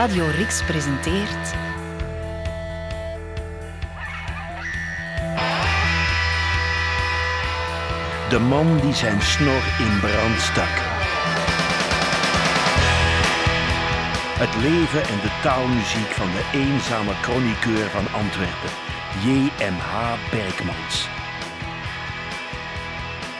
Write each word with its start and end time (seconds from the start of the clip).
Radio 0.00 0.26
Rix 0.36 0.62
presenteert. 0.62 1.54
De 8.28 8.38
man 8.38 8.80
die 8.80 8.94
zijn 8.94 9.22
snor 9.22 9.62
in 9.78 10.00
brand 10.00 10.40
stak. 10.40 10.74
Het 14.38 14.62
leven 14.62 15.02
en 15.02 15.20
de 15.20 15.38
taalmuziek 15.42 16.10
van 16.10 16.28
de 16.30 16.58
eenzame 16.58 17.12
chroniqueur 17.12 17.90
van 17.90 18.12
Antwerpen, 18.12 18.70
J.M.H. 19.24 20.14
Berkmans. 20.30 21.08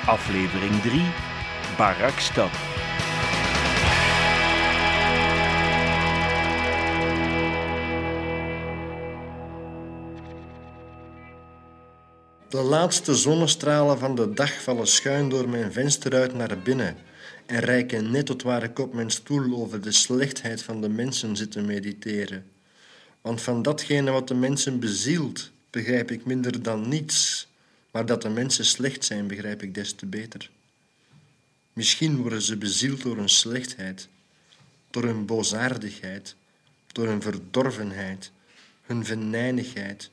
Aflevering 0.06 0.80
3, 0.80 1.02
Barakstad. 1.76 2.50
De 12.50 12.60
laatste 12.62 13.14
zonnestralen 13.14 13.98
van 13.98 14.14
de 14.14 14.34
dag 14.34 14.62
vallen 14.62 14.86
schuin 14.86 15.28
door 15.28 15.48
mijn 15.48 15.72
venster 15.72 16.36
naar 16.36 16.58
binnen 16.58 16.96
en 17.46 17.60
reiken 17.60 18.10
net 18.10 18.26
tot 18.26 18.42
waar 18.42 18.62
ik 18.62 18.78
op 18.78 18.94
mijn 18.94 19.10
stoel 19.10 19.60
over 19.60 19.80
de 19.80 19.92
slechtheid 19.92 20.62
van 20.62 20.80
de 20.80 20.88
mensen 20.88 21.36
zit 21.36 21.52
te 21.52 21.60
mediteren. 21.60 22.44
Want 23.20 23.42
van 23.42 23.62
datgene 23.62 24.10
wat 24.10 24.28
de 24.28 24.34
mensen 24.34 24.80
bezielt, 24.80 25.50
begrijp 25.70 26.10
ik 26.10 26.24
minder 26.24 26.62
dan 26.62 26.88
niets, 26.88 27.48
maar 27.90 28.06
dat 28.06 28.22
de 28.22 28.28
mensen 28.28 28.64
slecht 28.64 29.04
zijn, 29.04 29.26
begrijp 29.26 29.62
ik 29.62 29.74
des 29.74 29.92
te 29.92 30.06
beter. 30.06 30.50
Misschien 31.72 32.16
worden 32.16 32.42
ze 32.42 32.56
bezield 32.56 33.02
door 33.02 33.16
hun 33.16 33.28
slechtheid, 33.28 34.08
door 34.90 35.04
hun 35.04 35.26
boosaardigheid, 35.26 36.34
door 36.92 37.06
hun 37.06 37.22
verdorvenheid, 37.22 38.30
hun 38.82 39.04
venijnigheid, 39.04 40.10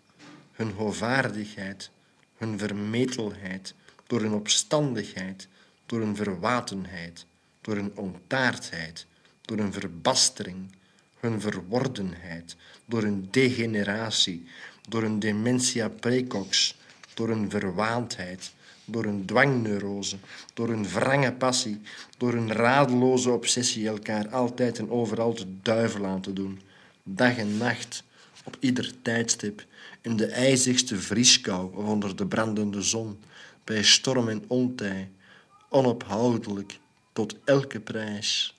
hun 0.51 0.71
hovaardigheid, 0.71 1.89
hun 2.37 2.57
vermetelheid, 2.59 3.73
door 4.07 4.21
hun 4.21 4.33
opstandigheid, 4.33 5.47
door 5.85 5.99
hun 5.99 6.15
verwatenheid, 6.15 7.25
door 7.61 7.75
hun 7.75 7.91
ontaardheid, 7.95 9.05
door 9.41 9.57
hun 9.57 9.73
verbastering, 9.73 10.71
hun 11.19 11.41
verwordenheid, 11.41 12.55
door 12.85 13.01
hun 13.01 13.27
degeneratie, 13.31 14.45
door 14.89 15.01
hun 15.01 15.19
dementia 15.19 15.89
precox, 15.89 16.77
door 17.13 17.27
hun 17.27 17.49
verwaandheid, 17.49 18.51
door 18.85 19.03
hun 19.03 19.25
dwangneurose, 19.25 20.17
door 20.53 20.67
hun 20.67 20.89
wrange 20.89 21.31
passie, 21.33 21.81
door 22.17 22.33
hun 22.33 22.51
radeloze 22.51 23.31
obsessie 23.31 23.87
elkaar 23.87 24.29
altijd 24.29 24.79
en 24.79 24.89
overal 24.89 25.33
de 25.33 25.45
duivel 25.61 26.05
aan 26.05 26.21
te 26.21 26.33
doen, 26.33 26.61
dag 27.03 27.37
en 27.37 27.57
nacht, 27.57 28.03
op 28.43 28.57
ieder 28.59 28.93
tijdstip, 29.01 29.65
in 30.07 30.15
de 30.15 30.25
ijzigste 30.25 30.97
vrieskou 30.97 31.75
of 31.75 31.85
onder 31.85 32.15
de 32.15 32.25
brandende 32.25 32.81
zon, 32.81 33.19
bij 33.63 33.83
storm 33.83 34.29
en 34.29 34.43
ontij, 34.47 35.11
onophoudelijk, 35.69 36.79
tot 37.13 37.35
elke 37.43 37.79
prijs. 37.79 38.55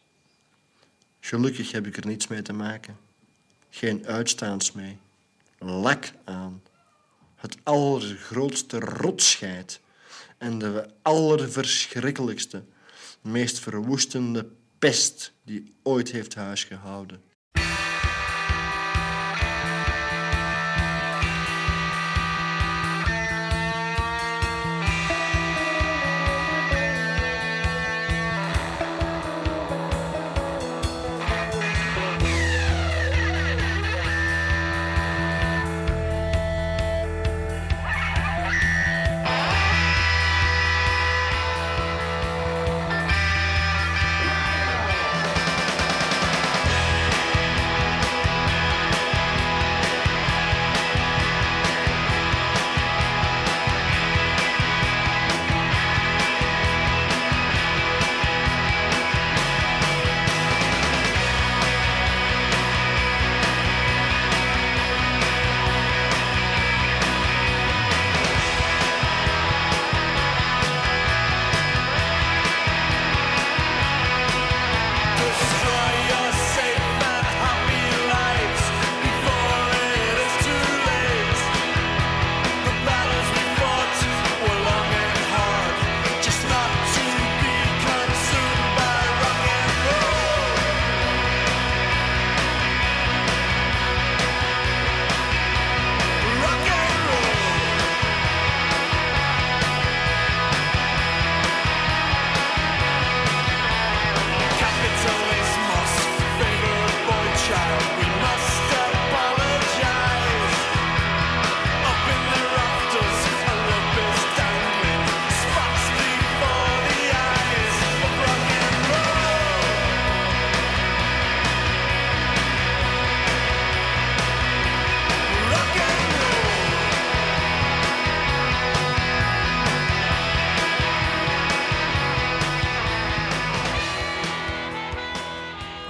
Gelukkig 1.21 1.73
heb 1.73 1.87
ik 1.87 1.97
er 1.97 2.07
niets 2.07 2.27
mee 2.27 2.43
te 2.43 2.53
maken. 2.53 2.97
Geen 3.71 4.07
uitstaans 4.07 4.73
mee. 4.73 4.97
Lak 5.59 6.13
aan. 6.25 6.63
Het 7.35 7.57
allergrootste 7.63 8.79
rotschheid 8.79 9.81
en 10.39 10.59
de 10.59 10.89
allerverschrikkelijkste, 11.03 12.63
meest 13.21 13.59
verwoestende 13.59 14.47
pest 14.79 15.33
die 15.43 15.73
ooit 15.83 16.11
heeft 16.11 16.35
huisgehouden. 16.35 17.23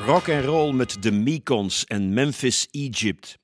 Rock 0.08 0.28
and 0.28 0.44
roll 0.44 0.72
met 0.72 1.02
de 1.02 1.10
Mekons 1.12 1.84
en 1.84 2.12
Memphis 2.12 2.68
Egypt. 2.70 3.38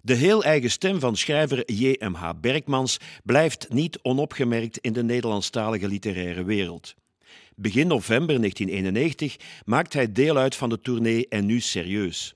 De 0.00 0.14
heel 0.14 0.44
eigen 0.44 0.70
stem 0.70 1.00
van 1.00 1.16
schrijver 1.16 1.72
J.M.H. 1.72 2.30
Berkmans 2.40 2.98
blijft 3.24 3.68
niet 3.68 3.98
onopgemerkt 4.02 4.78
in 4.78 4.92
de 4.92 5.02
Nederlandstalige 5.02 5.88
literaire 5.88 6.44
wereld. 6.44 6.94
Begin 7.54 7.86
november 7.86 8.38
1991 8.38 9.36
maakt 9.64 9.92
hij 9.92 10.12
deel 10.12 10.36
uit 10.36 10.54
van 10.54 10.68
de 10.68 10.80
tournee 10.80 11.28
En 11.28 11.46
Nu 11.46 11.60
Serieus. 11.60 12.34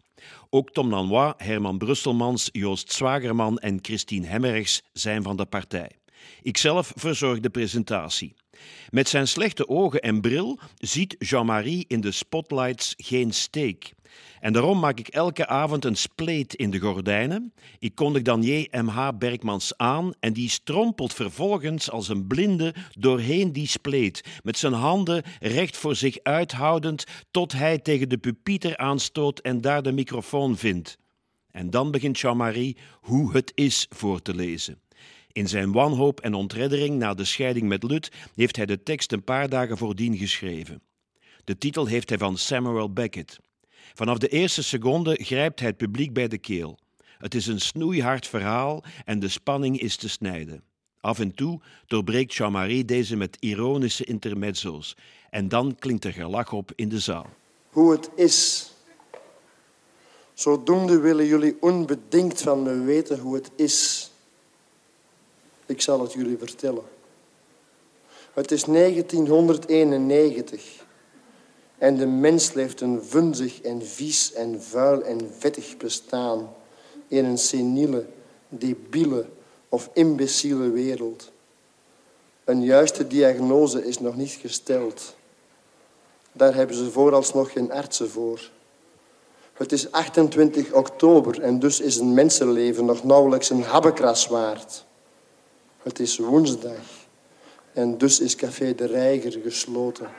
Ook 0.50 0.70
Tom 0.72 0.90
Lanois, 0.90 1.32
Herman 1.36 1.78
Brusselmans, 1.78 2.48
Joost 2.52 2.92
Zwagerman 2.92 3.58
en 3.58 3.78
Christine 3.82 4.26
Hemmerichs 4.26 4.82
zijn 4.92 5.22
van 5.22 5.36
de 5.36 5.46
partij. 5.46 5.90
Ikzelf 6.42 6.92
verzorg 6.96 7.40
de 7.40 7.50
presentatie. 7.50 8.34
Met 8.90 9.08
zijn 9.08 9.28
slechte 9.28 9.68
ogen 9.68 10.00
en 10.00 10.20
bril 10.20 10.58
ziet 10.76 11.14
Jean-Marie 11.18 11.84
in 11.88 12.00
de 12.00 12.12
spotlights 12.12 12.94
geen 12.96 13.32
steek. 13.32 13.92
En 14.40 14.52
daarom 14.52 14.78
maak 14.78 14.98
ik 14.98 15.08
elke 15.08 15.46
avond 15.46 15.84
een 15.84 15.96
spleet 15.96 16.54
in 16.54 16.70
de 16.70 16.78
gordijnen. 16.78 17.52
Ik 17.78 17.94
kondig 17.94 18.22
dan 18.22 18.42
J.M.H. 18.42 19.08
Berkmans 19.18 19.76
aan 19.76 20.12
en 20.20 20.32
die 20.32 20.48
strompelt 20.48 21.14
vervolgens 21.14 21.90
als 21.90 22.08
een 22.08 22.26
blinde 22.26 22.74
doorheen 22.98 23.52
die 23.52 23.66
spleet, 23.66 24.24
met 24.42 24.58
zijn 24.58 24.72
handen 24.72 25.22
recht 25.40 25.76
voor 25.76 25.96
zich 25.96 26.18
uithoudend 26.22 27.04
tot 27.30 27.52
hij 27.52 27.78
tegen 27.78 28.08
de 28.08 28.18
pupieter 28.18 28.76
aanstoot 28.76 29.38
en 29.38 29.60
daar 29.60 29.82
de 29.82 29.92
microfoon 29.92 30.56
vindt. 30.56 30.98
En 31.50 31.70
dan 31.70 31.90
begint 31.90 32.18
Jean-Marie 32.18 32.76
hoe 33.00 33.32
het 33.32 33.52
is 33.54 33.86
voor 33.90 34.22
te 34.22 34.34
lezen. 34.34 34.80
In 35.32 35.48
zijn 35.48 35.72
wanhoop 35.72 36.20
en 36.20 36.34
ontreddering 36.34 36.98
na 36.98 37.14
de 37.14 37.24
scheiding 37.24 37.68
met 37.68 37.82
Lut 37.82 38.12
heeft 38.34 38.56
hij 38.56 38.66
de 38.66 38.82
tekst 38.82 39.12
een 39.12 39.24
paar 39.24 39.48
dagen 39.48 39.76
voordien 39.76 40.16
geschreven. 40.16 40.82
De 41.44 41.58
titel 41.58 41.86
heeft 41.86 42.08
hij 42.08 42.18
van 42.18 42.38
Samuel 42.38 42.92
Beckett. 42.92 43.38
Vanaf 43.94 44.18
de 44.18 44.28
eerste 44.28 44.62
seconde 44.62 45.18
grijpt 45.22 45.58
hij 45.60 45.68
het 45.68 45.76
publiek 45.76 46.12
bij 46.12 46.28
de 46.28 46.38
keel. 46.38 46.78
Het 47.18 47.34
is 47.34 47.46
een 47.46 47.60
snoeihard 47.60 48.26
verhaal 48.26 48.84
en 49.04 49.18
de 49.18 49.28
spanning 49.28 49.80
is 49.80 49.96
te 49.96 50.08
snijden. 50.08 50.62
Af 51.00 51.18
en 51.18 51.34
toe 51.34 51.60
doorbreekt 51.86 52.34
Jean-Marie 52.34 52.84
deze 52.84 53.16
met 53.16 53.36
ironische 53.40 54.04
intermezzo's. 54.04 54.96
En 55.30 55.48
dan 55.48 55.76
klinkt 55.78 56.04
er 56.04 56.12
gelach 56.12 56.52
op 56.52 56.72
in 56.74 56.88
de 56.88 56.98
zaal. 56.98 57.26
Hoe 57.70 57.92
het 57.92 58.10
is. 58.16 58.70
Zodoende 60.34 60.98
willen 60.98 61.26
jullie 61.26 61.56
onbedingt 61.60 62.42
van 62.42 62.62
me 62.62 62.80
weten 62.80 63.18
hoe 63.18 63.34
het 63.34 63.50
is. 63.56 64.09
Ik 65.70 65.80
zal 65.80 66.00
het 66.00 66.12
jullie 66.12 66.38
vertellen. 66.38 66.84
Het 68.32 68.50
is 68.50 68.64
1991 68.64 70.84
en 71.78 71.96
de 71.96 72.06
mens 72.06 72.52
leeft 72.52 72.80
een 72.80 73.04
vunzig 73.04 73.60
en 73.60 73.86
vies 73.86 74.32
en 74.32 74.62
vuil 74.62 75.02
en 75.02 75.30
vettig 75.38 75.76
bestaan 75.76 76.52
in 77.08 77.24
een 77.24 77.38
seniele, 77.38 78.06
debiele 78.48 79.26
of 79.68 79.90
imbeciele 79.92 80.70
wereld. 80.70 81.30
Een 82.44 82.62
juiste 82.62 83.06
diagnose 83.06 83.86
is 83.86 84.00
nog 84.00 84.16
niet 84.16 84.38
gesteld. 84.40 85.14
Daar 86.32 86.54
hebben 86.54 86.76
ze 86.76 86.90
vooralsnog 86.90 87.52
geen 87.52 87.72
artsen 87.72 88.10
voor. 88.10 88.50
Het 89.52 89.72
is 89.72 89.92
28 89.92 90.72
oktober 90.72 91.40
en 91.40 91.58
dus 91.58 91.80
is 91.80 91.96
een 91.96 92.14
mensenleven 92.14 92.84
nog 92.84 93.04
nauwelijks 93.04 93.50
een 93.50 93.62
habbekras 93.62 94.26
waard. 94.26 94.88
Het 95.82 95.98
is 95.98 96.18
woensdag 96.18 96.80
en 97.72 97.98
dus 97.98 98.20
is 98.20 98.36
Café 98.36 98.74
de 98.74 98.86
Reiger 98.86 99.40
gesloten. 99.42 100.10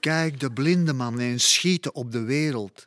Kijk 0.00 0.40
de 0.40 0.52
blinde 0.52 0.92
man 0.92 1.18
eens 1.18 1.54
schieten 1.54 1.94
op 1.94 2.12
de 2.12 2.22
wereld. 2.22 2.84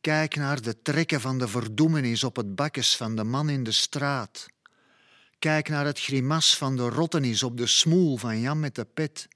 Kijk 0.00 0.36
naar 0.36 0.62
de 0.62 0.82
trekken 0.82 1.20
van 1.20 1.38
de 1.38 1.48
verdoemenis 1.48 2.24
op 2.24 2.36
het 2.36 2.54
bakkes 2.54 2.96
van 2.96 3.16
de 3.16 3.24
man 3.24 3.48
in 3.48 3.64
de 3.64 3.72
straat. 3.72 4.46
Kijk 5.38 5.68
naar 5.68 5.84
het 5.84 6.00
grimas 6.00 6.56
van 6.56 6.76
de 6.76 6.88
rottenis 6.88 7.42
op 7.42 7.56
de 7.56 7.66
smoel 7.66 8.16
van 8.16 8.40
Jan 8.40 8.60
met 8.60 8.74
de 8.74 8.84
pet. 8.84 9.28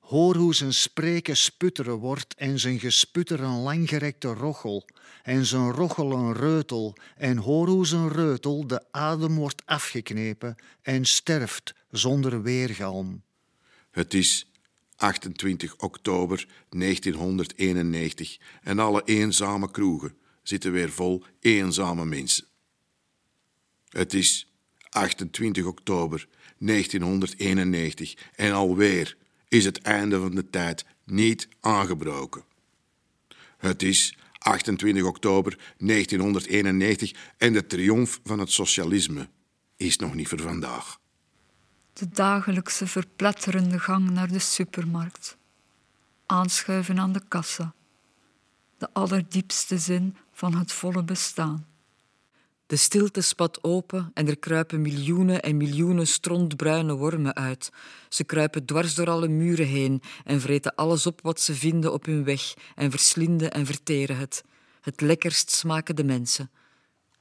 Hoor 0.00 0.36
hoe 0.36 0.54
zijn 0.54 0.74
spreken 0.74 1.36
sputteren 1.36 1.96
wordt 1.96 2.34
en 2.34 2.58
zijn 2.58 2.78
gesputter 2.78 3.40
een 3.40 3.62
langgerekte 3.62 4.28
rochel 4.34 4.84
en 5.28 5.46
zijn 5.46 5.70
rochel 5.70 6.12
een 6.12 6.32
reutel 6.32 6.96
en 7.16 7.36
hoor 7.36 7.68
hoe 7.68 7.86
zijn 7.86 8.08
reutel 8.08 8.66
de 8.66 8.84
adem 8.90 9.34
wordt 9.34 9.62
afgeknepen 9.66 10.56
en 10.82 11.04
sterft 11.04 11.74
zonder 11.90 12.42
weergalm. 12.42 13.22
Het 13.90 14.14
is 14.14 14.50
28 14.96 15.76
oktober 15.76 16.46
1991 16.68 18.38
en 18.62 18.78
alle 18.78 19.02
eenzame 19.04 19.70
kroegen 19.70 20.16
zitten 20.42 20.72
weer 20.72 20.90
vol 20.90 21.24
eenzame 21.40 22.04
mensen. 22.04 22.44
Het 23.88 24.14
is 24.14 24.52
28 24.88 25.64
oktober 25.64 26.28
1991 26.58 28.14
en 28.34 28.52
alweer 28.52 29.16
is 29.48 29.64
het 29.64 29.80
einde 29.80 30.20
van 30.20 30.34
de 30.34 30.50
tijd 30.50 30.84
niet 31.04 31.48
aangebroken. 31.60 32.44
Het 33.58 33.82
is 33.82 34.17
28 34.38 35.04
oktober 35.04 35.74
1991 35.78 37.14
en 37.36 37.52
de 37.52 37.66
triomf 37.66 38.20
van 38.24 38.38
het 38.38 38.52
socialisme 38.52 39.28
is 39.76 39.96
nog 39.96 40.14
niet 40.14 40.28
voor 40.28 40.40
vandaag. 40.40 40.98
De 41.92 42.08
dagelijkse 42.08 42.86
verpletterende 42.86 43.78
gang 43.78 44.10
naar 44.10 44.28
de 44.28 44.38
supermarkt. 44.38 45.36
Aanschuiven 46.26 46.98
aan 46.98 47.12
de 47.12 47.22
kassa. 47.28 47.74
De 48.78 48.88
allerdiepste 48.92 49.78
zin 49.78 50.16
van 50.32 50.56
het 50.56 50.72
volle 50.72 51.02
bestaan. 51.02 51.66
De 52.68 52.76
stilte 52.76 53.20
spat 53.20 53.58
open 53.64 54.10
en 54.14 54.28
er 54.28 54.38
kruipen 54.38 54.82
miljoenen 54.82 55.42
en 55.42 55.56
miljoenen 55.56 56.06
strontbruine 56.06 56.94
wormen 56.94 57.34
uit. 57.34 57.70
Ze 58.08 58.24
kruipen 58.24 58.64
dwars 58.64 58.94
door 58.94 59.10
alle 59.10 59.28
muren 59.28 59.66
heen 59.66 60.02
en 60.24 60.40
vreten 60.40 60.74
alles 60.74 61.06
op 61.06 61.20
wat 61.22 61.40
ze 61.40 61.54
vinden 61.54 61.92
op 61.92 62.04
hun 62.04 62.24
weg 62.24 62.54
en 62.74 62.90
verslinden 62.90 63.50
en 63.50 63.66
verteren 63.66 64.16
het. 64.16 64.44
Het 64.80 65.00
lekkerst 65.00 65.50
smaken 65.50 65.96
de 65.96 66.04
mensen. 66.04 66.50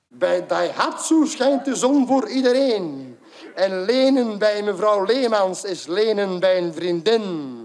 Bij 0.08 0.48
Daihatsu 0.48 1.28
schijnt 1.28 1.66
de 1.66 1.76
zon 1.76 2.08
voor 2.08 2.30
iedereen. 2.30 3.18
En 3.56 3.82
lenen 3.86 4.38
bij 4.38 4.64
mevrouw 4.64 5.06
Leemans 5.06 5.64
is 5.64 5.86
lenen 5.86 6.40
bij 6.40 6.58
een 6.58 6.74
vriendin. 6.74 7.56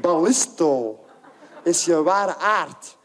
Ballisto 0.00 1.04
is 1.64 1.84
je 1.84 2.02
ware 2.02 2.36
aard. 2.36 2.96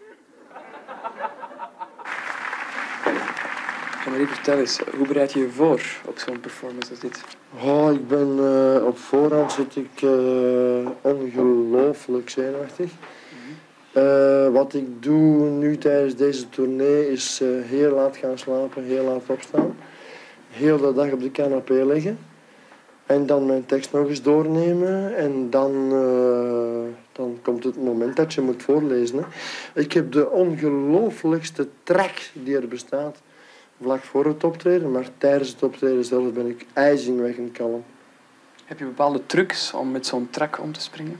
Marie, 4.09 4.27
vertel 4.27 4.57
eens, 4.57 4.79
hoe 4.95 5.07
bereid 5.07 5.33
je 5.33 5.39
je 5.39 5.49
voor 5.49 5.81
op 6.05 6.17
zo'n 6.17 6.39
performance 6.39 6.89
als 6.89 6.99
dit? 6.99 7.23
Oh, 7.63 7.91
ik 7.93 8.07
ben 8.07 8.37
eh, 8.39 8.85
op 8.85 8.97
voorhand 8.97 9.51
zit 9.51 9.75
ik 9.75 10.01
eh, 10.01 10.89
ongelooflijk 11.01 12.29
zenuwachtig. 12.29 12.91
Eh, 13.91 14.47
wat 14.47 14.73
ik 14.73 15.03
doe 15.03 15.49
nu 15.49 15.77
tijdens 15.77 16.15
deze 16.15 16.49
tournee 16.49 17.11
is 17.11 17.41
heel 17.61 17.95
laat 17.95 18.17
gaan 18.17 18.37
slapen, 18.37 18.83
heel 18.83 19.03
laat 19.03 19.23
opstaan. 19.27 19.75
Heel 20.49 20.77
de 20.77 20.93
dag 20.93 21.11
op 21.11 21.21
de 21.21 21.31
canapé 21.31 21.85
liggen. 21.85 22.19
En 23.05 23.25
dan 23.25 23.45
mijn 23.45 23.65
tekst 23.65 23.91
nog 23.91 24.07
eens 24.07 24.21
doornemen. 24.21 25.15
En 25.15 25.49
dan, 25.49 25.89
dan 27.11 27.39
komt 27.41 27.63
het 27.63 27.83
moment 27.83 28.15
dat 28.15 28.33
je 28.33 28.41
moet 28.41 28.63
voorlezen. 28.63 29.17
Hè. 29.17 29.23
Ik 29.81 29.93
heb 29.93 30.11
de 30.11 30.29
ongelooflijkste 30.29 31.67
trek 31.83 32.31
die 32.33 32.55
er 32.55 32.67
bestaat. 32.67 33.21
Vlak 33.81 34.03
voor 34.03 34.25
het 34.25 34.43
optreden, 34.43 34.91
maar 34.91 35.07
tijdens 35.17 35.49
het 35.49 35.63
optreden 35.63 36.05
zelf 36.05 36.33
ben 36.33 36.47
ik 36.47 36.65
ijzingwekkend 36.73 37.51
kalm. 37.51 37.83
Heb 38.65 38.79
je 38.79 38.85
bepaalde 38.85 39.25
trucs 39.25 39.73
om 39.73 39.91
met 39.91 40.05
zo'n 40.05 40.29
trak 40.29 40.59
om 40.59 40.71
te 40.71 40.81
springen? 40.81 41.19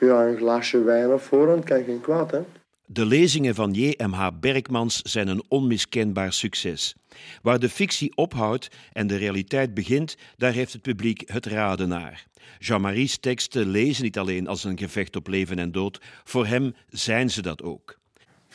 Ja, 0.00 0.26
een 0.26 0.36
glaasje 0.36 0.82
wijn 0.82 1.12
op 1.12 1.20
voorhand 1.20 1.64
kan 1.64 1.84
geen 1.84 2.00
kwaad, 2.00 2.30
hè. 2.30 2.40
De 2.86 3.06
lezingen 3.06 3.54
van 3.54 3.72
J.M.H. 3.72 4.28
Berkmans 4.40 5.00
zijn 5.02 5.28
een 5.28 5.42
onmiskenbaar 5.48 6.32
succes. 6.32 6.94
Waar 7.42 7.58
de 7.58 7.68
fictie 7.68 8.16
ophoudt 8.16 8.68
en 8.92 9.06
de 9.06 9.16
realiteit 9.16 9.74
begint, 9.74 10.16
daar 10.36 10.52
heeft 10.52 10.72
het 10.72 10.82
publiek 10.82 11.22
het 11.26 11.46
raden 11.46 11.88
naar. 11.88 12.26
Jean-Marie's 12.58 13.18
teksten 13.18 13.68
lezen 13.68 14.04
niet 14.04 14.18
alleen 14.18 14.46
als 14.46 14.64
een 14.64 14.78
gevecht 14.78 15.16
op 15.16 15.28
leven 15.28 15.58
en 15.58 15.72
dood, 15.72 16.00
voor 16.24 16.46
hem 16.46 16.74
zijn 16.88 17.30
ze 17.30 17.42
dat 17.42 17.62
ook. 17.62 17.98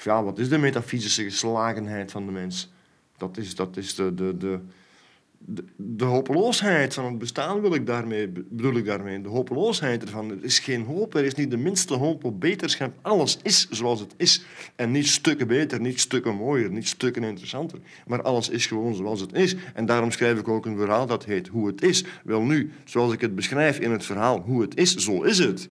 Ja, 0.04 0.24
wat 0.24 0.40
is 0.40 0.50
de 0.50 0.58
metafysische 0.58 1.24
geslagenheid 1.24 2.12
van 2.12 2.26
de 2.26 2.32
mens? 2.32 2.76
Dat 3.18 3.38
is, 3.38 3.56
dat 3.56 3.78
is 3.78 3.96
de, 3.96 4.14
de, 4.16 4.38
de, 4.38 4.60
de, 5.76 6.06
hopeloosheid 6.06 6.94
van 6.94 7.06
het 7.06 7.18
bestaan, 7.18 7.62
wil 7.62 7.74
ik 7.74 7.86
daarmee, 7.86 8.30
bedoel 8.30 8.76
ik 8.76 8.86
daarmee. 8.86 9.22
De 9.22 9.30
hopeloosheid 9.30 10.04
ervan. 10.04 10.32
Er 10.32 10.44
is 10.44 10.60
geen 10.60 10.84
hoop, 10.84 11.16
er 11.16 11.24
is 11.24 11.36
niet 11.36 11.52
de 11.52 11.58
minste 11.58 11.94
hoop 11.94 12.24
op 12.24 12.40
beterschap. 12.40 12.94
Alles 13.02 13.40
is 13.44 13.70
zoals 13.70 14.00
het 14.00 14.14
is. 14.18 14.46
En 14.76 14.92
niet 14.92 15.08
stukken 15.08 15.48
beter, 15.48 15.82
niet 15.82 16.00
stukken 16.00 16.36
mooier, 16.36 16.72
niet 16.72 16.88
stukken 16.88 17.24
interessanter. 17.24 17.80
Maar 18.08 18.22
alles 18.22 18.50
is 18.50 18.66
gewoon 18.66 18.96
zoals 18.96 19.22
het 19.22 19.34
is. 19.34 19.56
En 19.74 19.86
daarom 19.86 20.12
schrijf 20.12 20.40
ik 20.40 20.48
ook 20.48 20.66
een 20.66 20.78
verhaal 20.78 21.06
dat 21.06 21.26
heet 21.26 21.48
Hoe 21.48 21.68
het 21.68 21.82
is. 21.82 22.04
Wel 22.24 22.42
nu, 22.42 22.72
zoals 22.86 23.14
ik 23.14 23.22
het 23.22 23.36
beschrijf 23.36 23.80
in 23.80 23.92
het 23.92 24.06
verhaal 24.06 24.40
Hoe 24.40 24.62
het 24.62 24.78
is, 24.78 24.96
zo 24.96 25.24
is 25.24 25.38
het. 25.38 25.68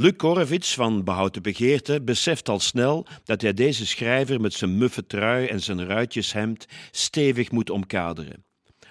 Luc 0.00 0.16
Korevits 0.16 0.74
van 0.74 1.04
Behoud 1.04 1.34
de 1.34 1.40
Begeerte 1.40 2.00
beseft 2.02 2.48
al 2.48 2.60
snel 2.60 3.06
dat 3.24 3.42
hij 3.42 3.52
deze 3.52 3.86
schrijver 3.86 4.40
met 4.40 4.52
zijn 4.52 4.78
muffe 4.78 5.06
trui 5.06 5.46
en 5.46 5.60
zijn 5.60 5.86
ruitjeshemd 5.86 6.66
stevig 6.90 7.50
moet 7.50 7.70
omkaderen. 7.70 8.44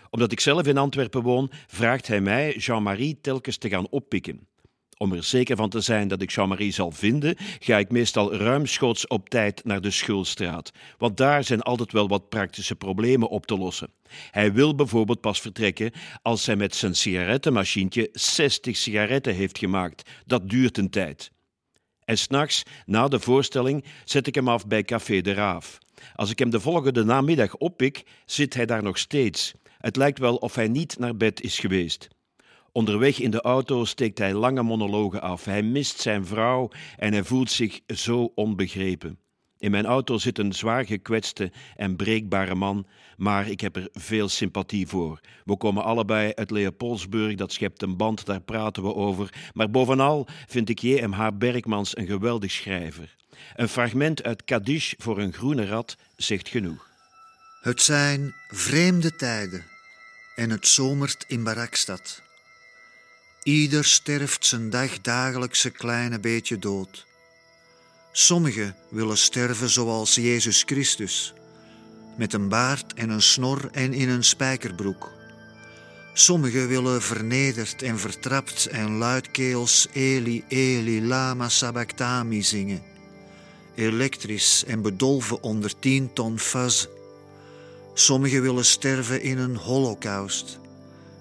Omdat 0.09 0.31
ik 0.31 0.39
zelf 0.39 0.67
in 0.67 0.77
Antwerpen 0.77 1.21
woon, 1.21 1.51
vraagt 1.67 2.07
hij 2.07 2.21
mij 2.21 2.55
Jean-Marie 2.55 3.17
telkens 3.21 3.57
te 3.57 3.69
gaan 3.69 3.89
oppikken. 3.89 4.47
Om 4.97 5.13
er 5.13 5.23
zeker 5.23 5.55
van 5.55 5.69
te 5.69 5.79
zijn 5.79 6.07
dat 6.07 6.21
ik 6.21 6.31
Jean-Marie 6.31 6.71
zal 6.71 6.91
vinden, 6.91 7.35
ga 7.59 7.77
ik 7.77 7.91
meestal 7.91 8.35
ruimschoots 8.35 9.07
op 9.07 9.29
tijd 9.29 9.63
naar 9.63 9.81
de 9.81 9.91
Schulstraat, 9.91 10.71
want 10.97 11.17
daar 11.17 11.43
zijn 11.43 11.61
altijd 11.61 11.91
wel 11.91 12.07
wat 12.07 12.29
praktische 12.29 12.75
problemen 12.75 13.29
op 13.29 13.45
te 13.45 13.57
lossen. 13.57 13.89
Hij 14.31 14.53
wil 14.53 14.75
bijvoorbeeld 14.75 15.21
pas 15.21 15.41
vertrekken 15.41 15.91
als 16.21 16.45
hij 16.45 16.55
met 16.55 16.75
zijn 16.75 16.95
sigarettenmachientje 16.95 18.09
60 18.11 18.77
sigaretten 18.77 19.35
heeft 19.35 19.57
gemaakt. 19.57 20.09
Dat 20.25 20.49
duurt 20.49 20.77
een 20.77 20.89
tijd. 20.89 21.31
En 22.05 22.17
s'nachts, 22.17 22.63
na 22.85 23.07
de 23.07 23.19
voorstelling, 23.19 23.83
zet 24.05 24.27
ik 24.27 24.35
hem 24.35 24.47
af 24.47 24.67
bij 24.67 24.83
Café 24.83 25.21
de 25.21 25.33
Raaf. 25.33 25.77
Als 26.15 26.31
ik 26.31 26.39
hem 26.39 26.49
de 26.49 26.59
volgende 26.59 27.03
namiddag 27.03 27.55
oppik, 27.55 28.03
zit 28.25 28.53
hij 28.53 28.65
daar 28.65 28.83
nog 28.83 28.97
steeds. 28.97 29.53
Het 29.77 29.95
lijkt 29.95 30.19
wel 30.19 30.35
of 30.35 30.55
hij 30.55 30.67
niet 30.67 30.99
naar 30.99 31.17
bed 31.17 31.41
is 31.41 31.59
geweest. 31.59 32.07
Onderweg 32.77 33.19
in 33.19 33.31
de 33.31 33.41
auto 33.41 33.85
steekt 33.85 34.17
hij 34.17 34.33
lange 34.33 34.63
monologen 34.63 35.21
af. 35.21 35.45
Hij 35.45 35.63
mist 35.63 35.99
zijn 35.99 36.25
vrouw 36.25 36.69
en 36.97 37.13
hij 37.13 37.23
voelt 37.23 37.51
zich 37.51 37.79
zo 37.87 38.31
onbegrepen. 38.35 39.19
In 39.57 39.71
mijn 39.71 39.85
auto 39.85 40.17
zit 40.17 40.37
een 40.37 40.53
zwaar 40.53 40.85
gekwetste 40.85 41.51
en 41.75 41.95
breekbare 41.95 42.55
man, 42.55 42.87
maar 43.15 43.49
ik 43.49 43.61
heb 43.61 43.75
er 43.75 43.89
veel 43.91 44.29
sympathie 44.29 44.87
voor. 44.87 45.19
We 45.45 45.57
komen 45.57 45.83
allebei 45.83 46.31
uit 46.35 46.51
Leopoldsburg, 46.51 47.35
dat 47.35 47.51
schept 47.51 47.81
een 47.81 47.97
band, 47.97 48.25
daar 48.25 48.41
praten 48.41 48.83
we 48.83 48.95
over. 48.95 49.33
Maar 49.53 49.69
bovenal 49.69 50.27
vind 50.47 50.69
ik 50.69 50.79
J.M.H. 50.79 51.27
Bergmans 51.33 51.97
een 51.97 52.07
geweldig 52.07 52.51
schrijver. 52.51 53.15
Een 53.55 53.69
fragment 53.69 54.23
uit 54.23 54.43
Kadish 54.43 54.93
voor 54.97 55.19
een 55.19 55.33
groene 55.33 55.65
rat 55.65 55.97
zegt 56.15 56.49
genoeg. 56.49 56.89
Het 57.61 57.81
zijn 57.81 58.33
vreemde 58.47 59.15
tijden 59.15 59.65
en 60.35 60.49
het 60.49 60.67
zomert 60.67 61.25
in 61.27 61.43
Barakstad. 61.43 62.25
Ieder 63.47 63.85
sterft 63.85 64.45
zijn 64.45 64.69
dagdagelijkse 64.69 65.69
kleine 65.69 66.19
beetje 66.19 66.59
dood. 66.59 67.05
Sommigen 68.11 68.75
willen 68.89 69.17
sterven 69.17 69.69
zoals 69.69 70.15
Jezus 70.15 70.63
Christus, 70.65 71.33
met 72.17 72.33
een 72.33 72.49
baard 72.49 72.93
en 72.93 73.09
een 73.09 73.21
snor 73.21 73.69
en 73.71 73.93
in 73.93 74.09
een 74.09 74.23
spijkerbroek. 74.23 75.11
Sommigen 76.13 76.67
willen 76.67 77.01
vernederd 77.01 77.81
en 77.81 77.99
vertrapt 77.99 78.65
en 78.65 78.97
luidkeels 78.97 79.87
Eli, 79.93 80.43
Eli, 80.47 81.05
lama 81.05 81.49
sabachthani 81.49 82.43
zingen. 82.43 82.83
Elektrisch 83.75 84.63
en 84.63 84.81
bedolven 84.81 85.43
onder 85.43 85.79
tien 85.79 86.13
ton 86.13 86.39
fuzz. 86.39 86.85
Sommigen 87.93 88.41
willen 88.41 88.65
sterven 88.65 89.21
in 89.21 89.37
een 89.37 89.55
holocaust, 89.55 90.59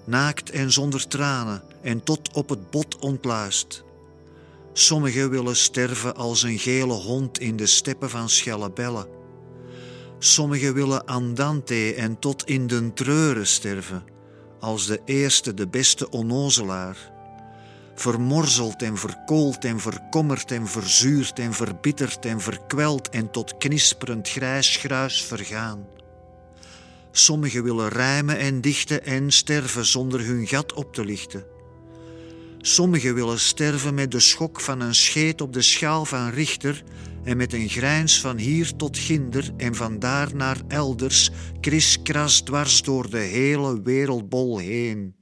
naakt 0.07 0.49
en 0.49 0.71
zonder 0.71 1.07
tranen 1.07 1.63
en 1.81 2.03
tot 2.03 2.33
op 2.33 2.49
het 2.49 2.69
bot 2.69 2.99
ontluist. 2.99 3.83
Sommigen 4.73 5.29
willen 5.29 5.55
sterven 5.55 6.15
als 6.15 6.43
een 6.43 6.59
gele 6.59 6.93
hond 6.93 7.39
in 7.39 7.55
de 7.57 7.65
steppen 7.65 8.09
van 8.09 8.29
Schellebelle. 8.29 9.07
Sommigen 10.19 10.73
willen 10.73 11.05
andante 11.05 11.93
en 11.93 12.19
tot 12.19 12.45
in 12.45 12.67
den 12.67 12.93
treuren 12.93 13.47
sterven, 13.47 14.03
als 14.59 14.85
de 14.85 15.01
eerste, 15.05 15.53
de 15.53 15.67
beste 15.67 16.09
onnozelaar. 16.09 17.11
Vermorzeld 17.95 18.81
en 18.81 18.97
verkoold 18.97 19.65
en 19.65 19.79
verkommerd 19.79 20.51
en 20.51 20.67
verzuurd 20.67 21.39
en 21.39 21.53
verbitterd 21.53 22.25
en 22.25 22.41
verkweld 22.41 23.09
en 23.09 23.31
tot 23.31 23.57
knisperend 23.57 24.29
grijs 24.29 24.75
gruis 24.75 25.23
vergaan. 25.23 25.96
Sommigen 27.17 27.63
willen 27.63 27.89
rijmen 27.89 28.37
en 28.37 28.61
dichten 28.61 29.05
en 29.05 29.31
sterven 29.31 29.85
zonder 29.85 30.25
hun 30.25 30.47
gat 30.47 30.73
op 30.73 30.93
te 30.93 31.05
lichten. 31.05 31.45
Sommigen 32.57 33.15
willen 33.15 33.39
sterven 33.39 33.93
met 33.93 34.11
de 34.11 34.19
schok 34.19 34.61
van 34.61 34.79
een 34.79 34.95
scheet 34.95 35.41
op 35.41 35.53
de 35.53 35.61
schaal 35.61 36.05
van 36.05 36.29
Richter 36.29 36.83
en 37.23 37.37
met 37.37 37.53
een 37.53 37.69
grijns 37.69 38.21
van 38.21 38.37
hier 38.37 38.75
tot 38.75 38.97
ginder 38.97 39.51
en 39.57 39.75
van 39.75 39.99
daar 39.99 40.35
naar 40.35 40.61
elders, 40.67 41.29
kriskras 41.59 42.41
dwars 42.41 42.81
door 42.81 43.09
de 43.09 43.17
hele 43.17 43.81
wereldbol 43.81 44.57
heen. 44.57 45.16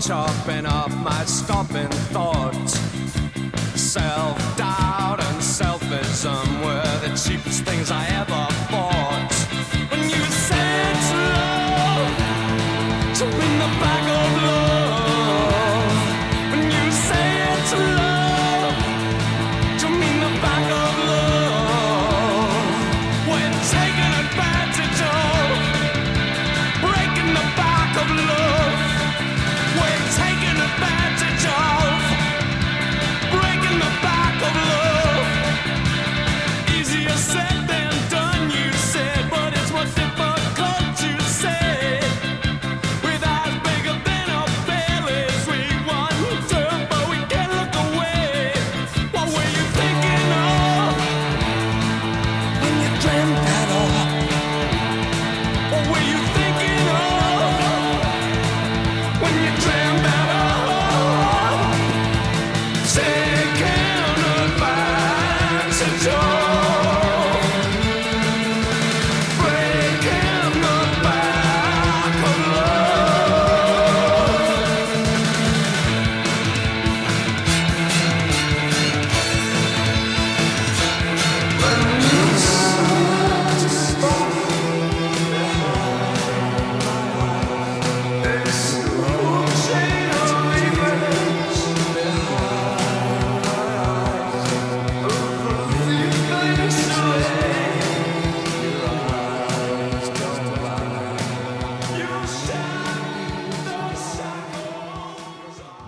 Chopping 0.00 0.66
off 0.66 0.94
my 1.02 1.24
stopping 1.24 1.88
thoughts. 2.12 2.78
Self 3.74 4.36
doubt 4.56 5.18
and 5.20 5.40
selfism 5.40 6.64
were 6.64 7.08
the 7.08 7.14
cheapest 7.16 7.64
things 7.64 7.90
I 7.90 8.06
ever 8.06 8.48
bought. 8.70 8.97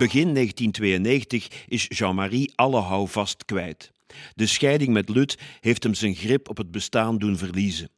Begin 0.01 0.35
1992 0.35 1.65
is 1.69 1.87
Jean-Marie 1.89 2.53
alle 2.55 2.81
houvast 2.81 3.45
kwijt. 3.45 3.93
De 4.35 4.47
scheiding 4.47 4.93
met 4.93 5.09
Lut 5.09 5.39
heeft 5.61 5.83
hem 5.83 5.95
zijn 5.95 6.15
grip 6.15 6.49
op 6.49 6.57
het 6.57 6.71
bestaan 6.71 7.19
doen 7.19 7.37
verliezen. 7.37 7.91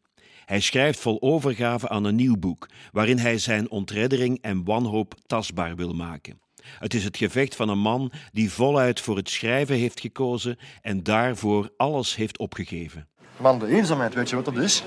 Hij 0.44 0.60
schrijft 0.60 0.98
vol 0.98 1.22
overgave 1.22 1.88
aan 1.88 2.04
een 2.04 2.14
nieuw 2.14 2.36
boek, 2.36 2.68
waarin 2.92 3.18
hij 3.18 3.38
zijn 3.38 3.70
ontreddering 3.70 4.38
en 4.40 4.64
wanhoop 4.64 5.14
tastbaar 5.26 5.76
wil 5.76 5.92
maken. 5.92 6.40
Het 6.78 6.94
is 6.94 7.04
het 7.04 7.16
gevecht 7.16 7.56
van 7.56 7.68
een 7.68 7.78
man 7.78 8.12
die 8.32 8.52
voluit 8.52 9.00
voor 9.00 9.16
het 9.16 9.30
schrijven 9.30 9.76
heeft 9.76 10.00
gekozen 10.00 10.58
en 10.80 11.02
daarvoor 11.02 11.70
alles 11.76 12.16
heeft 12.16 12.38
opgegeven. 12.38 13.08
Man, 13.36 13.58
de 13.58 13.66
eenzaamheid, 13.66 14.14
weet 14.14 14.30
je 14.30 14.36
wat 14.36 14.44
dat 14.44 14.56
is? 14.56 14.82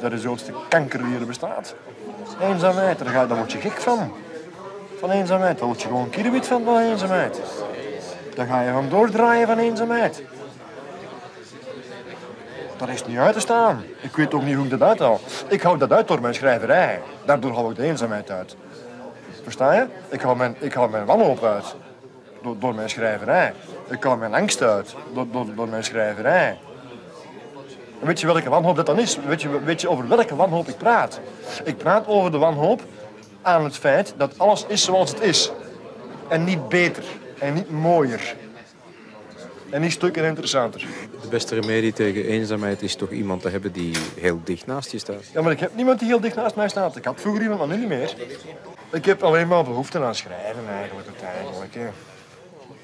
Dat 0.00 0.12
is 0.12 0.20
de 0.20 0.26
grootste 0.26 0.52
kanker 0.68 1.04
die 1.04 1.18
er 1.18 1.26
bestaat. 1.26 1.76
Eenzaamheid, 2.40 2.98
daar, 2.98 3.08
ga, 3.08 3.26
daar 3.26 3.38
word 3.38 3.52
je 3.52 3.58
gek 3.58 3.80
van. 3.80 4.12
Van 4.98 5.10
eenzaamheid, 5.10 5.58
daar 5.58 5.66
word 5.66 5.82
je 5.82 5.88
gewoon 5.88 6.10
kilometer 6.10 6.48
van, 6.48 6.64
van 6.64 6.80
eenzaamheid. 6.80 7.40
Dan 8.34 8.46
ga 8.46 8.60
je 8.60 8.72
van 8.72 8.88
doordraaien 8.88 9.46
van 9.46 9.58
eenzaamheid. 9.58 10.22
Dat 12.76 12.88
is 12.88 13.06
niet 13.06 13.18
uit 13.18 13.32
te 13.32 13.40
staan. 13.40 13.84
Ik 14.00 14.16
weet 14.16 14.34
ook 14.34 14.42
niet 14.42 14.54
hoe 14.54 14.64
ik 14.64 14.70
dat 14.70 14.82
uithaal. 14.82 15.20
Ik 15.48 15.62
hou 15.62 15.78
dat 15.78 15.92
uit 15.92 16.08
door 16.08 16.20
mijn 16.20 16.34
schrijverij. 16.34 17.00
Daardoor 17.24 17.52
hou 17.52 17.70
ik 17.70 17.76
de 17.76 17.82
eenzaamheid 17.82 18.30
uit. 18.30 18.56
Versta 19.42 19.72
je? 19.72 19.86
Ik 20.08 20.20
hou 20.20 20.36
mijn, 20.36 20.56
ik 20.58 20.72
hou 20.72 20.90
mijn 20.90 21.04
wanhoop 21.04 21.44
uit. 21.44 21.74
Door, 22.42 22.58
door 22.58 22.74
mijn 22.74 22.90
schrijverij. 22.90 23.52
Ik 23.90 24.02
hou 24.02 24.18
mijn 24.18 24.34
angst 24.34 24.62
uit. 24.62 24.94
Door, 25.14 25.26
door, 25.30 25.46
door 25.54 25.68
mijn 25.68 25.84
schrijverij. 25.84 26.58
En 28.00 28.06
weet 28.06 28.20
je 28.20 28.26
welke 28.26 28.48
wanhoop 28.48 28.76
dat 28.76 28.86
dan 28.86 28.98
is? 28.98 29.18
Weet 29.26 29.42
je, 29.42 29.64
weet 29.64 29.80
je 29.80 29.88
over 29.88 30.08
welke 30.08 30.36
wanhoop 30.36 30.68
ik 30.68 30.76
praat? 30.76 31.20
Ik 31.64 31.76
praat 31.76 32.06
over 32.06 32.30
de 32.30 32.38
wanhoop 32.38 32.82
aan 33.46 33.64
het 33.64 33.76
feit 33.76 34.14
dat 34.16 34.38
alles 34.38 34.64
is 34.68 34.84
zoals 34.84 35.10
het 35.10 35.20
is. 35.20 35.50
En 36.28 36.44
niet 36.44 36.68
beter. 36.68 37.04
En 37.38 37.54
niet 37.54 37.70
mooier. 37.70 38.36
En 39.70 39.80
niet 39.80 39.92
stukken 39.92 40.24
interessanter. 40.24 40.86
De 41.22 41.28
beste 41.28 41.54
remedie 41.54 41.92
tegen 41.92 42.24
eenzaamheid 42.24 42.82
is 42.82 42.94
toch 42.94 43.10
iemand 43.10 43.42
te 43.42 43.48
hebben 43.48 43.72
die 43.72 43.94
heel 44.20 44.40
dicht 44.44 44.66
naast 44.66 44.92
je 44.92 44.98
staat. 44.98 45.24
Ja, 45.32 45.42
maar 45.42 45.52
ik 45.52 45.60
heb 45.60 45.74
niemand 45.74 45.98
die 45.98 46.08
heel 46.08 46.20
dicht 46.20 46.36
naast 46.36 46.56
mij 46.56 46.68
staat. 46.68 46.96
Ik 46.96 47.04
had 47.04 47.20
vroeger 47.20 47.42
iemand, 47.42 47.58
maar 47.58 47.68
nu 47.68 47.76
niet 47.76 47.88
meer. 47.88 48.14
Ik 48.92 49.04
heb 49.04 49.22
alleen 49.22 49.48
maar 49.48 49.64
behoefte 49.64 50.02
aan 50.02 50.14
schrijven 50.14 50.68
eigenlijk 50.68 51.06
uiteindelijk. 51.06 51.74
Hè. 51.74 51.86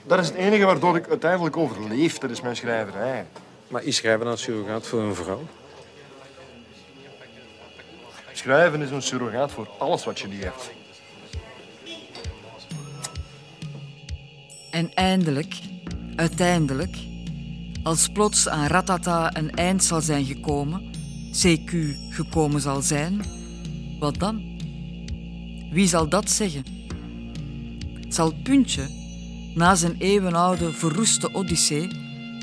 Dat 0.07 0.19
is 0.19 0.26
het 0.26 0.37
enige 0.37 0.64
waardoor 0.64 0.97
ik 0.97 1.09
uiteindelijk 1.09 1.57
overleef. 1.57 2.19
Dat 2.19 2.31
is 2.31 2.40
mijn 2.40 2.57
schrijverij. 2.57 3.25
Maar 3.69 3.83
is 3.83 3.97
schrijven 3.97 4.26
dan 4.26 4.38
surrogaat 4.38 4.87
voor 4.87 5.00
een 5.00 5.14
vrouw? 5.14 5.40
Schrijven 8.33 8.83
is 8.83 8.91
een 8.91 9.03
surrogaat 9.03 9.53
voor 9.53 9.69
alles 9.79 10.05
wat 10.05 10.21
je 10.21 10.29
niet 10.29 10.43
hebt. 10.43 10.71
En 14.71 14.95
eindelijk, 14.95 15.55
uiteindelijk, 16.17 16.97
als 17.83 18.09
plots 18.09 18.49
aan 18.49 18.67
Ratata 18.67 19.37
een 19.37 19.51
eind 19.55 19.85
zal 19.85 20.01
zijn 20.01 20.25
gekomen, 20.25 20.91
CQ 21.33 21.73
gekomen 22.11 22.61
zal 22.61 22.83
zijn, 22.83 23.23
wat 23.99 24.19
dan? 24.19 24.43
Wie 25.71 25.87
zal 25.89 26.09
dat 26.09 26.31
zeggen? 26.31 26.65
Zal 28.09 28.33
Puntje, 28.43 28.89
na 29.55 29.75
zijn 29.75 29.97
eeuwenoude 29.99 30.73
verroeste 30.73 31.35
odyssee, 31.35 31.89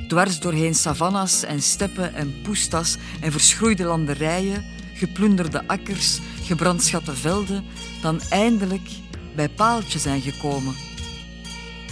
dwars 0.07 0.39
doorheen 0.39 0.75
savannas 0.75 1.43
en 1.43 1.61
steppen 1.61 2.13
en 2.13 2.41
poestas 2.41 2.97
en 3.21 3.31
verschroeide 3.31 3.83
landerijen, 3.83 4.65
geplunderde 4.99 5.67
akkers, 5.67 6.19
gebrandschatte 6.43 7.15
velden, 7.15 7.65
dan 8.01 8.21
eindelijk 8.29 8.89
bij 9.35 9.49
Paaltje 9.49 9.99
zijn 9.99 10.21
gekomen? 10.21 10.75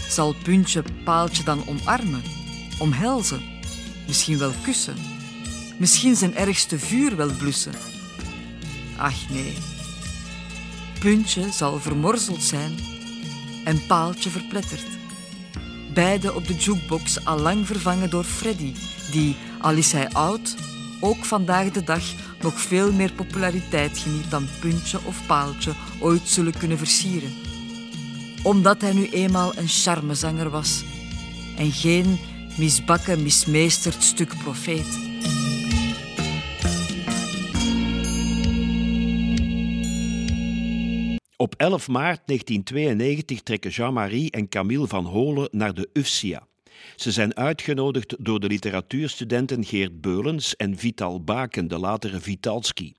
Zal 0.10 0.36
Puntje 0.44 0.84
Paaltje 1.04 1.44
dan 1.44 1.68
omarmen, 1.68 2.22
omhelzen, 2.80 3.42
misschien 4.08 4.38
wel 4.38 4.52
kussen, 4.62 4.96
misschien 5.78 6.16
zijn 6.16 6.36
ergste 6.36 6.80
vuur 6.80 7.16
wel 7.16 7.32
blussen? 7.38 7.74
Ach 8.98 9.30
nee. 9.30 9.54
Puntje 11.00 11.52
zal 11.52 11.80
vermorzeld 11.80 12.44
zijn 12.44 12.76
en 13.64 13.86
Paaltje 13.88 14.30
verpletterd. 14.30 14.86
Beide 15.94 16.34
op 16.34 16.48
de 16.48 16.56
jukebox 16.56 17.26
al 17.26 17.40
lang 17.40 17.66
vervangen 17.66 18.10
door 18.10 18.24
Freddy, 18.24 18.74
die, 19.12 19.36
al 19.60 19.74
is 19.74 19.92
hij 19.92 20.10
oud, 20.10 20.56
ook 21.00 21.26
vandaag 21.26 21.72
de 21.72 21.84
dag 21.84 22.04
nog 22.42 22.60
veel 22.60 22.94
meer 22.94 23.12
populariteit 23.12 23.98
geniet 23.98 24.32
dan 24.32 24.48
Puntje 24.60 25.00
of 25.06 25.26
Paaltje 25.28 25.74
ooit 26.00 26.28
zullen 26.28 26.58
kunnen 26.58 26.78
versieren. 26.78 27.34
Omdat 28.44 28.82
hij 28.82 28.94
nu 28.94 29.10
eenmaal 29.10 29.58
een 29.58 29.68
charmezanger 29.68 30.50
was 30.50 30.84
en 31.58 31.72
geen 31.72 32.20
misbakken, 32.58 33.24
mismeesterd 33.24 34.04
stuk 34.04 34.38
profeet. 34.44 35.06
Op 41.40 41.56
11 41.58 41.88
maart 41.88 42.22
1992 42.26 43.42
trekken 43.42 43.72
Jean-Marie 43.72 44.32
en 44.32 44.50
Camille 44.50 44.88
van 44.88 45.06
Holen 45.06 45.50
naar 45.52 45.74
de 45.74 45.90
UFSIA. 45.94 46.48
Ze 46.96 47.12
zijn 47.12 47.36
uitgenodigd 47.36 48.16
door 48.20 48.40
de 48.40 48.48
literatuurstudenten 48.48 49.66
Geert 49.66 50.02
Beulens 50.02 50.56
en 50.56 50.78
Vital 50.78 51.24
Baken, 51.24 51.68
de 51.68 51.78
latere 51.78 52.20
Vitalski. 52.20 52.96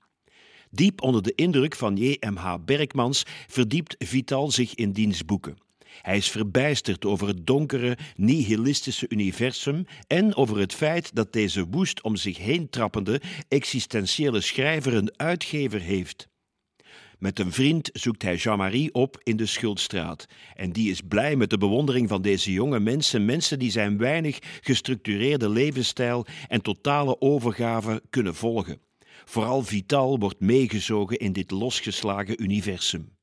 Diep 0.71 1.01
onder 1.01 1.23
de 1.23 1.35
indruk 1.35 1.75
van 1.75 1.95
J.M.H. 1.97 2.55
Berkmans 2.65 3.23
verdiept 3.47 3.95
Vital 3.97 4.51
zich 4.51 4.75
in 4.75 4.91
diens 4.91 5.25
boeken. 5.25 5.57
Hij 6.01 6.17
is 6.17 6.29
verbijsterd 6.29 7.05
over 7.05 7.27
het 7.27 7.47
donkere, 7.47 7.97
nihilistische 8.15 9.05
universum 9.09 9.85
en 10.07 10.35
over 10.35 10.57
het 10.57 10.73
feit 10.73 11.15
dat 11.15 11.33
deze 11.33 11.65
woest 11.65 12.01
om 12.01 12.15
zich 12.15 12.37
heen 12.37 12.69
trappende 12.69 13.21
existentiële 13.47 14.41
schrijver 14.41 14.93
een 14.93 15.11
uitgever 15.15 15.81
heeft. 15.81 16.28
Met 17.19 17.39
een 17.39 17.51
vriend 17.51 17.89
zoekt 17.93 18.21
hij 18.21 18.35
Jean-Marie 18.35 18.93
op 18.93 19.19
in 19.23 19.37
de 19.37 19.45
Schuldstraat. 19.45 20.25
En 20.55 20.71
die 20.71 20.91
is 20.91 21.01
blij 21.01 21.35
met 21.35 21.49
de 21.49 21.57
bewondering 21.57 22.09
van 22.09 22.21
deze 22.21 22.51
jonge 22.51 22.79
mensen, 22.79 23.25
mensen 23.25 23.59
die 23.59 23.71
zijn 23.71 23.97
weinig 23.97 24.39
gestructureerde 24.61 25.49
levensstijl 25.49 26.25
en 26.47 26.61
totale 26.61 27.21
overgave 27.21 28.01
kunnen 28.09 28.35
volgen. 28.35 28.81
Vooral 29.25 29.63
Vital 29.63 30.19
wordt 30.19 30.39
meegezogen 30.39 31.17
in 31.17 31.33
dit 31.33 31.51
losgeslagen 31.51 32.43
universum. 32.43 33.17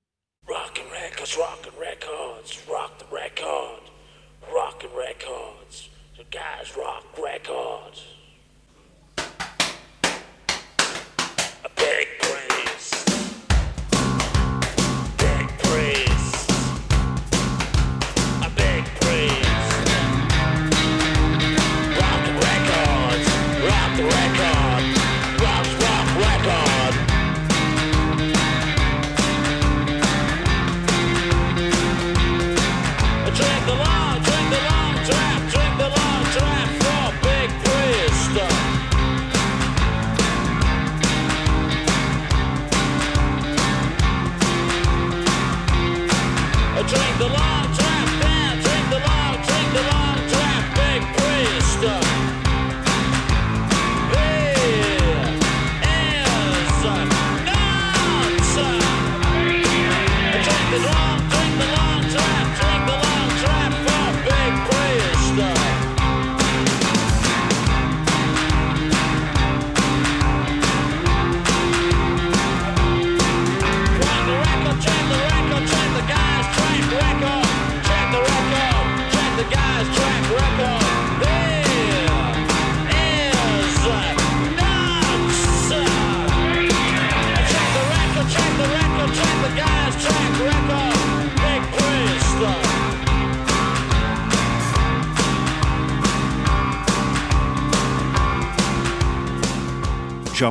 Rockin' 0.45 0.91
records, 0.91 1.37
records, 1.79 2.59
rock 2.67 2.99
the 2.99 3.05
record. 3.11 3.87
Records, 4.97 5.91
the 6.17 6.25
guys 6.31 6.77
rock 6.77 7.05
records. 7.17 8.17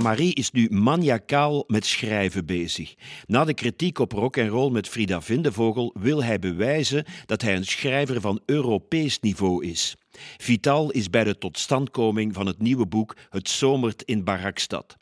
Jean-Marie 0.06 0.36
is 0.36 0.52
nu 0.52 0.68
maniacaal 0.70 1.64
met 1.68 1.86
schrijven 1.86 2.46
bezig. 2.46 2.96
Na 3.26 3.44
de 3.44 3.54
kritiek 3.54 4.00
op 4.00 4.12
rock 4.12 4.38
en 4.38 4.48
roll 4.48 4.72
met 4.72 4.88
Frida 4.88 5.22
Vindevogel 5.22 5.96
wil 6.00 6.24
hij 6.24 6.40
bewijzen 6.40 7.06
dat 7.26 7.42
hij 7.42 7.56
een 7.56 7.66
schrijver 7.66 8.22
van 8.22 8.42
Europees 8.46 9.20
niveau 9.20 9.66
is. 9.66 9.96
Vital 10.38 10.92
is 10.92 11.10
bij 11.10 11.24
de 11.24 11.38
totstandkoming 11.38 12.34
van 12.34 12.46
het 12.46 12.60
nieuwe 12.60 12.86
boek 12.86 13.16
Het 13.30 13.50
zomert 13.50 14.02
in 14.02 14.24
Barakstad. 14.24 14.98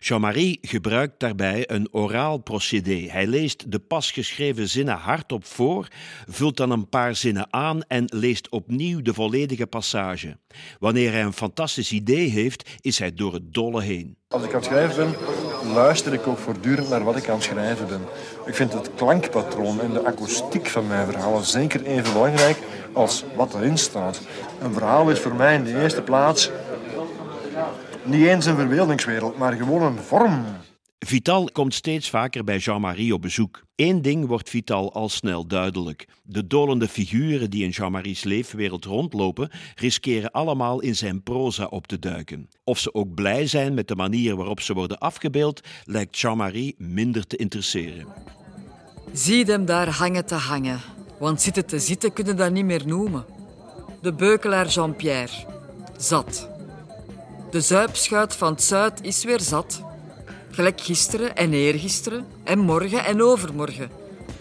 Jean-Marie 0.00 0.58
gebruikt 0.62 1.20
daarbij 1.20 1.70
een 1.70 1.88
oraal 1.90 2.38
procedé. 2.38 3.06
Hij 3.10 3.26
leest 3.26 3.72
de 3.72 3.78
pas 3.78 4.10
geschreven 4.10 4.68
zinnen 4.68 4.96
hardop 4.96 5.44
voor, 5.44 5.88
vult 6.28 6.56
dan 6.56 6.70
een 6.70 6.88
paar 6.88 7.16
zinnen 7.16 7.46
aan 7.50 7.82
en 7.82 8.04
leest 8.14 8.48
opnieuw 8.48 9.02
de 9.02 9.14
volledige 9.14 9.66
passage. 9.66 10.38
Wanneer 10.78 11.12
hij 11.12 11.22
een 11.22 11.32
fantastisch 11.32 11.92
idee 11.92 12.28
heeft, 12.28 12.70
is 12.80 12.98
hij 12.98 13.14
door 13.14 13.32
het 13.32 13.54
dolle 13.54 13.82
heen. 13.82 14.16
Als 14.28 14.42
ik 14.42 14.48
aan 14.48 14.54
het 14.54 14.64
schrijven 14.64 14.96
ben, 14.96 15.72
luister 15.72 16.12
ik 16.12 16.26
ook 16.26 16.38
voortdurend 16.38 16.88
naar 16.88 17.04
wat 17.04 17.16
ik 17.16 17.28
aan 17.28 17.34
het 17.34 17.44
schrijven 17.44 17.86
ben. 17.86 18.00
Ik 18.46 18.54
vind 18.54 18.72
het 18.72 18.90
klankpatroon 18.94 19.80
en 19.80 19.92
de 19.92 20.04
akoestiek 20.04 20.66
van 20.66 20.86
mijn 20.86 21.06
verhalen 21.06 21.44
zeker 21.44 21.84
even 21.84 22.12
belangrijk 22.12 22.58
als 22.92 23.24
wat 23.36 23.54
erin 23.54 23.78
staat. 23.78 24.20
Een 24.60 24.72
verhaal 24.72 25.10
is 25.10 25.18
voor 25.18 25.34
mij 25.34 25.54
in 25.54 25.64
de 25.64 25.80
eerste 25.82 26.02
plaats 26.02 26.50
niet 28.06 28.26
eens 28.26 28.46
een 28.46 28.56
verbeeldingswereld, 28.56 29.38
maar 29.38 29.52
gewoon 29.52 29.82
een 29.82 29.98
vorm. 29.98 30.44
Vital 30.98 31.48
komt 31.52 31.74
steeds 31.74 32.10
vaker 32.10 32.44
bij 32.44 32.58
Jean-Marie 32.58 33.14
op 33.14 33.22
bezoek. 33.22 33.62
Eén 33.76 34.02
ding 34.02 34.26
wordt 34.26 34.50
Vital 34.50 34.92
al 34.92 35.08
snel 35.08 35.46
duidelijk. 35.46 36.08
De 36.22 36.46
dolende 36.46 36.88
figuren 36.88 37.50
die 37.50 37.64
in 37.64 37.70
Jean-Marie's 37.70 38.24
leefwereld 38.24 38.84
rondlopen, 38.84 39.50
riskeren 39.74 40.30
allemaal 40.30 40.80
in 40.80 40.96
zijn 40.96 41.22
proza 41.22 41.64
op 41.64 41.86
te 41.86 41.98
duiken. 41.98 42.48
Of 42.64 42.78
ze 42.78 42.94
ook 42.94 43.14
blij 43.14 43.46
zijn 43.46 43.74
met 43.74 43.88
de 43.88 43.96
manier 43.96 44.36
waarop 44.36 44.60
ze 44.60 44.74
worden 44.74 44.98
afgebeeld, 44.98 45.60
lijkt 45.84 46.18
Jean-Marie 46.18 46.74
minder 46.78 47.26
te 47.26 47.36
interesseren. 47.36 48.06
Zie 49.12 49.44
hem 49.44 49.64
daar 49.64 49.88
hangen 49.88 50.26
te 50.26 50.34
hangen, 50.34 50.80
want 51.18 51.42
zitten 51.42 51.66
te 51.66 51.78
zitten 51.78 52.12
kunnen 52.12 52.36
dat 52.36 52.52
niet 52.52 52.64
meer 52.64 52.86
noemen. 52.86 53.24
De 54.02 54.12
beukelaar 54.12 54.68
Jean-Pierre. 54.68 55.32
Zat. 55.96 56.53
De 57.54 57.60
zuipschuit 57.60 58.34
van 58.34 58.52
het 58.52 58.62
Zuid 58.62 59.02
is 59.02 59.24
weer 59.24 59.40
zat. 59.40 59.82
Gelijk 60.50 60.80
gisteren 60.80 61.36
en 61.36 61.52
eergisteren 61.52 62.26
en 62.44 62.58
morgen 62.58 63.04
en 63.04 63.22
overmorgen. 63.22 63.90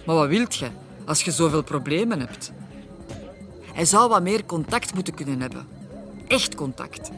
Maar 0.06 0.16
wat 0.16 0.28
wilt 0.28 0.56
je 0.56 0.68
als 1.06 1.24
je 1.24 1.32
zoveel 1.32 1.64
problemen 1.64 2.20
hebt? 2.20 2.52
Hij 3.74 3.86
zou 3.86 4.10
wat 4.10 4.22
meer 4.22 4.46
contact 4.46 4.94
moeten 4.94 5.14
kunnen 5.14 5.42
hebben. 5.42 5.68
Echt 6.28 6.56
contact. 6.56 7.10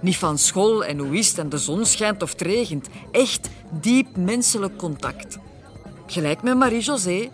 Niet 0.00 0.16
van 0.16 0.38
school 0.38 0.84
en 0.84 0.98
hoe 0.98 1.16
is 1.16 1.28
het 1.28 1.38
en 1.38 1.48
de 1.48 1.58
zon 1.58 1.84
schijnt 1.84 2.22
of 2.22 2.30
het 2.30 2.40
regent. 2.40 2.88
Echt 3.10 3.48
diep 3.70 4.16
menselijk 4.16 4.76
contact. 4.76 5.38
Gelijk 6.06 6.42
met 6.42 6.56
Marie-José. 6.56 7.30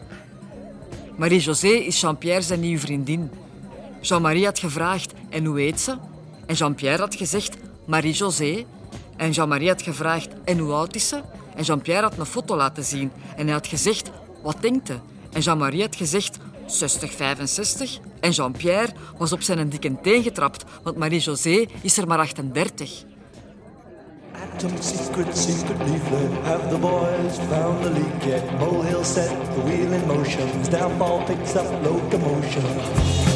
Marie-José 1.17 1.69
is 1.69 2.01
Jean-Pierre 2.01 2.43
zijn 2.43 2.61
nieuwe 2.61 2.81
vriendin. 2.81 3.31
Jean-Marie 4.01 4.45
had 4.45 4.59
gevraagd 4.59 5.13
en 5.29 5.45
hoe 5.45 5.61
heet 5.61 5.81
ze? 5.81 5.97
En 6.47 6.55
Jean-Pierre 6.55 7.03
had 7.03 7.15
gezegd 7.15 7.57
Marie-José. 7.87 8.65
En 9.17 9.31
Jean-Marie 9.31 9.69
had 9.69 9.83
gevraagd 9.83 10.29
en 10.45 10.59
hoe 10.59 10.73
oud 10.73 10.95
is 10.95 11.09
ze? 11.09 11.21
En 11.55 11.63
Jean-Pierre 11.65 12.03
had 12.03 12.19
een 12.19 12.27
foto 12.27 12.57
laten 12.57 12.85
zien. 12.85 13.13
En 13.37 13.45
hij 13.45 13.55
had 13.55 13.67
gezegd, 13.67 14.11
wat 14.43 14.57
denkt 14.61 14.89
je? 14.89 14.97
En 15.33 15.41
Jean-Marie 15.41 15.83
had 15.83 15.97
gezegd, 15.97 16.39
60, 16.67 17.13
65. 17.13 17.99
En 18.21 18.31
Jean-Pierre 18.31 18.93
was 19.19 19.33
op 19.33 19.43
zijn 19.43 19.69
dikke 19.69 20.01
teen 20.03 20.23
getrapt, 20.23 20.65
want 20.83 20.97
Marie-José 20.97 21.67
is 21.81 21.97
er 21.97 22.07
maar 22.07 22.19
38. 22.19 23.05
Atom 24.55 24.71
secret, 24.81 25.39
secret 25.39 25.79
leaflet. 25.79 26.31
Have 26.45 26.69
the 26.69 26.79
boys 26.79 27.39
found 27.49 27.83
the 27.83 27.91
leak 27.91 28.23
yet? 28.25 28.59
Molehill 28.59 29.05
set 29.05 29.29
the 29.55 29.63
wheel 29.65 29.93
in 29.93 30.07
motion. 30.07 30.49
Downfall 30.71 31.25
picks 31.25 31.55
up 31.55 31.67
locomotion. 31.83 33.32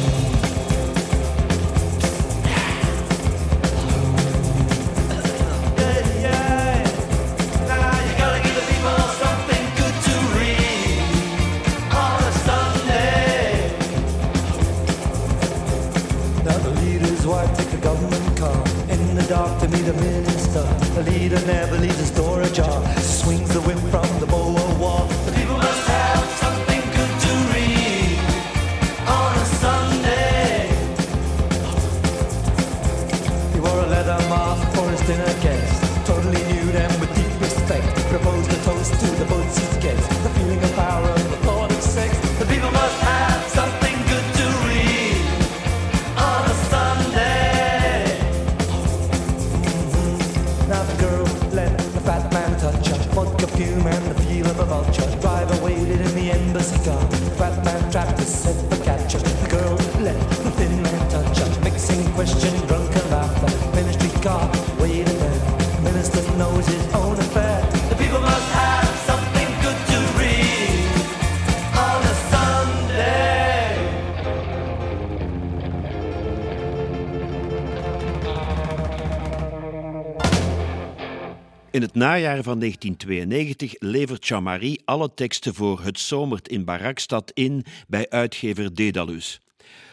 In 81.77 81.83
het 81.83 81.95
najaar 81.95 82.43
van 82.43 82.59
1992 82.59 83.73
levert 83.79 84.27
Jean-Marie 84.27 84.81
alle 84.85 85.13
teksten 85.13 85.53
voor 85.53 85.81
Het 85.81 85.99
Zomert 85.99 86.47
in 86.47 86.65
Barakstad 86.65 87.31
in 87.33 87.65
bij 87.87 88.09
uitgever 88.09 88.75
Dedalus. 88.75 89.39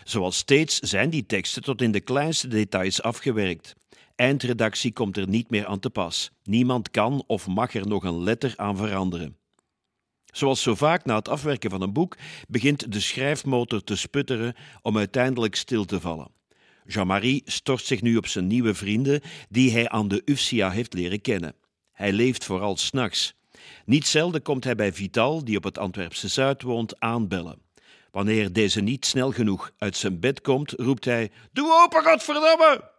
Zoals 0.04 0.36
steeds 0.36 0.78
zijn 0.78 1.10
die 1.10 1.26
teksten 1.26 1.62
tot 1.62 1.82
in 1.82 1.92
de 1.92 2.00
kleinste 2.00 2.48
details 2.48 3.02
afgewerkt. 3.02 3.74
Eindredactie 4.16 4.92
komt 4.92 5.16
er 5.16 5.28
niet 5.28 5.50
meer 5.50 5.66
aan 5.66 5.78
te 5.78 5.90
pas. 5.90 6.30
Niemand 6.42 6.90
kan 6.90 7.24
of 7.26 7.46
mag 7.46 7.74
er 7.74 7.86
nog 7.86 8.04
een 8.04 8.22
letter 8.22 8.52
aan 8.56 8.76
veranderen. 8.76 9.36
Zoals 10.24 10.62
zo 10.62 10.74
vaak 10.74 11.04
na 11.04 11.16
het 11.16 11.28
afwerken 11.28 11.70
van 11.70 11.82
een 11.82 11.92
boek 11.92 12.16
begint 12.48 12.92
de 12.92 13.00
schrijfmotor 13.00 13.84
te 13.84 13.96
sputteren 13.96 14.54
om 14.82 14.98
uiteindelijk 14.98 15.54
stil 15.54 15.84
te 15.84 16.00
vallen. 16.00 16.30
Jean-Marie 16.86 17.42
stort 17.44 17.84
zich 17.84 18.02
nu 18.02 18.16
op 18.16 18.26
zijn 18.26 18.46
nieuwe 18.46 18.74
vrienden 18.74 19.20
die 19.48 19.72
hij 19.72 19.88
aan 19.88 20.08
de 20.08 20.22
UFSIA 20.24 20.70
heeft 20.70 20.94
leren 20.94 21.20
kennen. 21.20 21.54
Hij 21.94 22.12
leeft 22.12 22.44
vooral 22.44 22.76
s'nachts. 22.76 23.34
Niet 23.84 24.06
zelden 24.06 24.42
komt 24.42 24.64
hij 24.64 24.74
bij 24.74 24.92
Vital, 24.92 25.44
die 25.44 25.56
op 25.56 25.64
het 25.64 25.78
Antwerpse 25.78 26.28
Zuid 26.28 26.62
woont, 26.62 27.00
aanbellen. 27.00 27.58
Wanneer 28.10 28.52
deze 28.52 28.80
niet 28.80 29.06
snel 29.06 29.30
genoeg 29.30 29.70
uit 29.78 29.96
zijn 29.96 30.20
bed 30.20 30.40
komt, 30.40 30.70
roept 30.70 31.04
hij: 31.04 31.30
Doe 31.52 31.82
open, 31.84 32.02
godverdomme! 32.02 32.90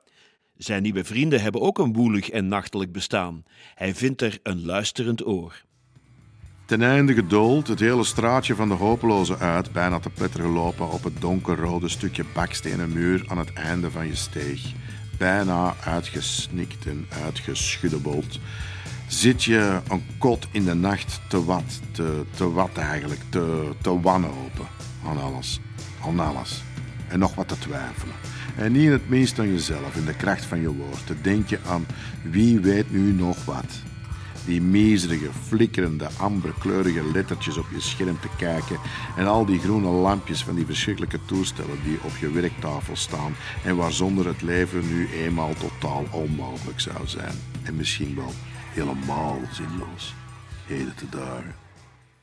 Zijn 0.57 0.81
nieuwe 0.81 1.03
vrienden 1.03 1.41
hebben 1.41 1.61
ook 1.61 1.77
een 1.77 1.93
woelig 1.93 2.29
en 2.29 2.47
nachtelijk 2.47 2.91
bestaan. 2.91 3.43
Hij 3.75 3.95
vindt 3.95 4.21
er 4.21 4.39
een 4.43 4.65
luisterend 4.65 5.25
oor. 5.25 5.63
Ten 6.65 6.81
einde 6.81 7.13
gedoold 7.13 7.67
het 7.67 7.79
hele 7.79 8.03
straatje 8.03 8.55
van 8.55 8.67
de 8.67 8.73
hopeloze 8.73 9.37
uit, 9.37 9.71
bijna 9.71 9.99
te 9.99 10.09
pletter 10.09 10.41
gelopen 10.41 10.91
op 10.91 11.03
het 11.03 11.21
donkerrode 11.21 11.89
stukje 11.89 12.25
bakstenen 12.33 12.93
muur 12.93 13.23
aan 13.27 13.37
het 13.37 13.53
einde 13.53 13.91
van 13.91 14.07
je 14.07 14.15
steeg. 14.15 14.71
Bijna 15.17 15.75
uitgesnikt 15.83 16.85
en 16.85 17.07
uitgeschuddebold. 17.23 18.39
Zit 19.07 19.43
je 19.43 19.81
een 19.89 20.03
kot 20.17 20.47
in 20.51 20.65
de 20.65 20.73
nacht 20.73 21.21
te 21.29 21.45
wat, 21.45 21.81
te, 21.91 22.25
te 22.35 22.51
wat 22.51 22.77
eigenlijk, 22.77 23.21
te, 23.29 23.71
te 23.81 24.01
wanhopen 24.01 24.67
aan 25.05 25.21
alles, 25.21 25.59
aan 26.05 26.19
alles. 26.19 26.63
En 27.07 27.19
nog 27.19 27.35
wat 27.35 27.47
te 27.47 27.57
twijfelen. 27.59 28.15
En 28.55 28.71
niet 28.71 28.89
het 28.89 29.09
minst 29.09 29.39
aan 29.39 29.51
jezelf, 29.51 29.95
in 29.95 30.05
de 30.05 30.15
kracht 30.15 30.45
van 30.45 30.61
je 30.61 30.73
woord. 30.73 31.05
Te 31.05 31.21
denken 31.21 31.59
aan 31.65 31.85
wie 32.23 32.59
weet 32.59 32.91
nu 32.91 33.11
nog 33.11 33.45
wat 33.45 33.83
die 34.45 34.61
miserige, 34.61 35.29
flikkerende, 35.47 36.07
amberkleurige 36.17 37.11
lettertjes 37.11 37.57
op 37.57 37.65
je 37.73 37.81
scherm 37.81 38.19
te 38.19 38.27
kijken 38.37 38.79
en 39.17 39.27
al 39.27 39.45
die 39.45 39.59
groene 39.59 39.89
lampjes 39.89 40.43
van 40.43 40.55
die 40.55 40.65
verschrikkelijke 40.65 41.19
toestellen 41.25 41.83
die 41.83 41.97
op 42.01 42.17
je 42.19 42.31
werktafel 42.31 42.95
staan 42.95 43.35
en 43.63 43.75
waarzonder 43.75 44.27
het 44.27 44.41
leven 44.41 44.87
nu 44.87 45.09
eenmaal 45.13 45.53
totaal 45.53 46.05
onmogelijk 46.11 46.79
zou 46.79 47.07
zijn. 47.07 47.33
En 47.63 47.75
misschien 47.75 48.15
wel 48.15 48.33
helemaal 48.75 49.39
zinloos. 49.51 50.13
Heden 50.67 50.95
te 50.95 51.09
dagen. 51.09 51.55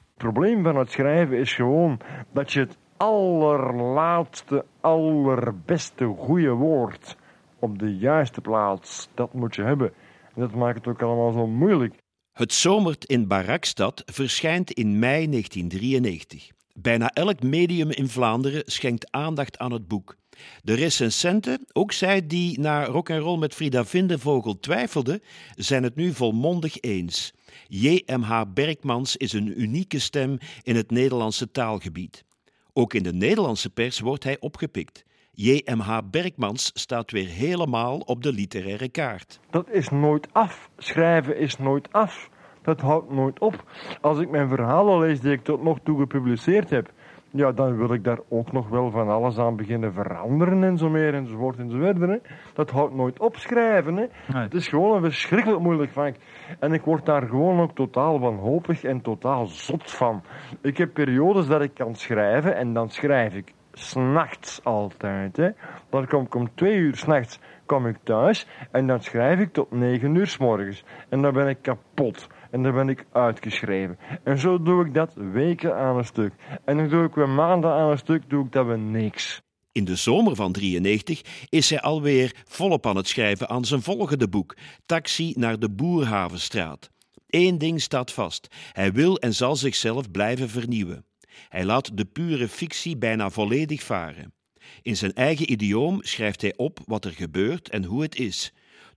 Het 0.07 0.17
probleem 0.17 0.63
van 0.63 0.77
het 0.77 0.91
schrijven 0.91 1.39
is 1.39 1.55
gewoon 1.55 2.01
dat 2.33 2.53
je 2.53 2.61
het 2.61 2.77
allerlaatste, 2.97 4.65
allerbeste 4.81 6.05
goede 6.19 6.51
woord 6.51 7.17
op 7.59 7.79
de 7.79 7.97
juiste 7.97 8.41
plaats, 8.41 9.09
dat 9.15 9.33
moet 9.33 9.55
je 9.55 9.63
hebben. 9.63 9.93
En 10.35 10.41
dat 10.41 10.55
maakt 10.55 10.77
het 10.77 10.87
ook 10.87 11.03
allemaal 11.03 11.33
zo 11.33 11.47
moeilijk. 11.47 11.95
Het 12.33 12.53
Zomert 12.53 13.05
in 13.05 13.29
Barakstad 13.29 14.03
verschijnt 14.05 14.71
in 14.71 14.99
mei 14.99 15.29
1993. 15.29 16.51
Bijna 16.75 17.09
elk 17.09 17.43
medium 17.43 17.91
in 17.91 18.09
Vlaanderen 18.09 18.63
schenkt 18.67 19.11
aandacht 19.11 19.59
aan 19.59 19.73
het 19.73 19.89
boek. 19.89 20.17
De 20.63 20.75
recensenten, 20.75 21.67
ook 21.73 21.93
zij 21.93 22.27
die 22.27 22.61
naar 22.61 22.87
rock'n'roll 22.87 23.39
met 23.39 23.55
Frida 23.55 23.85
Vindevogel 23.85 24.61
twijfelden, 24.61 25.23
zijn 25.55 25.83
het 25.83 25.97
nu 25.97 26.13
volmondig 26.13 26.81
eens. 26.81 27.33
J.M.H. 27.69 28.43
Berkmans 28.55 29.17
is 29.17 29.33
een 29.33 29.61
unieke 29.61 29.99
stem 29.99 30.39
in 30.63 30.77
het 30.77 30.91
Nederlandse 30.91 31.51
taalgebied. 31.51 32.25
Ook 32.73 32.95
in 32.95 33.03
de 33.03 33.13
Nederlandse 33.13 33.71
pers 33.71 34.01
wordt 34.01 34.25
hij 34.25 34.37
opgepikt. 34.41 35.05
J.M.H. 35.35 35.99
Berkmans 36.11 36.71
staat 36.75 37.11
weer 37.11 37.29
helemaal 37.29 37.99
op 37.99 38.23
de 38.23 38.33
literaire 38.33 38.89
kaart. 38.89 39.41
Dat 39.51 39.71
is 39.71 39.89
nooit 39.89 40.29
af. 40.33 40.71
Schrijven 40.79 41.39
is 41.39 41.59
nooit 41.59 41.93
af. 41.93 42.29
Dat 42.63 42.81
houdt 42.81 43.11
nooit 43.11 43.39
op. 43.39 43.65
Als 44.01 44.19
ik 44.19 44.31
mijn 44.31 44.49
verhalen 44.49 44.99
lees 44.99 45.21
die 45.21 45.33
ik 45.33 45.45
tot 45.45 45.63
nog 45.63 45.79
toe 45.85 45.99
gepubliceerd 45.99 46.71
heb, 46.71 46.93
ja, 47.33 47.53
dan 47.53 47.77
wil 47.77 47.93
ik 47.93 48.05
daar 48.05 48.19
ook 48.29 48.53
nog 48.53 48.69
wel 48.69 48.91
van 48.91 49.09
alles 49.09 49.39
aan 49.39 49.57
beginnen 49.57 49.93
veranderen 49.93 50.65
en 50.65 50.79
zo 50.79 50.89
meer 50.89 51.15
enzovoort 51.15 51.59
enzovoort. 51.59 51.99
Hè. 52.01 52.19
Dat 52.55 52.71
houdt 52.71 52.95
nooit 52.95 53.19
op, 53.19 53.37
schrijven. 53.37 53.97
Hè. 53.97 54.07
Het 54.41 54.55
is 54.55 54.69
gewoon 54.69 54.97
een 54.97 55.03
verschrikkelijk 55.03 55.63
moeilijk 55.63 55.93
vak. 55.93 56.15
En 56.59 56.73
ik 56.73 56.83
word 56.83 57.07
daar 57.07 57.23
gewoon 57.29 57.61
ook 57.61 57.75
totaal 57.75 58.21
wanhopig 58.21 58.85
en 58.85 59.01
totaal 59.01 59.47
zot 59.47 59.91
van. 59.91 60.23
Ik 60.61 60.77
heb 60.77 60.93
periodes 60.93 61.47
dat 61.47 61.63
ik 61.63 61.75
kan 61.75 61.95
schrijven 61.95 62.57
en 62.57 62.73
dan 62.73 62.91
schrijf 62.91 63.35
ik 63.35 63.53
s'nachts 63.73 64.65
altijd. 64.65 65.37
Hè. 65.37 65.49
Dan 65.91 66.07
kom 66.07 66.25
ik 66.25 66.35
om 66.35 66.55
twee 66.55 66.77
uur 66.77 66.97
s'nachts 66.97 67.41
kom 67.67 67.87
ik 67.87 67.97
thuis 68.03 68.47
en 68.71 68.87
dan 68.87 69.01
schrijf 69.01 69.41
ik 69.41 69.53
tot 69.53 69.71
negen 69.71 70.15
uur 70.15 70.27
s 70.27 70.39
morgens. 70.39 70.85
En 71.09 71.23
dan 71.23 71.33
ben 71.33 71.49
ik 71.49 71.59
kapot. 71.63 72.29
En 72.53 72.63
dan 72.63 72.75
ben 72.75 72.89
ik 72.89 73.07
uitgeschreven. 73.13 73.99
En 74.25 74.39
zo 74.39 74.63
doe 74.63 74.87
ik 74.87 74.95
dat 74.95 75.15
weken 75.15 75.77
aan 75.77 75.97
een 75.97 76.05
stuk. 76.05 76.33
En 76.65 76.77
dan 76.77 76.89
doe 76.89 77.05
ik 77.05 77.15
weer 77.15 77.29
maanden 77.29 77.73
aan 77.73 77.91
een 77.91 77.99
stuk, 77.99 78.31
doe 78.31 78.45
ik 78.45 78.53
dat 78.53 78.67
weer 78.67 78.79
niks. 78.79 79.43
In 79.73 79.85
de 79.85 79.97
zomer 79.97 80.37
van 80.37 80.53
93 80.53 81.47
is 81.49 81.71
hij 81.71 81.81
alweer 81.81 82.43
volop 82.45 82.87
aan 82.87 82.97
het 82.97 83.09
schrijven 83.09 83.49
aan 83.49 83.65
zijn 83.65 83.83
volgende 83.83 84.29
boek, 84.29 84.57
Taxi 84.87 85.33
naar 85.37 85.59
de 85.59 85.71
Boerhavenstraat. 85.71 86.91
Eén 87.27 87.59
ding 87.59 87.81
staat 87.81 88.13
vast: 88.13 88.49
hij 88.73 88.93
wil 88.93 89.19
en 89.19 89.35
zal 89.35 89.57
zichzelf 89.57 90.11
blijven 90.11 90.49
vernieuwen. 90.49 91.05
Hij 91.49 91.65
laat 91.65 91.97
de 91.97 92.05
pure 92.05 92.49
fictie 92.49 92.97
bijna 92.97 93.31
volledig 93.31 93.83
varen. 93.83 94.35
In 94.83 94.97
zijn 94.97 95.15
eigen 95.15 95.53
idioom 95.53 96.03
schrijft 96.03 96.41
hij 96.41 96.55
op 96.57 96.79
wat 96.87 97.05
er 97.05 97.13
gebeurt 97.13 97.69
en 97.69 97.85
hoe 97.85 98.03
het 98.03 98.17
is. 98.17 98.53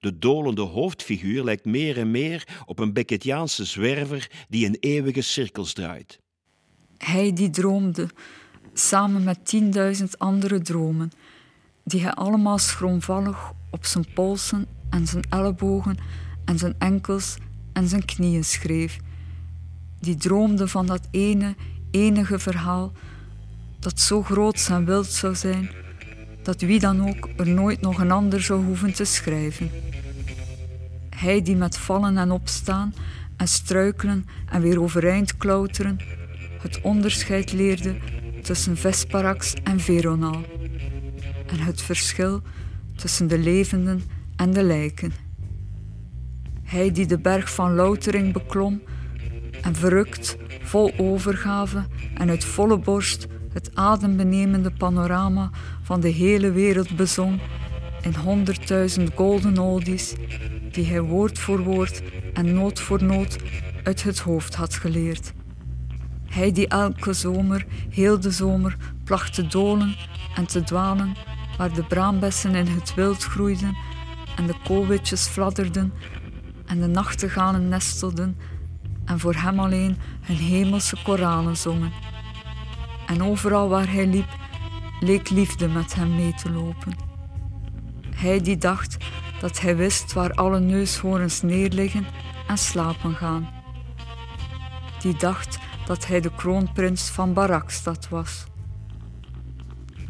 De 0.06 0.20
dolende 0.20 0.62
hoofdfiguur 0.62 1.44
lijkt 1.44 1.66
meer 1.66 1.98
en 1.98 2.12
meer 2.12 2.48
op 2.66 2.80
een 2.80 2.94
Beckettiaanse 2.94 3.66
zwerver 3.66 4.32
die 4.50 4.66
in 4.66 4.78
eeuwige 4.80 5.22
cirkels 5.22 5.74
draait. 5.74 6.20
Hij 6.98 7.34
die 7.34 7.50
droomde, 7.50 8.10
samen 8.74 9.24
met 9.24 9.46
tienduizend 9.46 10.20
andere 10.20 10.62
dromen, 10.62 11.12
die 11.84 12.02
hij 12.02 12.14
allemaal 12.14 12.58
schroomvallig 12.58 13.52
op 13.72 13.86
zijn 13.86 14.06
polsen 14.14 14.68
en 14.90 15.08
zijn 15.08 15.24
ellebogen 15.30 15.98
en 16.46 16.58
zijn 16.58 16.76
enkels 16.80 17.36
en 17.74 17.88
zijn 17.88 18.06
knieën 18.06 18.44
schreef. 18.44 18.98
Die 20.00 20.16
droomde 20.16 20.68
van 20.68 20.86
dat 20.86 21.08
ene, 21.12 21.56
enige 21.92 22.40
verhaal 22.40 22.92
dat 23.80 24.00
zo 24.00 24.24
groot 24.24 24.68
en 24.72 24.86
wild 24.86 25.08
zou 25.08 25.36
zijn, 25.36 25.70
dat 26.44 26.62
wie 26.62 26.80
dan 26.80 27.10
ook 27.10 27.30
er 27.38 27.48
nooit 27.48 27.82
nog 27.82 28.00
een 28.00 28.12
ander 28.12 28.42
zou 28.42 28.66
hoeven 28.66 28.94
te 28.94 29.06
schrijven. 29.06 29.94
Hij 31.16 31.42
die 31.42 31.56
met 31.56 31.78
vallen 31.78 32.18
en 32.18 32.32
opstaan 32.32 32.94
en 33.38 33.48
struikelen 33.48 34.26
en 34.50 34.62
weer 34.62 34.82
overeind 34.82 35.38
klauteren, 35.38 36.00
het 36.62 36.82
onderscheid 36.82 37.54
leerde 37.54 37.96
tussen 38.42 38.78
Vesparax 38.78 39.54
en 39.64 39.80
Veronal 39.80 40.42
en 41.48 41.60
het 41.60 41.82
verschil 41.82 42.42
tussen 42.96 43.28
de 43.28 43.38
levenden 43.38 44.04
en 44.36 44.54
de 44.54 44.64
lijken. 44.64 45.14
Hij 46.64 46.92
die 46.92 47.06
de 47.06 47.20
berg 47.20 47.54
van 47.54 47.76
Loutering 47.76 48.34
beklom 48.34 48.82
en 49.62 49.76
verrukt, 49.76 50.38
vol 50.62 50.94
overgave 50.98 51.86
en 52.14 52.30
uit 52.30 52.46
volle 52.46 52.78
borst 52.78 53.28
het 53.54 53.72
adembenemende 53.74 54.72
panorama 54.72 55.50
van 55.82 56.00
de 56.00 56.10
hele 56.10 56.52
wereld 56.52 56.96
bezong 56.96 57.40
in 58.02 58.16
honderdduizend 58.16 59.12
golden 59.16 59.58
oldies 59.58 60.16
die 60.76 60.86
hij 60.86 61.02
woord 61.02 61.40
voor 61.40 61.64
woord 61.64 62.02
en 62.34 62.54
noot 62.54 62.80
voor 62.80 63.04
noot 63.04 63.38
uit 63.84 64.04
het 64.04 64.20
hoofd 64.20 64.56
had 64.56 64.74
geleerd. 64.74 65.34
Hij 66.26 66.52
die 66.52 66.68
elke 66.68 67.14
zomer, 67.14 67.66
heel 67.90 68.20
de 68.20 68.32
zomer, 68.32 68.78
placht 69.04 69.34
te 69.34 69.48
dolen 69.48 69.96
en 70.36 70.46
te 70.46 70.64
dwalen 70.64 71.14
waar 71.58 71.74
de 71.74 71.84
braambessen 71.84 72.56
in 72.56 72.68
het 72.68 72.94
wild 72.94 73.24
groeiden 73.24 73.78
en 74.36 74.48
de 74.48 74.56
koolwitjes 74.64 75.28
fladderden 75.28 75.94
en 76.66 76.80
de 76.80 76.88
nachtegalen 76.88 77.70
nestelden 77.70 78.38
en 79.06 79.20
voor 79.20 79.36
hem 79.36 79.60
alleen 79.60 79.98
hun 80.22 80.38
hemelse 80.38 80.98
koralen 81.04 81.58
zongen. 81.58 81.92
En 83.08 83.24
overal 83.24 83.70
waar 83.70 83.92
hij 83.92 84.08
liep, 84.08 84.38
leek 85.00 85.30
liefde 85.30 85.68
met 85.68 85.96
hem 85.96 86.16
mee 86.16 86.34
te 86.34 86.52
lopen. 86.52 86.96
Hij 88.16 88.42
die 88.42 88.58
dacht 88.58 88.98
dat 89.40 89.60
hij 89.60 89.76
wist 89.76 90.14
waar 90.14 90.34
alle 90.34 90.60
neushoorns 90.60 91.42
neerliggen 91.42 92.06
en 92.48 92.58
slapen 92.58 93.16
gaan. 93.16 93.50
Die 95.02 95.18
dacht 95.18 95.58
dat 95.86 96.08
hij 96.08 96.22
de 96.22 96.36
kroonprins 96.36 97.10
van 97.10 97.34
Barakstad 97.34 98.10
was. 98.10 98.44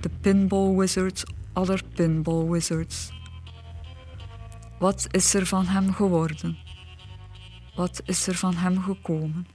De 0.01 0.09
pinball 0.21 0.75
wizards 0.75 1.23
aller 1.55 1.81
pinball 1.93 2.49
wizards. 2.49 3.11
Wat 4.79 5.07
is 5.11 5.33
er 5.33 5.45
van 5.45 5.65
hem 5.65 5.93
geworden? 5.93 6.57
Wat 7.75 8.01
is 8.05 8.27
er 8.27 8.35
van 8.35 8.55
hem 8.55 8.81
gekomen? 8.81 9.47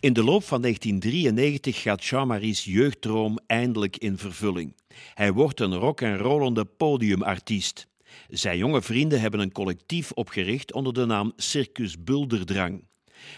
In 0.00 0.12
de 0.12 0.24
loop 0.24 0.44
van 0.44 0.60
1993 0.60 1.82
gaat 1.82 2.04
Jean-Marie's 2.04 2.64
jeugddroom 2.64 3.38
eindelijk 3.46 3.96
in 3.96 4.18
vervulling. 4.18 4.76
Hij 5.14 5.32
wordt 5.32 5.60
een 5.60 5.74
rock 5.74 6.00
en 6.00 6.18
rollende 6.18 6.64
podiumartiest. 6.64 7.86
Zijn 8.28 8.58
jonge 8.58 8.82
vrienden 8.82 9.20
hebben 9.20 9.40
een 9.40 9.52
collectief 9.52 10.12
opgericht 10.12 10.72
onder 10.72 10.92
de 10.92 11.04
naam 11.04 11.32
Circus 11.36 12.04
Bulderdrang. 12.04 12.84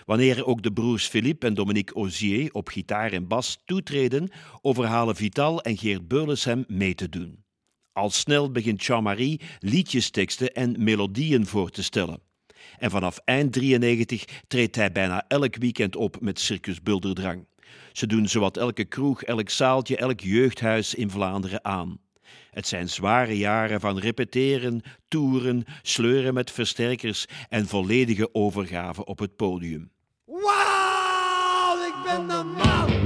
Wanneer 0.05 0.47
ook 0.47 0.62
de 0.62 0.73
broers 0.73 1.07
Philippe 1.07 1.47
en 1.47 1.55
Dominique 1.55 1.95
Ozier 1.95 2.53
op 2.53 2.69
gitaar 2.69 3.12
en 3.12 3.29
bas 3.29 3.62
toetreden, 3.65 4.31
overhalen 4.62 5.17
Vital 5.17 5.62
en 5.62 5.77
Geert 5.77 6.09
Beules 6.09 6.45
hem 6.45 6.65
mee 6.69 6.95
te 6.95 7.09
doen. 7.09 7.45
Al 7.93 8.11
snel 8.11 8.51
begint 8.51 8.85
Jean-Marie 8.85 9.41
liedjesteksten 9.59 10.53
en 10.53 10.85
melodieën 10.85 11.47
voor 11.47 11.71
te 11.71 11.83
stellen. 11.83 12.21
En 12.79 12.91
vanaf 12.91 13.19
eind 13.25 13.53
93 13.53 14.25
treedt 14.47 14.77
hij 14.77 14.93
bijna 14.93 15.25
elk 15.29 15.57
weekend 15.57 15.97
op 15.97 16.21
met 16.21 16.41
Circus 16.41 16.83
Bulderdrang. 16.83 17.47
Ze 17.93 18.07
doen 18.07 18.29
zowat 18.29 18.57
elke 18.57 18.85
kroeg, 18.85 19.23
elk 19.23 19.49
zaaltje, 19.51 19.97
elk 19.97 20.21
jeugdhuis 20.21 20.95
in 20.95 21.11
Vlaanderen 21.11 21.65
aan. 21.65 21.99
Het 22.57 22.66
zijn 22.66 22.88
zware 22.88 23.37
jaren 23.37 23.81
van 23.81 23.99
repeteren, 23.99 24.83
toeren, 25.09 25.64
sleuren 25.83 26.35
met 26.35 26.51
versterkers 26.51 27.27
en 27.49 27.66
volledige 27.66 28.35
overgave 28.35 29.05
op 29.05 29.19
het 29.19 29.37
podium. 29.37 29.90
Wauw, 30.25 31.87
ik 31.87 31.95
ben 32.05 32.29
de 32.29 32.42
man 32.45 33.06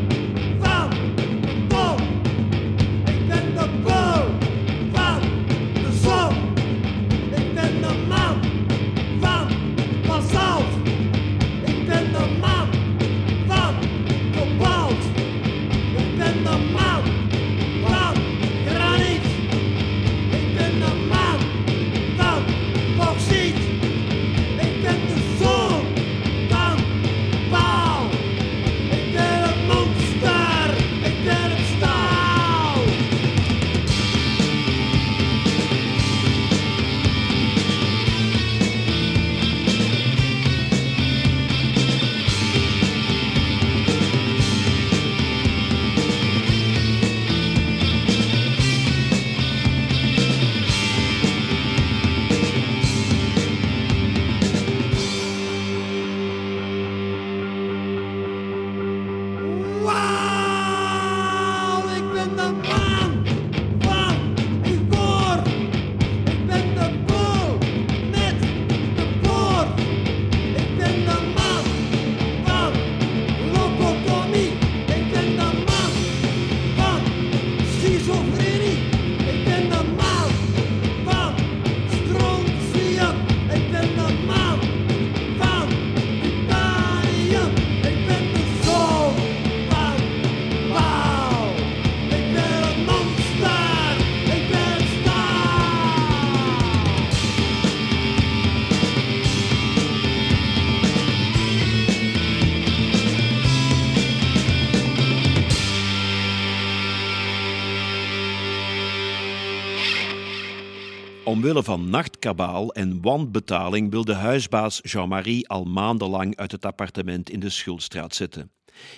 Omwille 111.40 111.62
van 111.62 111.90
nachtkabaal 111.90 112.72
en 112.72 113.00
wanbetaling 113.02 113.90
wil 113.90 114.04
de 114.04 114.14
huisbaas 114.14 114.80
Jean-Marie 114.82 115.48
al 115.48 115.64
maandenlang 115.64 116.36
uit 116.36 116.52
het 116.52 116.64
appartement 116.64 117.30
in 117.30 117.40
de 117.40 117.48
Schulstraat 117.48 118.14
zetten. 118.14 118.50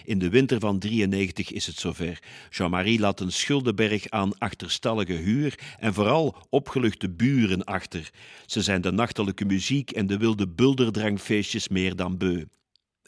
In 0.05 0.19
de 0.19 0.29
winter 0.29 0.61
van 0.61 0.79
93 0.79 1.51
is 1.51 1.67
het 1.67 1.77
zover. 1.77 2.23
Jean-Marie 2.51 3.01
laat 3.01 3.21
een 3.21 3.33
schuldenberg 3.33 4.09
aan 4.09 4.39
achterstallige 4.39 5.13
huur 5.13 5.59
en 5.79 5.95
vooral 5.95 6.37
opgeluchte 6.51 7.11
buren 7.11 7.65
achter. 7.65 8.11
Ze 8.47 8.63
zijn 8.63 8.81
de 8.81 8.93
nachtelijke 8.93 9.45
muziek 9.45 9.91
en 9.91 10.07
de 10.07 10.17
wilde 10.17 10.49
bulderdrangfeestjes 10.49 11.69
meer 11.69 11.97
dan 11.97 12.19
beu. 12.19 12.45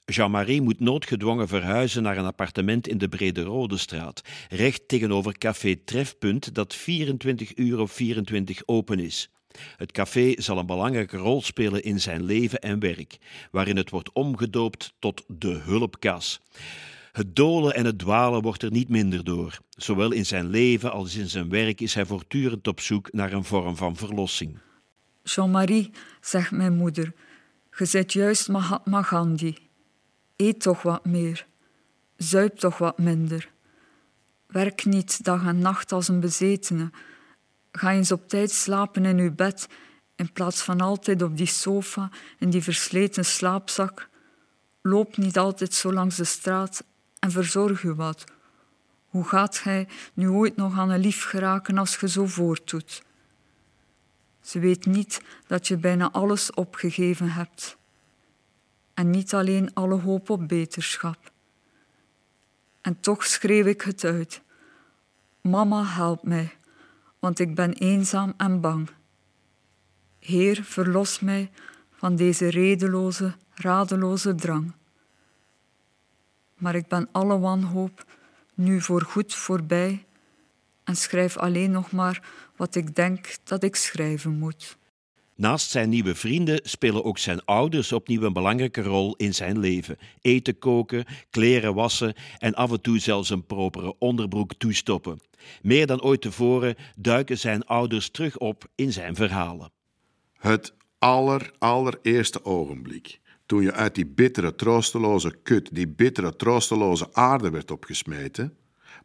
Jean-Marie 0.06 0.62
moet 0.62 0.80
noodgedwongen 0.80 1.48
verhuizen 1.48 2.02
naar 2.02 2.16
een 2.16 2.24
appartement 2.24 2.88
in 2.88 2.98
de 2.98 3.08
Brede 3.08 3.42
Rode 3.42 3.76
straat, 3.76 4.22
recht 4.48 4.88
tegenover 4.88 5.38
café 5.38 5.76
Trefpunt 5.76 6.54
dat 6.54 6.74
24 6.74 7.56
uur 7.56 7.78
op 7.78 7.90
24 7.90 8.62
open 8.66 8.98
is. 8.98 9.30
Het 9.76 9.92
café 9.92 10.34
zal 10.36 10.58
een 10.58 10.66
belangrijke 10.66 11.16
rol 11.16 11.42
spelen 11.42 11.82
in 11.82 12.00
zijn 12.00 12.24
leven 12.24 12.60
en 12.60 12.78
werk, 12.78 13.18
waarin 13.50 13.76
het 13.76 13.90
wordt 13.90 14.12
omgedoopt 14.12 14.94
tot 14.98 15.24
de 15.26 15.60
hulpkas. 15.64 16.40
Het 17.12 17.36
dolen 17.36 17.74
en 17.74 17.84
het 17.84 17.98
dwalen 17.98 18.42
wordt 18.42 18.62
er 18.62 18.70
niet 18.70 18.88
minder 18.88 19.24
door. 19.24 19.58
Zowel 19.70 20.12
in 20.12 20.26
zijn 20.26 20.46
leven 20.46 20.92
als 20.92 21.16
in 21.16 21.28
zijn 21.28 21.48
werk 21.48 21.80
is 21.80 21.94
hij 21.94 22.06
voortdurend 22.06 22.68
op 22.68 22.80
zoek 22.80 23.12
naar 23.12 23.32
een 23.32 23.44
vorm 23.44 23.76
van 23.76 23.96
verlossing. 23.96 24.58
Jean-Marie, 25.22 25.90
zegt 26.20 26.50
mijn 26.50 26.74
moeder, 26.74 27.12
je 27.78 27.84
zit 27.84 28.12
juist 28.12 28.48
Mahatma 28.48 29.02
Gandhi. 29.02 29.63
Eet 30.36 30.60
toch 30.60 30.82
wat 30.82 31.04
meer. 31.04 31.46
Zuip 32.16 32.56
toch 32.56 32.78
wat 32.78 32.98
minder. 32.98 33.50
Werk 34.46 34.84
niet 34.84 35.24
dag 35.24 35.46
en 35.46 35.58
nacht 35.58 35.92
als 35.92 36.08
een 36.08 36.20
bezetene. 36.20 36.90
Ga 37.72 37.92
eens 37.92 38.12
op 38.12 38.28
tijd 38.28 38.50
slapen 38.50 39.04
in 39.04 39.18
uw 39.18 39.34
bed 39.34 39.68
in 40.16 40.32
plaats 40.32 40.62
van 40.62 40.80
altijd 40.80 41.22
op 41.22 41.36
die 41.36 41.46
sofa 41.46 42.10
in 42.38 42.50
die 42.50 42.62
versleten 42.62 43.24
slaapzak. 43.24 44.08
Loop 44.82 45.16
niet 45.16 45.38
altijd 45.38 45.74
zo 45.74 45.92
langs 45.92 46.16
de 46.16 46.24
straat 46.24 46.84
en 47.18 47.30
verzorg 47.30 47.82
u 47.82 47.92
wat. 47.92 48.24
Hoe 49.08 49.24
gaat 49.24 49.58
gij 49.58 49.88
nu 50.14 50.28
ooit 50.28 50.56
nog 50.56 50.78
aan 50.78 50.90
een 50.90 51.00
lief 51.00 51.24
geraken 51.24 51.78
als 51.78 51.96
je 51.96 52.08
zo 52.08 52.26
voortdoet? 52.26 53.02
Ze 54.40 54.58
weet 54.58 54.86
niet 54.86 55.20
dat 55.46 55.68
je 55.68 55.76
bijna 55.76 56.10
alles 56.10 56.50
opgegeven 56.50 57.30
hebt. 57.30 57.76
En 58.94 59.10
niet 59.10 59.34
alleen 59.34 59.74
alle 59.74 60.00
hoop 60.00 60.30
op 60.30 60.48
beterschap. 60.48 61.32
En 62.80 63.00
toch 63.00 63.24
schreef 63.24 63.66
ik 63.66 63.82
het 63.82 64.04
uit. 64.04 64.42
Mama, 65.40 65.84
help 65.84 66.22
mij, 66.22 66.54
want 67.18 67.38
ik 67.38 67.54
ben 67.54 67.72
eenzaam 67.72 68.34
en 68.36 68.60
bang. 68.60 68.90
Heer, 70.18 70.64
verlos 70.64 71.20
mij 71.20 71.50
van 71.90 72.16
deze 72.16 72.48
redeloze, 72.48 73.34
radeloze 73.54 74.34
drang. 74.34 74.72
Maar 76.54 76.74
ik 76.74 76.88
ben 76.88 77.08
alle 77.12 77.38
wanhoop 77.38 78.04
nu 78.54 78.80
voorgoed 78.80 79.34
voorbij 79.34 80.04
en 80.84 80.96
schrijf 80.96 81.36
alleen 81.36 81.70
nog 81.70 81.90
maar 81.90 82.22
wat 82.56 82.74
ik 82.74 82.94
denk 82.94 83.36
dat 83.44 83.62
ik 83.62 83.76
schrijven 83.76 84.32
moet. 84.38 84.76
Naast 85.36 85.70
zijn 85.70 85.88
nieuwe 85.88 86.14
vrienden 86.14 86.60
spelen 86.62 87.04
ook 87.04 87.18
zijn 87.18 87.44
ouders 87.44 87.92
opnieuw 87.92 88.22
een 88.22 88.32
belangrijke 88.32 88.82
rol 88.82 89.14
in 89.16 89.34
zijn 89.34 89.58
leven. 89.58 89.96
Eten 90.20 90.58
koken, 90.58 91.04
kleren 91.30 91.74
wassen 91.74 92.14
en 92.38 92.54
af 92.54 92.70
en 92.70 92.80
toe 92.80 92.98
zelfs 92.98 93.30
een 93.30 93.46
propere 93.46 93.94
onderbroek 93.98 94.54
toestoppen. 94.54 95.20
Meer 95.62 95.86
dan 95.86 96.02
ooit 96.02 96.20
tevoren 96.20 96.74
duiken 96.96 97.38
zijn 97.38 97.64
ouders 97.64 98.10
terug 98.10 98.38
op 98.38 98.68
in 98.74 98.92
zijn 98.92 99.14
verhalen. 99.14 99.70
Het 100.32 100.74
aller, 100.98 101.52
allereerste 101.58 102.44
ogenblik. 102.44 103.20
Toen 103.46 103.62
je 103.62 103.72
uit 103.72 103.94
die 103.94 104.06
bittere, 104.06 104.54
troosteloze 104.54 105.36
kut, 105.42 105.74
die 105.74 105.88
bittere, 105.88 106.36
troosteloze 106.36 107.08
aarde 107.12 107.50
werd 107.50 107.70
opgesmeten, 107.70 108.56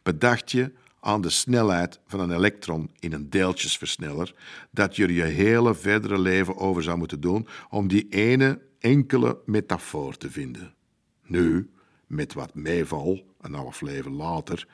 bedacht 0.04 0.52
je 0.52 0.72
aan 1.00 1.22
de 1.22 1.30
snelheid 1.30 2.00
van 2.08 2.20
een 2.20 2.32
elektron 2.32 2.92
in 3.00 3.14
een 3.14 3.30
deeltjesversneller 3.30 4.34
dat 4.72 4.96
je 4.96 5.14
je 5.14 5.24
hele 5.24 5.76
verdere 5.76 6.20
leven 6.20 6.58
over 6.58 6.84
zou 6.84 6.98
moeten 6.98 7.22
doen 7.22 7.48
om 7.70 7.88
die 7.88 8.08
ene 8.10 8.62
enkele 8.80 9.40
metafoor 9.46 10.18
te 10.18 10.32
vinden. 10.32 10.74
Nu, 11.26 11.70
met 12.08 12.34
wat 12.34 12.56
meeval, 12.56 13.24
een 13.42 13.54
half 13.54 13.82
leven 13.82 14.14
later, 14.14 14.68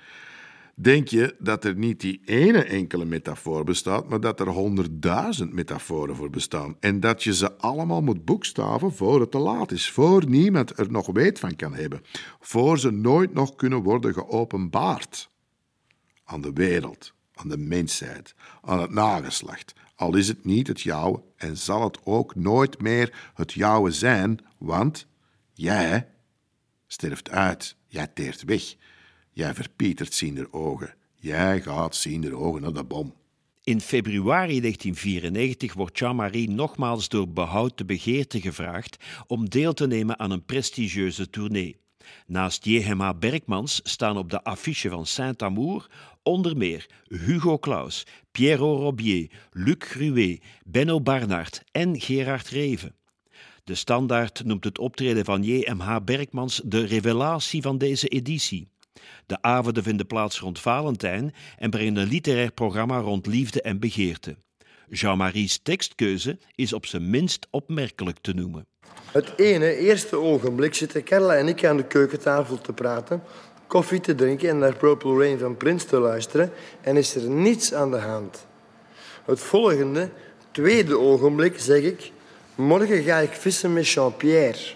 denk 0.76 1.08
je 1.08 1.36
dat 1.40 1.64
er 1.64 1.76
niet 1.76 2.00
die 2.00 2.22
ene 2.26 2.64
enkele 2.64 3.06
metafoor 3.06 3.64
bestaat, 3.64 4.10
maar 4.10 4.20
dat 4.20 4.40
er 4.40 4.48
honderdduizend 4.48 5.54
metaforen 5.54 6.16
voor 6.16 6.30
bestaan. 6.30 6.76
En 6.80 7.00
dat 7.00 7.24
je 7.24 7.34
ze 7.34 7.58
allemaal 7.58 8.02
moet 8.02 8.26
boekstaven 8.26 8.94
voor 8.94 9.20
het 9.20 9.32
te 9.32 9.38
laat 9.38 9.72
is, 9.72 9.92
voor 9.92 10.30
niemand 10.30 10.80
er 10.80 10.92
nog 10.92 11.08
weet 11.08 11.40
van 11.40 11.56
kan 11.56 11.74
hebben, 11.74 12.02
voor 12.40 12.80
ze 12.80 12.92
nooit 12.92 13.34
nog 13.34 13.56
kunnen 13.56 13.84
worden 13.84 14.14
geopenbaard. 14.14 15.34
Aan 16.26 16.42
de 16.42 16.54
wereld, 16.54 17.14
aan 17.34 17.50
de 17.50 17.58
mensheid, 17.58 18.36
aan 18.62 18.82
het 18.82 18.92
nageslacht. 18.92 19.74
Al 19.96 20.16
is 20.16 20.28
het 20.28 20.46
niet 20.46 20.68
het 20.68 20.82
jouwe 20.82 21.24
en 21.36 21.58
zal 21.58 21.84
het 21.84 22.00
ook 22.04 22.36
nooit 22.36 22.82
meer 22.82 23.32
het 23.34 23.54
jouwe 23.54 23.92
zijn, 23.92 24.40
want 24.58 25.08
jij 25.54 26.08
sterft 26.88 27.30
uit, 27.30 27.76
jij 27.88 28.08
teert 28.08 28.44
weg. 28.44 28.76
Jij 29.32 29.54
verpietert 29.54 30.14
ziender 30.14 30.54
ogen. 30.54 30.96
Jij 31.16 31.62
gaat 31.62 31.96
ziender 31.96 32.36
ogen 32.38 32.62
naar 32.62 32.74
de 32.74 32.84
bom. 32.84 33.14
In 33.64 33.82
februari 33.82 34.60
1994 34.62 35.74
wordt 35.74 36.00
Jean-Marie 36.00 36.50
nogmaals 36.50 37.10
door 37.10 37.30
behoud 37.30 37.78
de 37.78 37.86
begeerte 37.86 38.42
gevraagd 38.42 38.98
om 39.28 39.50
deel 39.50 39.74
te 39.74 39.88
nemen 39.88 40.20
aan 40.20 40.32
een 40.32 40.46
prestigieuze 40.46 41.30
tournee. 41.30 41.78
Naast 42.28 42.66
J.H.M.A. 42.66 43.14
Bergmans 43.14 43.80
staan 43.84 44.18
op 44.18 44.30
de 44.30 44.44
affiche 44.44 44.90
van 44.90 45.06
Saint-Amour 45.06 45.88
onder 46.24 46.58
meer 46.58 46.86
Hugo 47.08 47.60
Claus, 47.60 48.06
Pierrot 48.32 48.80
Robier, 48.80 49.32
Luc 49.52 49.76
Gruet, 49.80 50.44
Benno 50.66 51.02
Barnard 51.02 51.64
en 51.72 52.02
Gerard 52.02 52.50
Reven. 52.50 52.96
De 53.64 53.76
Standaard 53.76 54.44
noemt 54.46 54.64
het 54.64 54.80
optreden 54.80 55.26
van 55.26 55.44
J.M.H. 55.44 55.96
Bergmans 56.04 56.62
de 56.66 56.86
revelatie 56.86 57.62
van 57.62 57.78
deze 57.78 58.08
editie. 58.08 58.68
De 59.26 59.42
avonden 59.42 59.84
vinden 59.84 60.08
plaats 60.08 60.40
rond 60.40 60.60
Valentijn 60.60 61.34
en 61.58 61.70
brengen 61.70 61.96
een 61.96 62.08
literair 62.08 62.52
programma 62.52 62.98
rond 62.98 63.26
liefde 63.26 63.62
en 63.62 63.80
begeerte. 63.80 64.38
Jean-Marie's 64.90 65.60
tekstkeuze 65.64 66.40
is 66.56 66.74
op 66.74 66.86
zijn 66.86 67.10
minst 67.10 67.48
opmerkelijk 67.52 68.20
te 68.20 68.34
noemen. 68.34 68.68
Het 69.12 69.34
ene, 69.36 69.78
eerste 69.78 70.20
ogenblik 70.20 70.74
zitten 70.74 71.04
Carla 71.04 71.36
en 71.36 71.48
ik 71.48 71.66
aan 71.66 71.78
de 71.78 71.84
keukentafel 71.84 72.62
te 72.62 72.74
praten, 72.74 73.24
koffie 73.68 74.00
te 74.00 74.16
drinken 74.16 74.50
en 74.50 74.58
naar 74.58 74.76
Purple 74.76 75.18
Rain 75.18 75.40
van 75.40 75.58
Prince 75.58 75.86
te 75.86 75.98
luisteren 75.98 76.52
en 76.82 76.98
is 76.98 77.16
er 77.16 77.30
niets 77.30 77.74
aan 77.74 77.92
de 77.92 77.98
hand. 77.98 78.46
Het 79.26 79.40
volgende, 79.40 80.10
tweede 80.52 81.00
ogenblik, 81.00 81.60
zeg 81.60 81.82
ik, 81.82 82.12
morgen 82.56 83.04
ga 83.04 83.18
ik 83.18 83.32
vissen 83.32 83.74
met 83.74 83.88
Jean-Pierre. 83.88 84.74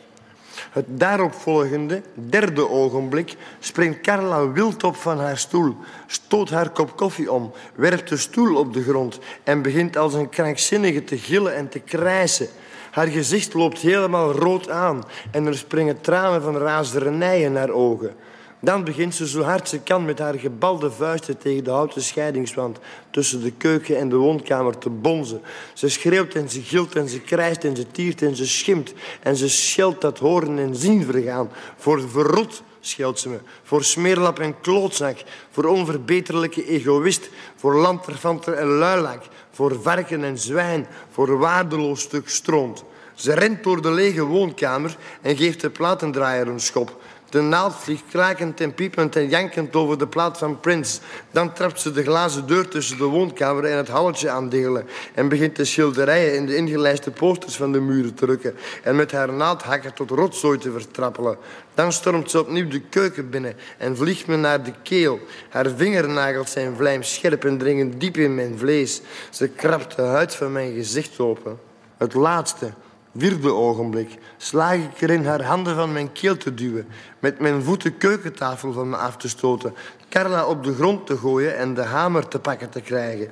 Het 0.72 0.86
daaropvolgende, 0.88 2.02
derde 2.14 2.70
ogenblik, 2.70 3.36
springt 3.60 4.02
Carla 4.02 4.52
wild 4.52 4.84
op 4.84 4.96
van 4.96 5.20
haar 5.20 5.38
stoel, 5.38 5.76
stoot 6.08 6.50
haar 6.50 6.70
kop 6.70 6.98
koffie 6.98 7.32
om, 7.32 7.52
werpt 7.76 8.10
de 8.10 8.18
stoel 8.18 8.56
op 8.56 8.74
de 8.74 8.84
grond 8.84 9.20
en 9.44 9.62
begint 9.62 9.98
als 9.98 10.14
een 10.14 10.30
krankzinnige 10.30 11.04
te 11.04 11.18
gillen 11.18 11.56
en 11.56 11.70
te 11.70 11.80
krijsen. 11.80 12.48
Haar 12.92 13.08
gezicht 13.08 13.54
loopt 13.54 13.80
helemaal 13.80 14.32
rood 14.32 14.70
aan 14.70 15.04
en 15.32 15.46
er 15.46 15.58
springen 15.58 16.02
tranen 16.02 16.42
van 16.42 16.58
razernij 16.58 17.42
in 17.42 17.56
haar 17.56 17.70
ogen. 17.70 18.16
Dan 18.62 18.84
begint 18.84 19.16
ze 19.16 19.28
zo 19.28 19.42
hard 19.42 19.70
ze 19.70 19.80
kan 19.80 20.06
met 20.06 20.20
haar 20.20 20.40
gebalde 20.40 20.92
vuisten 20.92 21.38
tegen 21.38 21.64
de 21.64 21.70
houten 21.70 22.02
scheidingswand 22.02 22.80
tussen 23.12 23.42
de 23.42 23.52
keuken 23.52 23.98
en 23.98 24.10
de 24.10 24.16
woonkamer 24.16 24.78
te 24.78 24.90
bonzen. 24.90 25.42
Ze 25.74 25.90
schreeuwt 25.90 26.34
en 26.34 26.50
ze 26.50 26.62
gilt 26.62 26.96
en 26.96 27.10
ze 27.10 27.22
krijst 27.22 27.64
en 27.64 27.76
ze 27.76 27.92
tiert 27.92 28.22
en 28.22 28.36
ze 28.36 28.48
schimt 28.48 28.94
en 29.22 29.36
ze 29.36 29.50
scheldt 29.50 30.02
dat 30.02 30.20
horen 30.20 30.60
en 30.60 30.76
zien 30.76 31.06
vergaan. 31.06 31.50
Voor 31.78 32.10
verrot 32.10 32.64
scheldt 32.80 33.20
ze 33.20 33.30
me. 33.30 33.40
Voor 33.64 33.84
smeerlap 33.84 34.40
en 34.40 34.60
klootzak. 34.62 35.18
Voor 35.52 35.66
onverbeterlijke 35.66 36.66
egoïst. 36.66 37.30
Voor 37.56 37.76
lanterfanter 37.76 38.54
en 38.54 38.68
luilak. 38.68 39.24
Voor 39.52 39.82
varken 39.82 40.24
en 40.24 40.38
zwijn. 40.38 40.88
Voor 41.12 41.38
waardeloos 41.38 42.02
stuk 42.02 42.30
stront. 42.30 42.84
Ze 43.14 43.34
rent 43.34 43.64
door 43.64 43.82
de 43.82 43.92
lege 43.92 44.24
woonkamer 44.24 44.98
en 45.22 45.38
geeft 45.38 45.62
de 45.62 45.70
platendraaier 45.70 46.48
een 46.48 46.60
schop. 46.60 47.02
De 47.30 47.42
naald 47.42 47.76
vliegt 47.76 48.04
krakend 48.10 48.62
en 48.62 48.74
piepend 48.74 49.16
en 49.16 49.30
jankend 49.30 49.76
over 49.76 49.98
de 49.98 50.08
plaat 50.08 50.38
van 50.38 50.60
Prince. 50.60 51.00
Dan 51.32 51.54
trapt 51.54 51.82
ze 51.82 51.92
de 51.92 52.04
glazen 52.04 52.48
deur 52.48 52.68
tussen 52.68 52.98
de 52.98 53.04
woonkamer 53.04 53.66
en 53.66 53.78
het 53.78 53.88
halletje 53.88 54.30
aan 54.30 54.50
delen. 54.50 54.88
En 55.14 55.30
begint 55.30 55.56
de 55.56 55.66
schilderijen 55.66 56.36
in 56.36 56.46
de 56.46 56.56
ingelijste 56.56 57.12
posters 57.12 57.56
van 57.56 57.72
de 57.72 57.80
muren 57.80 58.14
te 58.14 58.26
rukken. 58.26 58.56
En 58.84 58.96
met 58.96 59.12
haar 59.12 59.34
naaldhakker 59.34 59.94
tot 59.94 60.10
rotzooi 60.10 60.58
te 60.58 60.72
vertrappelen. 60.72 61.38
Dan 61.74 61.94
stormt 61.94 62.32
ze 62.32 62.40
opnieuw 62.40 62.68
de 62.68 62.82
keuken 62.82 63.30
binnen 63.30 63.56
en 63.78 63.98
vliegt 63.98 64.28
me 64.28 64.36
naar 64.36 64.64
de 64.64 64.74
keel. 64.84 65.20
Haar 65.50 65.70
vingernagels 65.70 66.52
zijn 66.52 66.76
vlijmscherp 66.76 67.46
en 67.46 67.58
dringen 67.58 68.00
diep 68.00 68.18
in 68.18 68.36
mijn 68.36 68.58
vlees. 68.58 69.02
Ze 69.30 69.48
krabt 69.48 69.96
de 69.96 70.02
huid 70.02 70.36
van 70.36 70.52
mijn 70.52 70.74
gezicht 70.74 71.20
open. 71.20 71.60
Het 71.98 72.14
laatste, 72.14 72.74
vierde 73.20 73.54
ogenblik 73.54 74.18
slaag 74.38 74.76
ik 74.76 75.02
erin 75.02 75.26
haar 75.26 75.44
handen 75.44 75.76
van 75.76 75.92
mijn 75.92 76.12
keel 76.12 76.38
te 76.38 76.54
duwen, 76.54 76.88
met 77.20 77.40
mijn 77.40 77.64
voeten 77.64 77.98
keukentafel 77.98 78.74
van 78.74 78.90
me 78.90 78.96
af 78.96 79.18
te 79.18 79.30
stoten, 79.30 79.74
Carla 80.10 80.46
op 80.46 80.64
de 80.64 80.74
grond 80.74 81.06
te 81.06 81.18
gooien 81.18 81.58
en 81.58 81.74
de 81.74 81.84
hamer 81.84 82.28
te 82.28 82.40
pakken 82.40 82.70
te 82.70 82.82
krijgen. 82.82 83.32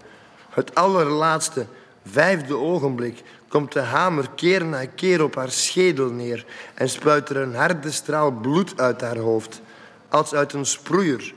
Het 0.50 0.76
allerlaatste, 0.76 1.66
vijfde 2.06 2.56
ogenblik 2.56 3.24
komt 3.48 3.72
de 3.74 3.80
hamer 3.80 4.30
keer 4.36 4.66
na 4.66 4.86
keer 4.86 5.24
op 5.24 5.36
haar 5.36 5.52
schedel 5.52 6.10
neer 6.10 6.46
en 6.74 6.90
spuit 6.90 7.30
er 7.30 7.38
een 7.38 7.56
harde 7.56 7.92
straal 7.92 8.32
bloed 8.32 8.80
uit 8.80 9.02
haar 9.02 9.18
hoofd, 9.18 9.62
als 10.10 10.34
uit 10.34 10.54
een 10.54 10.66
sproeier. 10.66 11.34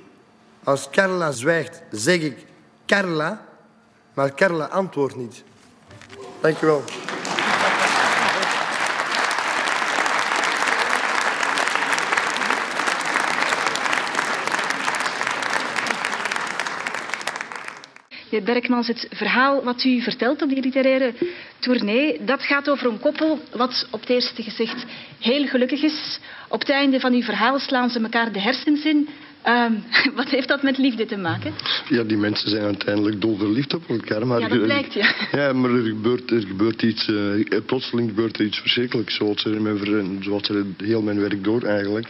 Als 0.64 0.88
Carla 0.90 1.30
zwijgt, 1.30 1.82
zeg 1.90 2.20
ik 2.20 2.46
Carla, 2.86 3.44
maar 4.14 4.34
Carla 4.34 4.64
antwoordt 4.64 5.16
niet. 5.16 5.44
Dank 6.40 6.58
Meneer 18.30 18.46
Berkmans, 18.46 18.86
het 18.86 19.06
verhaal 19.10 19.62
wat 19.64 19.84
u 19.84 20.00
vertelt 20.00 20.42
op 20.42 20.48
die 20.48 20.62
literaire 20.62 21.12
tournee, 21.58 22.24
dat 22.24 22.42
gaat 22.42 22.68
over 22.68 22.86
een 22.86 23.00
koppel 23.00 23.40
wat 23.56 23.88
op 23.90 24.00
het 24.00 24.08
eerste 24.08 24.42
gezicht 24.42 24.84
heel 25.20 25.46
gelukkig 25.46 25.82
is. 25.82 26.18
Op 26.48 26.60
het 26.60 26.68
einde 26.68 27.00
van 27.00 27.12
uw 27.12 27.22
verhaal 27.22 27.58
slaan 27.58 27.90
ze 27.90 28.00
elkaar 28.00 28.32
de 28.32 28.40
hersens 28.40 28.84
in. 28.84 29.08
Ehm, 29.42 29.72
wat 30.20 30.28
heeft 30.28 30.48
dat 30.48 30.62
met 30.62 30.78
liefde 30.78 31.06
te 31.06 31.16
maken? 31.16 31.52
Ja, 31.88 32.02
die 32.02 32.16
mensen 32.16 32.50
zijn 32.50 32.62
uiteindelijk 32.64 33.20
dolverliefd 33.20 33.74
op 33.74 33.88
elkaar. 33.88 34.26
Maar 34.26 34.40
Ja, 34.40 34.48
dat 34.48 34.62
blijkt, 34.62 34.94
ja. 34.94 35.14
Ja, 35.40 35.52
maar 35.52 35.70
er 35.70 35.84
gebeurt, 35.84 36.30
er 36.30 36.40
gebeurt 36.46 36.82
iets... 36.82 37.08
eh, 37.08 37.58
plotseling 37.66 38.08
gebeurt 38.08 38.38
er 38.38 38.44
iets 38.44 38.58
verschrikkelijks. 38.58 39.14
Zoals 39.14 39.44
er, 39.44 39.62
mijn, 39.62 40.24
er 40.48 40.64
heel 40.76 41.02
mijn 41.02 41.20
werk 41.20 41.44
door 41.44 41.62
eigenlijk. 41.62 42.08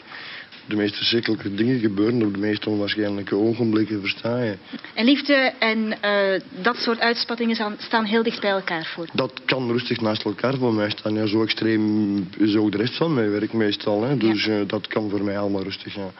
De 0.70 0.76
meest 0.76 0.96
verschrikkelijke 0.96 1.54
dingen 1.54 1.78
gebeuren 1.78 2.22
op 2.22 2.34
de 2.34 2.38
meest 2.40 2.66
onwaarschijnlijke 2.66 3.34
ogenblikken, 3.36 4.00
versta 4.00 4.42
je? 4.42 4.54
En 4.94 5.04
liefde 5.04 5.34
en 5.58 6.02
eh, 6.02 6.40
dat 6.62 6.76
soort 6.76 7.00
uitspattingen 7.00 7.76
staan- 7.78 8.04
heel 8.04 8.22
dicht 8.22 8.40
bij 8.40 8.50
elkaar 8.50 8.84
voor. 8.94 9.06
Dat 9.12 9.40
kan 9.44 9.70
rustig 9.70 10.00
naast 10.00 10.24
elkaar 10.24 10.54
voor 10.54 10.74
mij 10.74 10.90
staan. 10.90 11.14
Ja, 11.14 11.26
zo 11.26 11.42
extreem 11.42 12.16
is 12.38 12.56
ook 12.56 12.72
de 12.72 12.76
rest 12.78 12.96
van 12.96 13.14
mijn 13.14 13.30
werk 13.30 13.52
meestal. 13.52 14.02
Hè. 14.02 14.16
Dus 14.16 14.46
eh, 14.46 14.56
dat 14.66 14.86
kan 14.86 15.10
voor 15.10 15.22
mij 15.22 15.38
allemaal 15.38 15.62
rustig 15.62 15.92
gaan. 15.92 16.12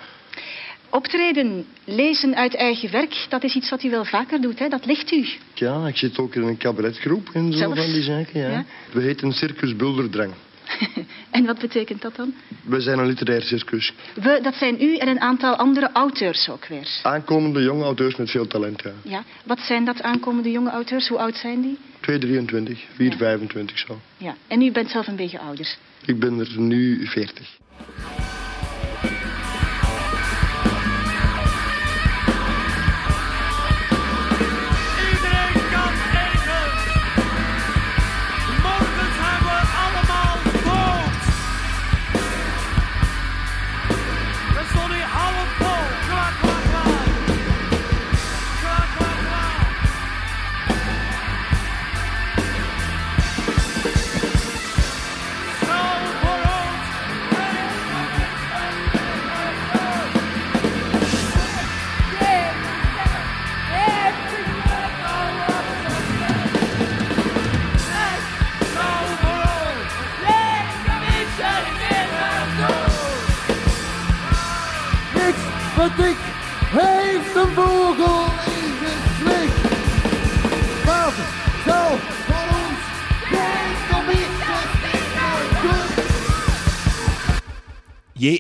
Optreden, 0.88 1.66
lezen 1.84 2.34
uit 2.36 2.55
eigen 2.55 2.90
werk, 2.90 3.26
dat 3.28 3.44
is 3.44 3.55
iets 3.55 3.70
wat 3.70 3.82
u 3.82 3.90
wel 3.90 4.05
vaker 4.05 4.40
doet, 4.40 4.59
hè? 4.59 4.68
dat 4.68 4.86
ligt 4.86 5.12
u. 5.12 5.26
Ja, 5.55 5.86
ik 5.86 5.96
zit 5.96 6.18
ook 6.18 6.34
in 6.34 6.42
een 6.42 6.57
cabaretgroep 6.59 7.28
en 7.32 7.53
zo 7.53 7.59
Zelfs? 7.59 7.80
van 7.80 7.92
die 7.92 8.03
zaken. 8.03 8.40
Ja. 8.40 8.51
Ja. 8.51 8.64
We 8.92 9.01
heten 9.03 9.32
Circus 9.32 9.76
Bulderdrang. 9.76 10.32
En 11.30 11.46
wat 11.46 11.58
betekent 11.58 12.02
dat 12.02 12.16
dan? 12.16 12.34
We 12.64 12.80
zijn 12.80 12.98
een 12.98 13.06
literair 13.06 13.42
circus. 13.42 13.92
We, 14.14 14.38
dat 14.42 14.54
zijn 14.54 14.82
u 14.82 14.96
en 14.96 15.08
een 15.08 15.20
aantal 15.20 15.56
andere 15.56 15.90
auteurs 15.92 16.48
ook 16.48 16.66
weer. 16.66 17.00
Aankomende 17.02 17.62
jonge 17.62 17.84
auteurs 17.84 18.16
met 18.16 18.30
veel 18.30 18.46
talent, 18.46 18.82
ja. 18.82 18.92
Ja. 19.02 19.24
Wat 19.44 19.60
zijn 19.60 19.84
dat 19.84 20.02
aankomende 20.02 20.50
jonge 20.50 20.70
auteurs? 20.70 21.08
Hoe 21.08 21.18
oud 21.18 21.36
zijn 21.36 21.60
die? 21.60 21.78
2, 22.00 22.18
23, 22.18 22.84
4, 22.94 23.16
25 23.16 23.78
zo. 23.78 24.00
Ja. 24.16 24.36
En 24.46 24.62
u 24.62 24.72
bent 24.72 24.90
zelf 24.90 25.06
een 25.06 25.16
beetje 25.16 25.38
ouder. 25.38 25.76
Ik 26.04 26.18
ben 26.18 26.38
er 26.38 26.52
nu 26.56 27.06
40. 27.06 27.58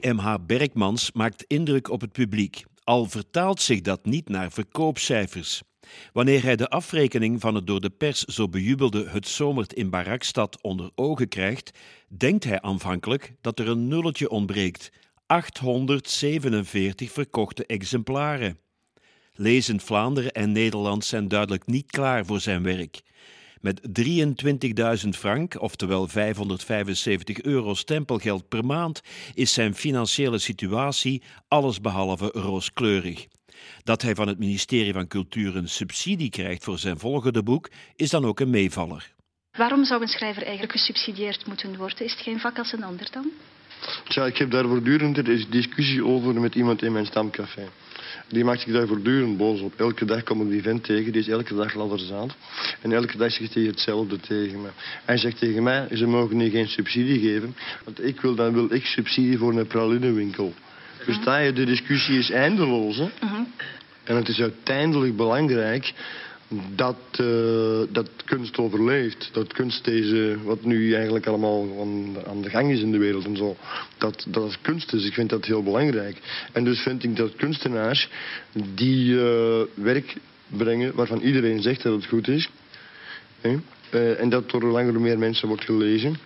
J.M.H. 0.00 0.34
Berkmans 0.46 1.12
maakt 1.12 1.44
indruk 1.46 1.90
op 1.90 2.00
het 2.00 2.12
publiek, 2.12 2.64
al 2.84 3.04
vertaalt 3.04 3.60
zich 3.60 3.80
dat 3.80 4.04
niet 4.04 4.28
naar 4.28 4.52
verkoopcijfers. 4.52 5.62
Wanneer 6.12 6.42
hij 6.42 6.56
de 6.56 6.68
afrekening 6.68 7.40
van 7.40 7.54
het 7.54 7.66
door 7.66 7.80
de 7.80 7.90
pers 7.90 8.24
zo 8.24 8.48
bejubelde 8.48 9.08
Het 9.08 9.28
Zomert 9.28 9.72
in 9.72 9.90
Barakstad 9.90 10.62
onder 10.62 10.90
ogen 10.94 11.28
krijgt, 11.28 11.78
denkt 12.08 12.44
hij 12.44 12.60
aanvankelijk 12.60 13.32
dat 13.40 13.58
er 13.58 13.68
een 13.68 13.88
nulletje 13.88 14.30
ontbreekt. 14.30 14.90
847 15.26 17.12
verkochte 17.12 17.66
exemplaren. 17.66 18.58
Lezend 19.32 19.82
Vlaanderen 19.82 20.32
en 20.32 20.52
Nederland 20.52 21.04
zijn 21.04 21.28
duidelijk 21.28 21.66
niet 21.66 21.90
klaar 21.90 22.26
voor 22.26 22.40
zijn 22.40 22.62
werk. 22.62 23.00
Met 23.60 23.80
23.000 25.04 25.08
frank, 25.08 25.60
oftewel 25.60 26.08
575 26.08 27.40
euro 27.42 27.74
stempelgeld 27.74 28.48
per 28.48 28.64
maand, 28.64 29.00
is 29.34 29.52
zijn 29.52 29.74
financiële 29.74 30.38
situatie 30.38 31.22
allesbehalve 31.48 32.30
rooskleurig. 32.32 33.26
Dat 33.84 34.02
hij 34.02 34.14
van 34.14 34.28
het 34.28 34.38
ministerie 34.38 34.92
van 34.92 35.06
Cultuur 35.06 35.56
een 35.56 35.68
subsidie 35.68 36.30
krijgt 36.30 36.64
voor 36.64 36.78
zijn 36.78 36.98
volgende 36.98 37.42
boek, 37.42 37.70
is 37.96 38.10
dan 38.10 38.24
ook 38.24 38.40
een 38.40 38.50
meevaller. 38.50 39.12
Waarom 39.52 39.84
zou 39.84 40.02
een 40.02 40.08
schrijver 40.08 40.42
eigenlijk 40.42 40.72
gesubsidieerd 40.72 41.46
moeten 41.46 41.76
worden? 41.76 42.04
Is 42.04 42.12
het 42.12 42.20
geen 42.20 42.40
vak 42.40 42.58
als 42.58 42.72
een 42.72 42.84
ander 42.84 43.08
dan? 43.12 43.30
Tja, 44.08 44.26
ik 44.26 44.36
heb 44.36 44.50
daar 44.50 44.68
voortdurend 44.68 45.18
een 45.18 45.46
discussie 45.50 46.04
over 46.04 46.40
met 46.40 46.54
iemand 46.54 46.82
in 46.82 46.92
mijn 46.92 47.06
stamcafé. 47.06 47.68
Die 48.30 48.44
maakt 48.44 48.60
zich 48.60 48.72
daar 48.72 48.86
voortdurend 48.86 49.36
boos 49.36 49.60
op. 49.60 49.72
Elke 49.76 50.04
dag 50.04 50.22
kom 50.22 50.42
ik 50.42 50.50
die 50.50 50.62
vent 50.62 50.84
tegen, 50.84 51.12
die 51.12 51.20
is 51.20 51.28
elke 51.28 51.54
dag 51.54 51.74
ladderzaad. 51.74 52.36
En 52.80 52.92
elke 52.92 53.16
dag 53.16 53.32
zegt 53.32 53.54
hij 53.54 53.62
hetzelfde 53.62 54.20
tegen 54.20 54.60
me. 54.62 54.68
Hij 55.04 55.16
zegt 55.16 55.38
tegen 55.38 55.62
mij, 55.62 55.88
ze 55.92 56.06
mogen 56.06 56.36
nu 56.36 56.50
geen 56.50 56.68
subsidie 56.68 57.20
geven, 57.20 57.56
want 57.84 58.04
ik 58.04 58.20
wil, 58.20 58.34
dan 58.34 58.52
wil 58.52 58.72
ik 58.72 58.84
subsidie 58.84 59.38
voor 59.38 59.58
een 59.58 59.66
pralinewinkel. 59.66 60.54
Versta 60.98 61.38
je, 61.38 61.52
de 61.52 61.64
discussie 61.64 62.18
is 62.18 62.30
eindeloos, 62.30 62.96
hè? 62.96 63.08
En 64.04 64.16
het 64.16 64.28
is 64.28 64.40
uiteindelijk 64.40 65.16
belangrijk 65.16 65.92
dat, 66.74 66.96
eh, 67.10 67.80
dat 67.92 68.10
kunst 68.24 68.58
overleeft. 68.58 69.28
Dat 69.32 69.52
kunst 69.52 69.84
deze, 69.84 70.36
wat 70.44 70.64
nu 70.64 70.94
eigenlijk 70.94 71.26
allemaal 71.26 71.66
aan, 71.80 72.16
aan 72.26 72.42
de 72.42 72.50
gang 72.50 72.70
is 72.70 72.80
in 72.80 72.92
de 72.92 72.98
wereld 72.98 73.24
en 73.24 73.36
zo, 73.36 73.56
dat, 73.98 74.26
dat 74.28 74.58
kunst 74.60 74.92
is. 74.92 75.06
Ik 75.06 75.14
vind 75.14 75.30
dat 75.30 75.44
heel 75.44 75.62
belangrijk. 75.62 76.46
En 76.52 76.64
dus 76.64 76.80
vind 76.80 77.04
ik 77.04 77.16
dat 77.16 77.36
kunstenaars 77.36 78.08
die 78.74 79.20
eh, 79.20 79.60
werk 79.74 80.16
brengen 80.46 80.94
waarvan 80.94 81.20
iedereen 81.20 81.62
zegt 81.62 81.82
dat 81.82 81.92
het 81.92 82.06
goed 82.06 82.28
is, 82.28 82.48
eh, 83.40 84.20
en 84.20 84.28
dat 84.28 84.50
door 84.50 84.64
langer 84.64 85.00
meer 85.00 85.18
mensen 85.18 85.48
wordt 85.48 85.64
gelezen, 85.64 86.16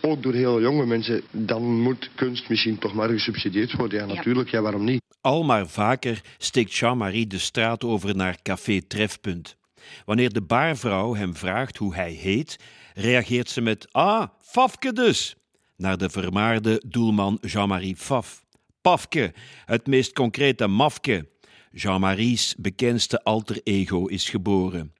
ook 0.00 0.22
door 0.22 0.32
heel 0.32 0.60
jonge 0.60 0.86
mensen, 0.86 1.22
dan 1.30 1.80
moet 1.80 2.10
kunst 2.14 2.48
misschien 2.48 2.78
toch 2.78 2.94
maar 2.94 3.08
gesubsidieerd 3.08 3.72
worden. 3.72 3.98
Ja, 3.98 4.14
natuurlijk. 4.14 4.50
Ja, 4.50 4.60
waarom 4.60 4.84
niet? 4.84 5.00
Al 5.20 5.42
maar 5.42 5.68
vaker 5.68 6.20
steekt 6.38 6.74
Jean-Marie 6.74 7.26
de 7.26 7.38
straat 7.38 7.84
over 7.84 8.16
naar 8.16 8.42
Café 8.42 8.80
Trefpunt. 8.80 9.56
Wanneer 10.04 10.32
de 10.32 10.42
baarvrouw 10.42 11.14
hem 11.14 11.36
vraagt 11.36 11.76
hoe 11.76 11.94
hij 11.94 12.12
heet, 12.12 12.56
reageert 12.94 13.48
ze 13.48 13.60
met 13.60 13.88
Ah, 13.92 14.28
Fafke 14.40 14.92
dus! 14.92 15.34
Naar 15.76 15.98
de 15.98 16.10
vermaarde 16.10 16.82
doelman 16.86 17.38
Jean-Marie 17.40 17.96
Faf. 17.96 18.44
Pafke, 18.80 19.32
het 19.64 19.86
meest 19.86 20.12
concrete 20.12 20.66
mafke. 20.66 21.28
Jean-Marie's 21.70 22.54
bekendste 22.58 23.22
alter 23.22 23.60
ego 23.62 24.06
is 24.06 24.28
geboren. 24.28 24.92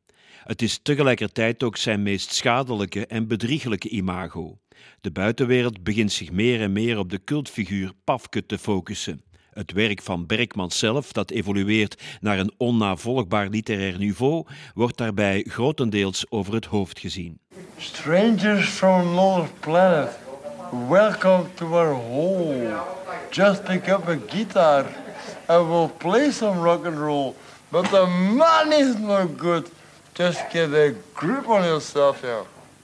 Het 0.45 0.63
is 0.63 0.79
tegelijkertijd 0.83 1.63
ook 1.63 1.77
zijn 1.77 2.03
meest 2.03 2.35
schadelijke 2.35 3.07
en 3.07 3.29
bedrieglijke 3.29 3.89
imago. 3.89 4.59
De 5.01 5.11
buitenwereld 5.11 5.83
begint 5.83 6.13
zich 6.13 6.33
meer 6.33 6.61
en 6.61 6.73
meer 6.73 6.99
op 6.99 7.11
de 7.11 7.25
cultfiguur 7.25 7.93
Pafke 8.05 8.47
te 8.47 8.59
focussen. 8.59 9.23
Het 9.51 9.73
werk 9.73 10.03
van 10.03 10.27
Berkman 10.27 10.71
zelf, 10.71 11.13
dat 11.13 11.31
evolueert 11.31 12.03
naar 12.21 12.39
een 12.39 12.53
onnavolgbaar 12.57 13.49
literair 13.49 13.99
niveau, 13.99 14.47
wordt 14.75 14.97
daarbij 14.97 15.45
grotendeels 15.49 16.31
over 16.31 16.55
het 16.55 16.65
hoofd 16.65 16.99
gezien. 16.99 17.39
Strangers 17.77 18.69
from 18.69 19.19
another 19.19 19.51
planet, 19.61 20.19
welcome 20.89 21.45
to 21.55 21.77
our 21.77 21.95
home. 21.95 22.81
Just 23.31 23.65
pick 23.65 23.89
up 23.89 24.09
a 24.09 24.17
guitar 24.29 24.87
and 25.47 25.69
we'll 25.69 25.91
play 25.99 26.31
some 26.31 26.63
rock 26.63 26.87
and 26.87 26.97
roll. 26.97 27.35
But 27.69 27.85
the 27.85 28.07
money 28.37 28.81
is 28.81 28.97
no 28.99 29.29
good. 29.37 29.71
Just 30.21 30.51
get 30.51 30.75
a 30.75 30.93
grip 31.15 31.49
on 31.49 31.63
yourself. 31.65 32.21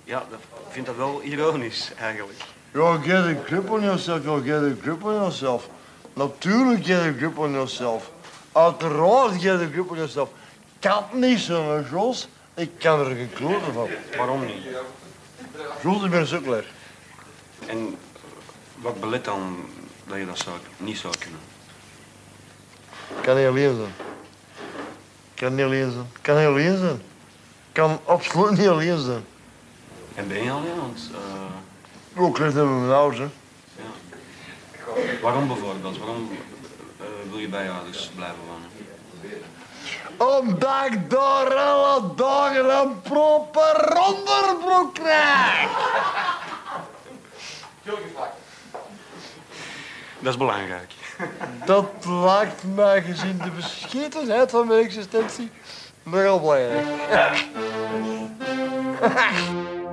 Ja, 0.05 0.24
dat- 0.30 0.39
ik 0.39 0.72
vind 0.72 0.87
dat 0.87 0.97
wel 0.97 1.22
ironisch 1.22 1.91
eigenlijk. 1.99 2.39
Yo, 2.72 2.99
get 3.03 3.24
a 3.24 3.34
grip 3.47 3.70
on 3.70 3.82
yourself, 3.82 4.24
yo, 4.24 4.41
get 4.41 4.62
a 4.62 4.74
grip 4.82 5.05
on 5.05 5.14
yourself. 5.14 5.68
Natuurlijk 6.12 6.84
get 6.84 6.99
a 7.01 7.12
grip 7.16 7.39
on 7.39 7.51
yourself. 7.51 8.11
Uiteraard 8.53 9.41
get 9.41 9.61
a 9.61 9.66
grip 9.72 9.91
on 9.91 9.97
yourself. 9.97 10.28
Kan 10.80 11.05
niet 11.12 11.39
zo, 11.39 11.84
Jos? 11.91 12.28
Ik 12.55 12.70
kan 12.78 13.01
er 13.01 13.16
geen 13.16 13.61
van. 13.72 13.89
Waarom 14.16 14.47
niet? 14.47 14.64
Jos, 15.82 16.05
ik 16.05 16.11
ben 16.11 16.26
sukkel. 16.26 16.62
En 17.66 17.97
wat 18.76 19.01
belet 19.01 19.24
dan 19.24 19.57
dat 20.07 20.18
je 20.18 20.26
dat 20.26 20.39
zou, 20.39 20.57
niet 20.76 20.99
zou 20.99 21.14
kunnen? 21.18 21.41
Kan 23.20 23.37
niet 23.37 23.47
alleen 23.47 23.76
zijn. 23.76 23.95
Kan 25.34 25.55
niet 25.55 25.64
alleen 25.64 25.91
zijn. 25.93 26.07
Kan 26.22 26.37
niet 26.37 26.47
alleen 26.47 26.78
zijn. 26.78 27.01
Kan 27.76 28.00
absoluut 28.04 28.58
niet 28.58 28.68
alleen 28.68 28.98
zijn. 28.98 29.24
En 30.14 30.28
ben 30.28 30.42
je 30.42 30.50
alleen? 30.50 30.76
Want, 30.80 31.10
eh, 32.14 32.22
Ook 32.22 32.38
ligt 32.38 32.54
met 32.54 32.64
mijn 32.64 32.90
ouders, 32.90 33.20
hè. 33.20 33.28
waarom 35.22 35.46
bijvoorbeeld? 35.46 35.98
Waarom 35.98 36.30
eh, 37.00 37.06
wil 37.30 37.38
je 37.38 37.48
bij 37.48 37.64
je 37.64 37.70
ouders 37.70 38.10
blijven 38.14 38.38
wonen? 38.46 38.70
Omdat 40.44 40.86
ik 40.92 41.10
daar 41.10 41.54
alle 41.54 42.14
dagen 42.14 42.78
een 42.78 43.00
proper 43.02 43.98
onderbroek 44.08 44.94
krijg. 44.94 45.70
Dat 50.18 50.32
is 50.32 50.36
belangrijk. 50.36 50.92
Dat 51.64 51.86
lijkt 52.04 52.62
mij 52.74 53.02
gezien 53.02 53.38
de 53.38 53.50
bescheidenheid 53.50 54.50
van 54.50 54.66
mijn 54.66 54.84
existentie 54.84 55.50
nogal 56.07 56.40
belangrijk. 56.40 56.84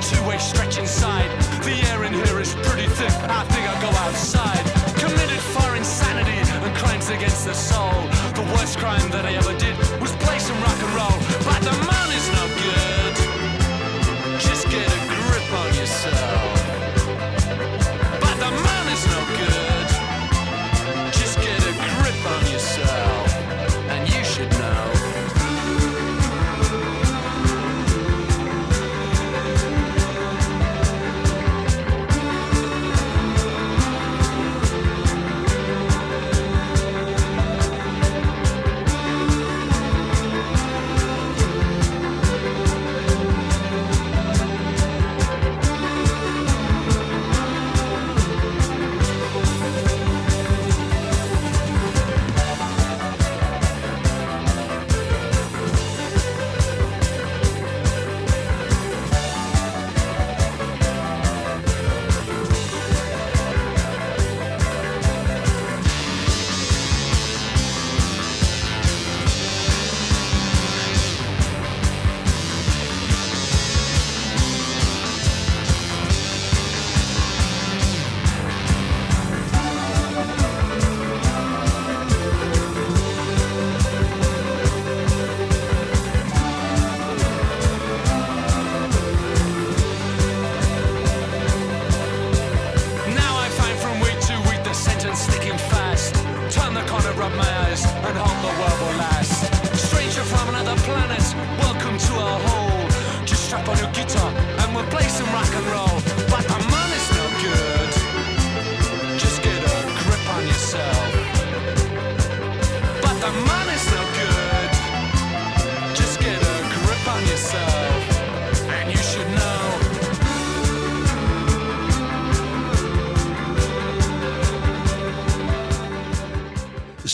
two-way 0.00 0.38
stretch 0.38 0.78
inside. 0.78 1.30
The 1.62 1.76
air 1.90 2.04
in 2.04 2.12
here 2.12 2.40
is 2.40 2.54
pretty 2.66 2.88
thick. 2.88 3.14
I 3.28 3.44
think 3.44 3.64
I'll 3.68 3.82
go 3.82 3.92
outside. 3.98 4.64
Committed 4.98 5.40
for 5.54 5.76
insanity 5.76 6.38
and 6.38 6.76
crimes 6.76 7.08
against 7.10 7.44
the 7.44 7.54
soul. 7.54 7.92
The 8.34 8.46
worst 8.54 8.78
crime 8.78 9.10
that 9.10 9.24
I 9.24 9.32
ever 9.34 9.56
did 9.58 9.76
was 10.00 10.12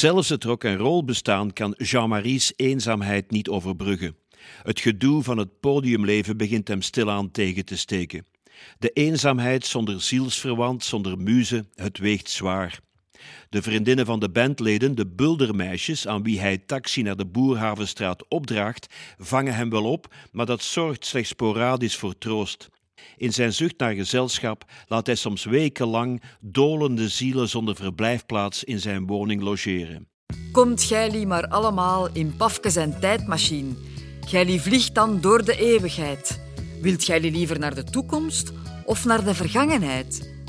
Zelfs 0.01 0.29
het 0.29 0.45
rock'n'roll 0.45 1.05
bestaan 1.05 1.53
kan 1.53 1.75
Jean-Marie's 1.77 2.53
eenzaamheid 2.57 3.31
niet 3.31 3.49
overbruggen. 3.49 4.17
Het 4.63 4.81
gedoe 4.81 5.23
van 5.23 5.39
het 5.39 5.61
podiumleven 5.61 6.37
begint 6.37 6.69
hem 6.69 6.83
stilaan 6.83 7.31
tegen 7.31 7.65
te 7.65 7.77
steken. 7.77 8.27
De 8.79 8.91
eenzaamheid 8.91 9.67
zonder 9.67 10.03
zielsverwant, 10.03 10.85
zonder 10.85 11.19
muze, 11.19 11.65
het 11.75 11.99
weegt 11.99 12.31
zwaar. 12.31 12.81
De 13.49 13.63
vriendinnen 13.63 14.07
van 14.07 14.21
de 14.21 14.31
bandleden, 14.31 14.95
de 14.95 15.07
buldermeisjes, 15.07 16.07
aan 16.07 16.23
wie 16.23 16.41
hij 16.41 16.59
taxi 16.59 17.03
naar 17.03 17.17
de 17.17 17.27
Boerhavenstraat 17.27 18.25
opdraagt, 18.29 18.87
vangen 19.19 19.55
hem 19.55 19.71
wel 19.71 19.85
op, 19.85 20.15
maar 20.33 20.47
dat 20.47 20.63
zorgt 20.63 21.07
slechts 21.07 21.29
sporadisch 21.31 21.97
voor 21.97 22.19
troost. 22.19 22.69
In 23.17 23.33
zijn 23.33 23.53
zucht 23.53 23.79
naar 23.79 23.95
gezelschap 23.95 24.65
laat 24.87 25.07
hij 25.07 25.15
soms 25.15 25.45
wekenlang 25.45 26.23
dolende 26.41 27.09
zielen 27.09 27.49
zonder 27.49 27.77
verblijfplaats 27.77 28.65
in 28.65 28.81
zijn 28.81 29.07
woning 29.07 29.43
logeren. 29.43 30.09
Komt 30.53 30.83
gijlie 30.83 31.27
maar 31.27 31.49
allemaal 31.49 32.09
in 32.13 32.37
Pafke 32.37 32.71
zijn 32.71 33.01
tijdmachine. 33.01 33.75
Gijlie 34.27 34.61
vliegt 34.61 34.95
dan 34.95 35.21
door 35.21 35.45
de 35.45 35.57
eeuwigheid. 35.57 36.41
Wilt 36.81 37.05
gijlie 37.05 37.31
liever 37.33 37.59
naar 37.59 37.75
de 37.75 37.85
toekomst 37.85 38.53
of 38.85 39.05
naar 39.05 39.25
de 39.25 39.35
vergangenheid? 39.35 40.40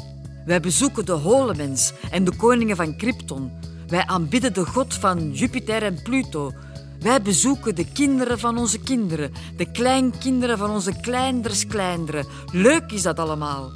Wij 0.46 0.60
bezoeken 0.60 1.06
de 1.06 1.12
Holemens 1.12 1.94
en 2.12 2.24
de 2.24 2.36
koningen 2.36 2.76
van 2.76 2.96
Krypton. 2.96 3.52
Wij 3.88 4.06
aanbidden 4.06 4.54
de 4.54 4.66
god 4.66 4.94
van 4.94 5.32
Jupiter 5.32 5.84
en 5.84 6.02
Pluto. 6.04 6.52
Wij 7.00 7.22
bezoeken 7.22 7.76
de 7.76 7.92
kinderen 7.92 8.40
van 8.40 8.58
onze 8.58 8.80
kinderen, 8.80 9.32
de 9.58 9.72
kleinkinderen 9.72 10.58
van 10.58 10.70
onze 10.70 11.00
kleinders 11.02 11.68
kleinderen. 11.68 12.26
Leuk 12.52 12.92
is 12.92 13.02
dat 13.02 13.20
allemaal. 13.20 13.72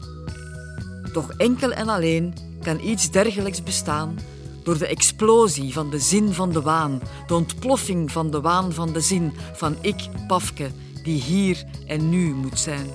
Doch 1.14 1.30
enkel 1.38 1.72
en 1.72 1.88
alleen 1.90 2.34
kan 2.62 2.80
iets 2.80 3.12
dergelijks 3.12 3.64
bestaan 3.64 4.18
door 4.64 4.78
de 4.78 4.88
explosie 4.88 5.74
van 5.74 5.90
de 5.90 6.00
zin 6.00 6.34
van 6.34 6.52
de 6.52 6.62
waan, 6.62 7.02
de 7.28 7.34
ontploffing 7.34 8.12
van 8.12 8.32
de 8.32 8.42
waan 8.42 8.74
van 8.74 8.94
de 8.94 9.02
zin, 9.02 9.34
van 9.54 9.76
ik, 9.82 10.10
Pafke, 10.28 10.70
die 11.04 11.22
hier 11.22 11.64
en 11.88 12.10
nu 12.10 12.34
moet 12.34 12.60
zijn. 12.60 12.88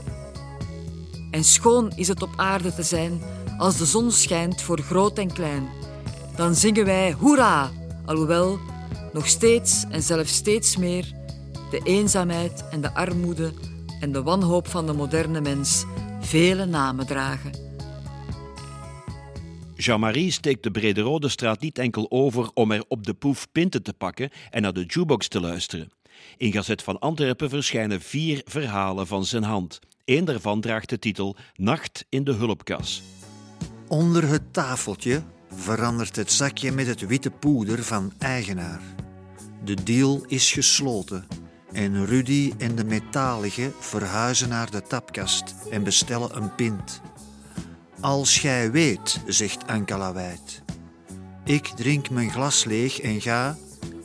En 1.31 1.45
schoon 1.45 1.93
is 1.95 2.09
het 2.09 2.23
op 2.23 2.31
aarde 2.37 2.75
te 2.75 2.83
zijn 2.83 3.21
als 3.61 3.77
de 3.77 3.87
zon 3.87 4.11
schijnt 4.11 4.63
voor 4.63 4.81
groot 4.81 5.19
en 5.19 5.33
klein. 5.33 5.69
Dan 6.37 6.55
zingen 6.55 6.85
wij 6.85 7.13
hoera, 7.13 7.71
alhoewel 8.05 8.59
nog 9.13 9.27
steeds 9.27 9.85
en 9.91 10.03
zelfs 10.03 10.35
steeds 10.35 10.77
meer 10.77 11.13
de 11.71 11.81
eenzaamheid 11.85 12.65
en 12.71 12.81
de 12.81 12.95
armoede 12.95 13.53
en 14.01 14.13
de 14.13 14.23
wanhoop 14.23 14.69
van 14.69 14.87
de 14.87 14.93
moderne 14.93 15.41
mens 15.41 15.85
vele 16.21 16.65
namen 16.65 17.07
dragen. 17.07 17.53
Jean-Marie 19.77 20.31
steekt 20.31 20.63
de 20.63 20.71
Brederode 20.71 21.29
straat 21.29 21.61
niet 21.61 21.79
enkel 21.79 22.07
over 22.11 22.51
om 22.55 22.71
er 22.71 22.85
op 22.89 23.07
de 23.07 23.15
poef 23.15 23.47
pinten 23.53 23.83
te 23.83 23.93
pakken 23.93 24.31
en 24.51 24.63
naar 24.63 24.73
de 24.73 24.85
jukebox 24.85 25.29
te 25.29 25.41
luisteren. 25.41 25.93
In 26.37 26.53
Gazet 26.53 26.83
van 26.83 26.99
Antwerpen 26.99 27.49
verschijnen 27.49 28.01
vier 28.01 28.43
verhalen 28.45 29.07
van 29.07 29.25
zijn 29.25 29.43
hand. 29.43 29.79
Eén 30.05 30.25
daarvan 30.25 30.61
draagt 30.61 30.89
de 30.89 30.99
titel 30.99 31.37
Nacht 31.55 32.05
in 32.09 32.25
de 32.25 32.33
hulpkas. 32.33 33.03
Onder 33.91 34.28
het 34.28 34.53
tafeltje 34.53 35.22
verandert 35.55 36.16
het 36.16 36.32
zakje 36.32 36.72
met 36.72 36.86
het 36.86 37.07
witte 37.07 37.30
poeder 37.30 37.84
van 37.84 38.12
eigenaar. 38.18 38.80
De 39.64 39.82
deal 39.82 40.24
is 40.26 40.53
gesloten 40.53 41.26
en 41.72 42.07
Rudy 42.07 42.53
en 42.59 42.74
de 42.74 42.84
metalige 42.84 43.72
verhuizen 43.78 44.49
naar 44.49 44.70
de 44.70 44.82
tapkast 44.82 45.55
en 45.70 45.82
bestellen 45.82 46.36
een 46.36 46.55
pint. 46.55 47.01
Als 48.01 48.38
gij 48.38 48.70
weet, 48.70 49.20
zegt 49.26 49.66
Ankala 49.66 50.12
Wijd. 50.12 50.62
Ik 51.45 51.66
drink 51.66 52.11
mijn 52.11 52.30
glas 52.30 52.64
leeg 52.64 53.01
en 53.01 53.20
ga, 53.20 53.57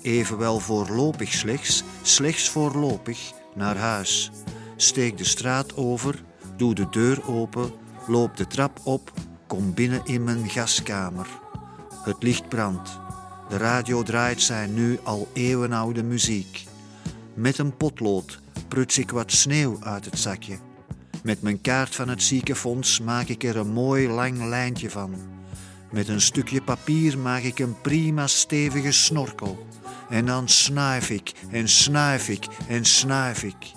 evenwel 0.01 0.59
voorlopig 0.59 1.33
slechts, 1.33 1.83
slechts 2.01 2.49
voorlopig, 2.49 3.31
naar 3.55 3.77
huis. 3.77 4.31
Steek 4.75 5.17
de 5.17 5.25
straat 5.25 5.75
over, 5.75 6.23
doe 6.57 6.75
de 6.75 6.89
deur 6.89 7.27
open, 7.27 7.71
loop 8.07 8.37
de 8.37 8.47
trap 8.47 8.79
op, 8.83 9.11
kom 9.47 9.73
binnen 9.73 10.01
in 10.05 10.23
mijn 10.23 10.49
gaskamer. 10.49 11.27
Het 12.03 12.23
licht 12.23 12.49
brandt. 12.49 12.99
De 13.49 13.57
radio 13.57 14.03
draait 14.03 14.41
zijn 14.41 14.73
nu 14.73 14.99
al 15.03 15.27
eeuwenoude 15.33 16.03
muziek. 16.03 16.63
Met 17.33 17.57
een 17.57 17.77
potlood 17.77 18.39
pruts 18.67 18.97
ik 18.97 19.11
wat 19.11 19.31
sneeuw 19.31 19.77
uit 19.83 20.05
het 20.05 20.19
zakje. 20.19 20.57
Met 21.23 21.41
mijn 21.41 21.61
kaart 21.61 21.95
van 21.95 22.09
het 22.09 22.23
ziekenfonds 22.23 22.99
maak 22.99 23.27
ik 23.27 23.43
er 23.43 23.57
een 23.57 23.73
mooi 23.73 24.09
lang 24.09 24.43
lijntje 24.43 24.89
van. 24.89 25.15
Met 25.91 26.07
een 26.07 26.21
stukje 26.21 26.61
papier 26.61 27.17
maak 27.17 27.41
ik 27.41 27.59
een 27.59 27.81
prima 27.81 28.27
stevige 28.27 28.91
snorkel. 28.91 29.65
En 30.09 30.25
dan 30.25 30.49
snuif 30.49 31.09
ik 31.09 31.33
en 31.51 31.69
snuif 31.69 32.29
ik 32.29 32.47
en 32.67 32.85
snuif 32.85 33.43
ik. 33.43 33.71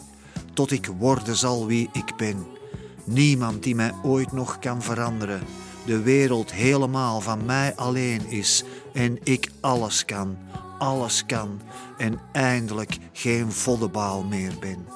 Tot 0.55 0.71
ik 0.71 0.87
worden 0.87 1.37
zal 1.37 1.67
wie 1.67 1.89
ik 1.93 2.17
ben. 2.17 2.58
Niemand 3.09 3.63
die 3.63 3.75
mij 3.75 3.93
ooit 4.03 4.33
nog 4.33 4.59
kan 4.59 4.83
veranderen. 4.83 5.41
De 5.87 6.03
wereld 6.03 6.53
helemaal 6.53 7.21
van 7.21 7.45
mij 7.45 7.77
alleen 7.77 8.27
is. 8.27 8.65
En 8.93 9.19
ik 9.23 9.51
alles 9.61 10.05
kan, 10.05 10.37
alles 10.79 11.27
kan. 11.27 11.61
En 11.99 12.21
eindelijk 12.33 12.99
geen 13.13 13.53
voddenbaal 13.53 14.25
meer 14.25 14.53
ben. 14.61 14.87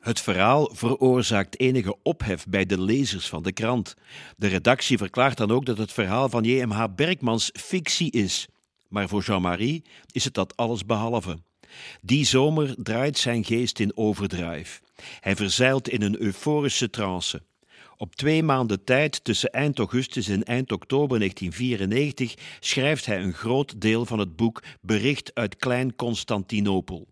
Het 0.00 0.20
verhaal 0.20 0.70
veroorzaakt 0.72 1.60
enige 1.60 1.96
ophef 2.02 2.46
bij 2.48 2.66
de 2.66 2.80
lezers 2.80 3.28
van 3.28 3.42
de 3.42 3.52
krant. 3.52 3.94
De 4.36 4.46
redactie 4.46 4.98
verklaart 4.98 5.36
dan 5.36 5.50
ook 5.50 5.66
dat 5.66 5.78
het 5.78 5.92
verhaal 5.92 6.28
van 6.28 6.44
J.M.H. 6.44 6.84
Berkmans 6.94 7.50
fictie 7.52 8.10
is. 8.10 8.48
Maar 8.88 9.08
voor 9.08 9.22
Jean-Marie 9.22 9.84
is 10.12 10.24
het 10.24 10.34
dat 10.34 10.56
alles 10.56 10.84
behalve. 10.84 11.38
Die 12.02 12.24
zomer 12.24 12.74
draait 12.78 13.18
zijn 13.18 13.44
geest 13.44 13.78
in 13.78 13.96
overdrive. 13.96 14.80
Hij 15.20 15.36
verzeilt 15.36 15.88
in 15.88 16.02
een 16.02 16.20
euforische 16.20 16.90
trance. 16.90 17.42
Op 17.96 18.14
twee 18.14 18.42
maanden 18.42 18.84
tijd, 18.84 19.24
tussen 19.24 19.50
eind 19.50 19.78
augustus 19.78 20.28
en 20.28 20.42
eind 20.44 20.72
oktober 20.72 21.18
1994, 21.18 22.34
schrijft 22.60 23.06
hij 23.06 23.22
een 23.22 23.32
groot 23.32 23.80
deel 23.80 24.06
van 24.06 24.18
het 24.18 24.36
boek 24.36 24.62
Bericht 24.80 25.34
uit 25.34 25.56
Klein 25.56 25.96
Constantinopel. 25.96 27.06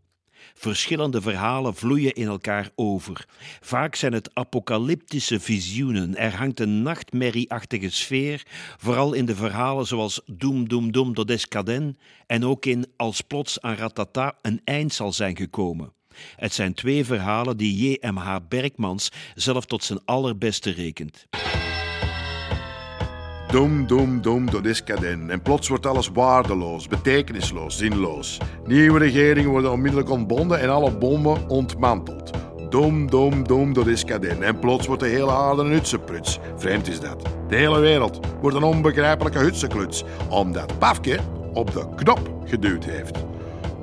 Verschillende 0.55 1.20
verhalen 1.20 1.74
vloeien 1.74 2.12
in 2.14 2.26
elkaar 2.26 2.70
over. 2.74 3.26
Vaak 3.61 3.94
zijn 3.94 4.12
het 4.12 4.30
apocalyptische 4.34 5.40
visioenen. 5.40 6.16
Er 6.16 6.36
hangt 6.36 6.61
een 6.61 6.82
nachtmerrieachtige 6.82 7.90
sfeer, 7.90 8.42
vooral 8.78 9.12
in 9.12 9.26
de 9.26 9.36
verhalen 9.36 9.86
zoals 9.86 10.20
Doem 10.26 10.68
Doem 10.68 10.92
Doem 10.92 11.14
do 11.14 11.24
Descaden 11.24 11.96
en 12.26 12.44
ook 12.44 12.66
in 12.66 12.86
Als 12.96 13.20
plots 13.20 13.61
aan 13.61 13.74
Ratata 13.74 14.38
een 14.42 14.61
eind 14.64 14.94
zal 14.94 15.12
zijn 15.12 15.36
gekomen. 15.36 15.92
Het 16.36 16.55
zijn 16.55 16.74
twee 16.74 17.05
verhalen 17.05 17.57
die 17.57 17.90
J.M.H. 17.90 18.36
Berkmans 18.48 19.11
zelf 19.34 19.64
tot 19.64 19.84
zijn 19.84 20.00
allerbeste 20.05 20.70
rekent. 20.70 21.26
Dom, 23.55 23.86
dom, 23.86 24.22
dom, 24.22 24.50
dat 24.50 24.64
is 24.64 24.84
kaden. 24.84 25.30
En 25.30 25.42
plots 25.42 25.68
wordt 25.68 25.86
alles 25.86 26.09
waardeloos, 26.09 26.88
betekenisloos, 26.88 27.76
zinloos. 27.76 28.38
Nieuwe 28.66 28.98
regeringen 28.98 29.50
worden 29.50 29.72
onmiddellijk 29.72 30.11
ontbonden 30.11 30.61
en 30.61 30.68
alle 30.68 30.90
bommen 30.90 31.48
ontmanteld. 31.48 32.30
Dom, 32.68 33.11
dom, 33.11 33.46
dom, 33.46 33.72
dat 33.72 33.86
is 33.86 34.05
kaden. 34.05 34.42
En 34.42 34.59
plots 34.59 34.86
wordt 34.86 35.02
de 35.02 35.09
hele 35.09 35.30
aarde 35.30 35.62
een 35.62 35.70
hutsenpruts. 35.70 36.38
Vreemd 36.57 36.88
is 36.88 37.00
dat. 37.00 37.22
De 37.48 37.57
hele 37.57 37.78
wereld 37.78 38.20
wordt 38.40 38.57
een 38.57 38.62
onbegrijpelijke 38.62 39.38
hutsenkluts. 39.38 40.05
Omdat 40.28 40.78
Pafke 40.78 41.18
op 41.52 41.72
de 41.72 41.86
knop 41.96 42.30
geduwd 42.44 42.84
heeft. 42.84 43.24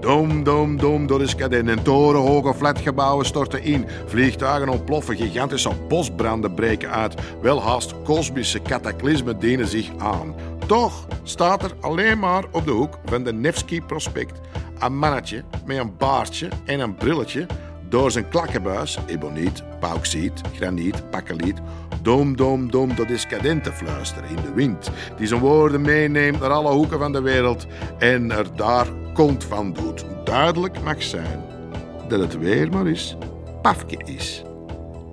Dom, 0.02 0.44
dom, 0.44 0.78
dom, 0.78 1.08
dat 1.08 1.22
is 1.22 1.36
kaden. 1.36 1.70
En 1.70 1.84
torenhoge 1.84 2.54
flatgebouwen 2.54 3.26
storten 3.26 3.64
in. 3.64 3.86
Vliegtuigen 4.06 4.70
ontploffen, 4.70 5.16
gigantische 5.16 5.70
bosbranden 5.88 6.54
breken 6.54 6.90
uit. 6.90 7.16
Welhaast 7.42 7.94
kosmische 8.04 8.62
cataclysmen 8.62 9.40
dienen 9.40 9.68
zich 9.68 9.90
aan. 9.98 10.36
Toch 10.68 11.08
staat 11.24 11.64
er 11.64 11.72
alleen 11.82 12.20
maar 12.20 12.44
op 12.52 12.66
de 12.66 12.72
hoek 12.72 13.00
van 13.06 13.24
de 13.24 13.34
Nevsky 13.34 13.82
Prospect 13.82 14.40
een 14.80 14.98
mannetje 14.98 15.44
met 15.66 15.78
een 15.78 15.98
baardje 15.98 16.48
en 16.66 16.80
een 16.80 16.96
brilletje 16.96 17.46
door 17.92 18.12
zijn 18.12 18.30
klakkenbuis, 18.30 18.98
eboniet, 19.08 19.64
pauksiet, 19.80 20.42
graniet, 20.56 21.10
bakkeliet, 21.10 21.60
dom, 22.02 22.36
dom, 22.36 22.72
dom, 22.72 22.96
dat 22.96 23.10
is 23.10 23.28
kadent 23.28 23.64
te 23.64 23.72
fluisteren 23.74 24.30
in 24.30 24.36
de 24.36 24.54
wind, 24.54 24.92
die 25.18 25.28
zijn 25.28 25.40
woorden 25.40 25.82
meeneemt 25.82 26.40
naar 26.40 26.50
alle 26.50 26.72
hoeken 26.72 27.00
van 27.00 27.12
de 27.12 27.22
wereld 27.22 27.68
en 28.00 28.32
er 28.32 28.56
daar 28.56 28.88
kont 29.14 29.44
van 29.44 29.74
doet. 29.74 30.06
Duidelijk 30.24 30.82
mag 30.82 31.04
zijn 31.04 31.44
dat 32.08 32.20
het 32.20 32.38
weer 32.38 32.70
maar 32.70 32.86
eens 32.86 33.16
Pafke 33.62 34.04
is. 34.06 34.44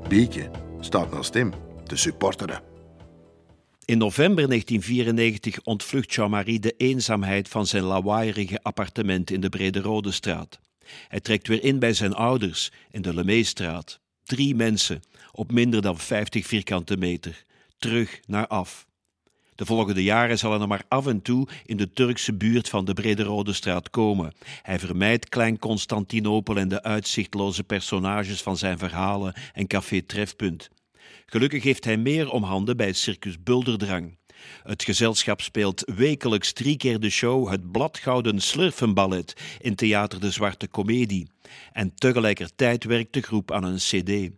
Bieke 0.09 0.51
staat 0.81 1.13
naast 1.13 1.35
hem 1.35 1.53
te 1.87 1.97
supporteren. 1.97 2.61
In 3.85 3.99
november 3.99 4.47
1994 4.49 5.63
ontvlucht 5.63 6.15
Jean-Marie 6.15 6.61
de 6.61 6.75
eenzaamheid 6.77 7.49
van 7.49 7.67
zijn 7.67 7.83
lawaaierige 7.83 8.63
appartement 8.63 9.31
in 9.31 9.41
de 9.41 9.49
Brederode 9.49 10.13
straat. 10.13 10.59
Hij 11.09 11.21
trekt 11.21 11.49
weer 11.49 11.63
in 11.63 11.79
bij 11.79 11.93
zijn 11.93 12.15
ouders 12.15 12.71
in 12.91 13.03
de 13.03 13.15
Lemeestraat. 13.15 14.01
Drie 14.25 14.55
mensen 14.55 15.03
op 15.33 15.53
minder 15.53 15.83
dan 15.83 15.99
50 15.99 16.47
vierkante 16.47 16.97
meter. 16.97 17.45
Terug 17.79 18.21
naar 18.27 18.47
af. 18.47 18.87
De 19.55 19.67
volgende 19.67 20.03
jaren 20.03 20.39
zal 20.39 20.51
hij 20.51 20.59
nog 20.59 20.69
maar 20.69 20.85
af 20.89 21.07
en 21.07 21.23
toe 21.23 21.49
in 21.65 21.77
de 21.77 21.93
Turkse 21.93 22.35
buurt 22.35 22.69
van 22.69 22.85
de 22.85 22.95
Brederode 22.95 23.53
straat 23.53 23.91
komen. 23.91 24.33
Hij 24.63 24.79
vermijdt 24.79 25.29
Klein 25.29 25.59
Constantinopel 25.59 26.57
en 26.57 26.69
de 26.69 26.83
uitzichtloze 26.83 27.65
personages 27.65 28.43
van 28.43 28.57
zijn 28.57 28.79
verhalen 28.79 29.35
en 29.53 29.67
café 29.67 30.03
Trefpunt. 30.03 30.71
Gelukkig 31.27 31.63
heeft 31.63 31.85
hij 31.85 31.97
meer 31.97 32.31
om 32.31 32.43
handen 32.43 32.77
bij 32.77 32.93
Circus 32.93 33.43
Bulderdrang. 33.43 34.18
Het 34.63 34.83
gezelschap 34.83 35.41
speelt 35.41 35.83
wekelijks 35.97 36.53
drie 36.53 36.77
keer 36.77 37.01
de 37.01 37.11
show 37.11 37.51
Het 37.51 37.73
Bladgouden 37.73 38.41
Slurfenballet 38.41 39.37
in 39.61 39.75
Theater 39.75 40.21
de 40.21 40.31
Zwarte 40.31 40.71
Comedie. 40.71 41.29
En 41.73 41.95
tegelijkertijd 41.95 42.85
werkt 42.85 43.13
de 43.13 43.21
groep 43.21 43.53
aan 43.53 43.65
een 43.65 43.77
cd. 43.77 44.31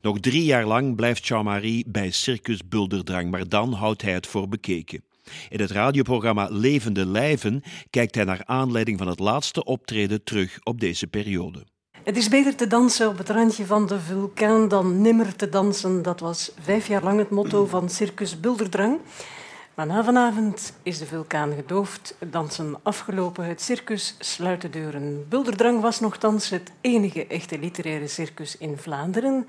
Nog 0.00 0.20
drie 0.20 0.44
jaar 0.44 0.66
lang 0.66 0.96
blijft 0.96 1.26
Jean-Marie 1.26 1.84
bij 1.88 2.10
Circus 2.10 2.68
Bulderdrang, 2.68 3.30
maar 3.30 3.48
dan 3.48 3.72
houdt 3.72 4.02
hij 4.02 4.12
het 4.12 4.26
voor 4.26 4.48
bekeken. 4.48 5.04
In 5.48 5.60
het 5.60 5.70
radioprogramma 5.70 6.48
Levende 6.50 7.06
Lijven 7.06 7.62
kijkt 7.90 8.14
hij 8.14 8.24
naar 8.24 8.42
aanleiding 8.44 8.98
van 8.98 9.08
het 9.08 9.18
laatste 9.18 9.64
optreden 9.64 10.24
terug 10.24 10.58
op 10.62 10.80
deze 10.80 11.06
periode. 11.06 11.64
Het 12.04 12.16
is 12.16 12.28
beter 12.28 12.54
te 12.54 12.66
dansen 12.66 13.08
op 13.08 13.18
het 13.18 13.28
randje 13.28 13.66
van 13.66 13.86
de 13.86 14.00
vulkaan 14.00 14.68
dan 14.68 15.00
nimmer 15.00 15.36
te 15.36 15.48
dansen. 15.48 16.02
Dat 16.02 16.20
was 16.20 16.52
vijf 16.60 16.86
jaar 16.86 17.02
lang 17.02 17.18
het 17.18 17.30
motto 17.30 17.66
van 17.66 17.88
Circus 17.88 18.40
Bulderdrang. 18.40 19.00
Maar 19.74 19.86
na 19.86 20.04
vanavond 20.04 20.72
is 20.82 20.98
de 20.98 21.06
vulkaan 21.06 21.52
gedoofd, 21.54 22.16
dansen 22.30 22.76
afgelopen, 22.82 23.44
het 23.44 23.60
circus 23.60 24.16
sluit 24.18 24.60
de 24.60 24.70
deuren. 24.70 25.28
Bulderdrang 25.28 25.80
was 25.80 26.00
nogthans 26.00 26.50
het 26.50 26.72
enige 26.80 27.26
echte 27.26 27.58
literaire 27.58 28.08
circus 28.08 28.56
in 28.56 28.78
Vlaanderen, 28.78 29.48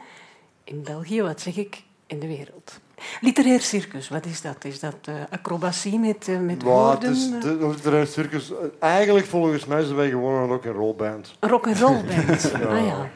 in 0.63 0.83
België, 0.83 1.21
wat 1.21 1.41
zeg 1.41 1.57
ik, 1.57 1.83
in 2.07 2.19
de 2.19 2.27
wereld. 2.27 2.79
Literair 3.21 3.61
circus, 3.61 4.09
wat 4.09 4.25
is 4.25 4.41
dat? 4.41 4.65
Is 4.65 4.79
dat 4.79 4.95
eh, 5.03 5.13
acrobatie 5.29 5.99
met, 5.99 6.27
eh, 6.27 6.39
met 6.39 6.63
woorden? 6.63 7.09
het 7.09 7.17
is 7.17 7.29
de, 7.29 7.67
literaire 7.67 8.07
circus. 8.09 8.51
Eigenlijk 8.79 9.25
volgens 9.25 9.65
mij 9.65 9.83
zijn 9.83 9.95
wij 9.95 10.09
gewoon 10.09 10.41
een 10.41 10.47
rock 10.47 10.65
and 10.65 10.75
roll 10.75 10.95
band. 10.95 11.35
Een 11.39 11.49
rock'n'roll 11.49 12.03
band. 12.03 12.51
Ja. 12.59 12.67
Ah 12.67 12.85
ja. 12.85 13.09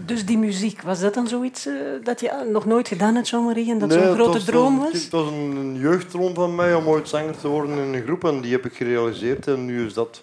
Dus 0.00 0.26
die 0.26 0.38
muziek, 0.38 0.82
was 0.82 1.00
dat 1.00 1.14
dan 1.14 1.28
zoiets 1.28 1.66
eh, 1.66 1.74
dat 2.02 2.20
je 2.20 2.32
ah, 2.32 2.48
nog 2.48 2.64
nooit 2.64 2.88
gedaan 2.88 3.14
hebt, 3.14 3.28
Jean-Marie, 3.28 3.70
en 3.70 3.78
dat 3.78 3.88
Nee, 3.88 3.98
zo'n 3.98 4.14
grote 4.14 4.30
was- 4.30 4.44
droom 4.44 4.78
was? 4.78 4.92
het 4.92 5.10
was 5.10 5.30
een, 5.30 5.76
jeugdroom 5.78 6.34
van 6.34 6.54
mij 6.54 6.74
om 6.74 6.86
ooit 6.86 7.08
zanger 7.08 7.36
te 7.36 7.48
worden 7.48 7.78
in 7.78 7.94
een 7.94 8.02
groep 8.02 8.24
en 8.24 8.40
die 8.40 8.52
heb 8.52 8.64
ik 8.64 8.74
gerealiseerd. 8.74 9.46
En 9.46 9.64
nu 9.64 9.86
is 9.86 9.94
dat 9.94 10.22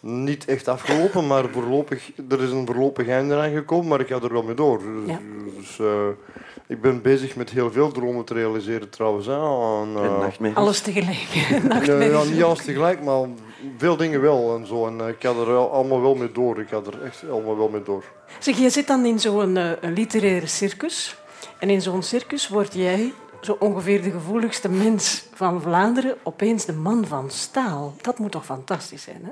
niet 0.00 0.44
echt 0.44 0.68
afgelopen, 0.68 1.26
maar 1.26 1.44
voorlopig, 1.48 2.10
er 2.28 2.42
is 2.42 2.50
een 2.50 2.66
voorlopig 2.66 3.08
einde 3.08 3.36
aan 3.36 3.52
gekomen, 3.52 3.88
maar 3.88 4.00
ik 4.00 4.06
ga 4.08 4.20
er 4.20 4.32
wel 4.32 4.42
mee 4.42 4.54
door. 4.54 4.80
Ja. 5.06 5.18
Dus, 5.58 5.78
eh, 5.78 6.08
ik 6.66 6.80
ben 6.80 7.02
bezig 7.02 7.36
met 7.36 7.50
heel 7.50 7.72
veel 7.72 7.92
dromen 7.92 8.24
te 8.24 8.34
realiseren 8.34 8.90
trouwens. 8.90 9.26
Hè, 9.26 9.32
en, 9.82 9.96
eh. 10.40 10.56
Alles 10.56 10.80
tegelijk. 10.80 11.28
Nee, 11.50 11.60
Nachtmerries. 11.62 12.10
ja, 12.28 12.34
niet 12.34 12.42
alles 12.42 12.64
tegelijk, 12.64 13.02
maar 13.02 13.26
veel 13.78 13.96
dingen 13.96 14.20
wel 14.20 14.56
en 14.56 14.66
zo. 14.66 14.86
En 14.86 15.00
eh, 15.00 15.08
ik 15.08 15.16
ga 15.18 15.28
er 15.28 15.46
wel- 15.46 15.70
allemaal 15.70 16.00
wel 16.00 16.14
mee 16.14 16.32
door. 16.32 16.60
Ik 16.60 16.68
ga 16.68 16.76
er 16.86 17.02
echt 17.04 17.22
allemaal 17.30 17.56
wel 17.56 17.68
mee 17.68 17.82
door. 17.82 18.04
Zeg, 18.38 18.58
je 18.58 18.70
zit 18.70 18.86
dan 18.86 19.04
in 19.04 19.18
zo'n 19.20 19.56
eh, 19.56 19.70
literaire 19.80 20.46
circus. 20.46 21.16
En 21.58 21.70
in 21.70 21.82
zo'n 21.82 22.02
circus 22.02 22.48
word 22.48 22.74
jij, 22.74 23.12
zo 23.40 23.56
ongeveer 23.58 24.02
de 24.02 24.10
gevoeligste 24.10 24.68
mens 24.68 25.24
van 25.34 25.62
Vlaanderen, 25.62 26.16
opeens 26.22 26.64
de 26.64 26.72
man 26.72 27.06
van 27.06 27.30
staal. 27.30 27.94
Dat 28.00 28.18
moet 28.18 28.30
toch 28.30 28.44
fantastisch 28.44 29.02
zijn, 29.02 29.20
hè? 29.22 29.30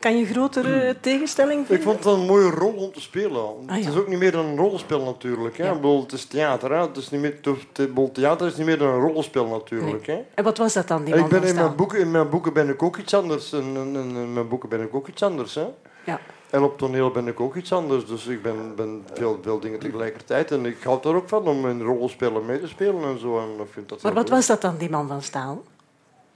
Kan 0.00 0.18
je 0.18 0.26
grotere 0.26 0.96
tegenstelling 1.00 1.60
Ik 1.60 1.66
vinden? 1.66 1.84
vond 1.84 2.04
het 2.04 2.14
een 2.14 2.26
mooie 2.26 2.50
rol 2.50 2.72
om 2.72 2.92
te 2.92 3.00
spelen. 3.00 3.42
Ah, 3.66 3.76
Het 3.76 3.86
is 3.86 3.96
ook 3.96 4.08
niet 4.08 4.18
meer 4.18 4.32
dan 4.32 4.44
een 4.46 4.56
rollenspel 4.56 5.00
natuurlijk. 5.04 5.56
Hè? 5.58 5.64
Ja. 5.64 5.70
Ik 5.70 5.76
bedoel, 5.80 6.00
het 6.02 6.12
is 6.12 6.24
theater. 6.24 6.72
Hè? 6.72 6.80
Het, 6.80 6.96
is 6.96 7.10
niet 7.10 7.20
meer, 7.20 7.30
ik 7.32 7.62
bedoel, 7.74 8.12
theater 8.12 8.46
is 8.46 8.56
niet 8.56 8.66
meer 8.66 8.78
dan 8.78 8.88
een 8.88 9.00
rollenspel 9.00 9.46
natuurlijk. 9.46 10.06
Hè? 10.06 10.22
En 10.34 10.44
wat 10.44 10.58
was 10.58 10.72
dat 10.72 10.88
dan, 10.88 11.04
die 11.04 11.14
ik 11.14 11.28
ben 11.28 11.42
in, 11.42 11.54
mijn 11.54 11.74
boeken, 11.76 11.98
in 11.98 12.10
mijn 12.10 12.28
boeken 12.28 12.52
ben 12.52 12.68
ik 12.68 12.82
ook 12.82 12.96
iets 12.96 13.14
anders. 13.14 13.52
En, 13.52 13.60
en- 13.76 13.96
en 13.96 14.10
in 14.16 14.32
mijn 14.32 14.48
boeken 14.48 14.68
ben 14.68 14.80
ik 14.80 14.94
ook 14.94 15.08
iets 15.08 15.22
anders. 15.22 15.54
Hè? 15.54 15.66
Ja. 16.04 16.20
En 16.50 16.62
op 16.62 16.78
toneel 16.78 17.10
ben 17.10 17.26
ik 17.26 17.40
ook 17.40 17.54
iets 17.56 17.72
anders. 17.72 18.06
Dus 18.06 18.26
ik 18.26 18.42
ben, 18.42 18.74
ben 18.76 19.04
veel, 19.12 19.38
veel 19.42 19.60
dingen 19.60 19.78
tegelijkertijd. 19.78 20.50
En 20.50 20.66
ik 20.66 20.82
houd 20.82 21.04
er 21.04 21.14
ook 21.14 21.28
van 21.28 21.46
om 21.48 21.68
in 21.68 21.82
rollenspellen 21.82 22.46
mee 22.46 22.60
te 22.60 22.68
spelen 22.68 23.02
en 23.02 23.18
zo. 23.18 23.38
En 23.38 23.48
ik 23.64 23.72
vind 23.72 23.88
dat 23.88 24.02
Maar 24.02 24.14
wat 24.14 24.28
leuk. 24.28 24.32
was 24.36 24.46
dat 24.46 24.60
dan, 24.60 24.76
die 24.76 24.90
man 24.90 25.08
van 25.08 25.22
staal? 25.22 25.62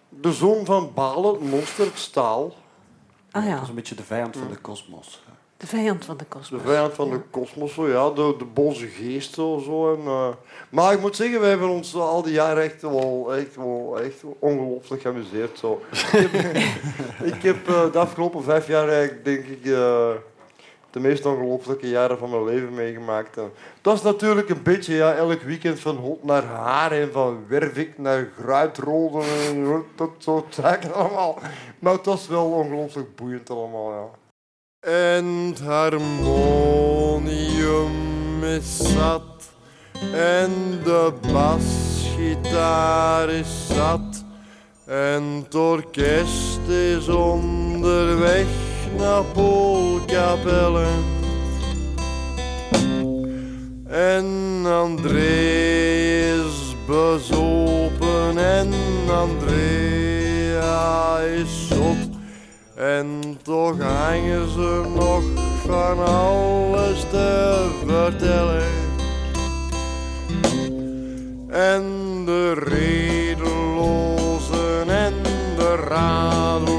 De 0.08 0.32
zoon 0.32 0.64
van 0.64 0.90
Balen, 0.94 1.32
het 1.32 1.50
monster, 1.50 1.84
het 1.84 1.98
staal. 1.98 2.52
Ah 3.35 3.45
ja, 3.45 3.53
Dat 3.55 3.62
is 3.62 3.68
een 3.68 3.74
beetje 3.74 3.95
de 3.95 4.03
vijand 4.03 4.37
van 4.37 4.49
de 4.51 4.57
kosmos. 4.57 5.22
de 5.57 5.66
vijand 5.66 6.05
van 6.05 6.16
de 6.16 6.22
De 6.22 6.28
kosmos. 6.28 6.62
vijand 6.64 6.95
van 6.95 7.11
de 7.11 7.20
kosmos, 7.30 7.74
zo, 7.74 7.89
ja, 7.89 8.11
de, 8.11 8.35
de 8.39 8.45
boze 8.45 8.87
geest. 8.87 9.35
Zo, 9.35 9.62
zo, 9.64 9.95
en, 9.95 10.01
eh, 10.07 10.28
maar 10.70 10.93
ik 10.93 11.01
moet 11.01 11.16
zeggen, 11.16 11.41
wij 11.41 11.49
hebben 11.51 11.68
ons 11.68 11.95
al 11.95 12.22
die 12.22 12.32
jaren 12.32 12.62
echt 12.62 12.82
wel, 12.82 13.35
echt 13.35 13.57
wel 13.57 14.01
echt 14.03 14.22
ongelooflijk 14.39 15.03
geamuseerd. 15.03 15.59
Zo. 15.59 15.82
ik 16.12 16.30
heb, 16.30 16.57
ik 17.35 17.43
heb 17.43 17.68
eh, 17.68 17.93
de 17.93 17.99
afgelopen 17.99 18.43
vijf 18.43 18.66
jaar 18.66 18.89
eigenlijk, 18.89 19.24
denk 19.24 19.45
ik, 19.45 19.64
eh, 19.64 20.11
de 20.95 21.01
meest 21.01 21.26
ongelooflijke 21.26 21.88
jaren 21.88 22.18
van 22.18 22.30
mijn 22.30 22.45
leven 22.45 22.74
meegemaakt. 22.74 23.34
Het 23.34 23.53
was 23.82 24.03
natuurlijk 24.03 24.49
een 24.49 24.62
beetje 24.62 24.95
ja, 24.95 25.14
elk 25.14 25.42
weekend 25.42 25.80
van 25.80 25.97
hond 25.97 26.24
naar 26.24 26.45
haar 26.45 26.92
en 26.92 27.12
van 27.12 27.45
Wervik 27.49 27.99
naar 27.99 28.28
Gruitrolden 28.40 29.24
en 29.49 29.84
dat 29.95 30.11
soort 30.18 30.55
zaken 30.55 30.95
allemaal. 30.95 31.38
Maar 31.78 31.92
het 31.92 32.07
was 32.07 32.28
wel 32.28 32.45
ongelooflijk 32.51 33.16
boeiend 33.16 33.51
allemaal, 33.51 33.92
ja. 33.92 34.09
En 34.90 35.24
het 35.24 35.61
harmonium 35.61 36.45
is 38.45 38.92
zat 38.92 39.53
en 40.12 40.51
de 40.84 41.12
basgitaar 41.32 42.68
is 43.30 43.66
zat 43.66 44.24
en 44.86 45.22
het 45.22 45.55
orkest 45.55 46.68
is 46.68 47.09
onderweg 47.09 48.74
naar 48.97 49.22
Poolkapelle. 49.22 50.86
En 53.86 54.26
André 54.66 55.55
is 56.45 56.76
bezopen 56.86 58.38
en 58.38 58.72
Andrea 59.11 61.18
is 61.18 61.68
zot. 61.68 62.09
En 62.74 63.38
toch 63.42 63.80
hangen 63.80 64.51
ze 64.51 64.82
nog 64.95 65.22
van 65.66 66.05
alles 66.05 67.01
te 67.11 67.68
vertellen. 67.86 68.64
En 71.49 71.82
de 72.24 72.55
redelozen 72.55 74.88
en 74.88 75.14
de 75.57 75.76
radelozen 75.88 76.74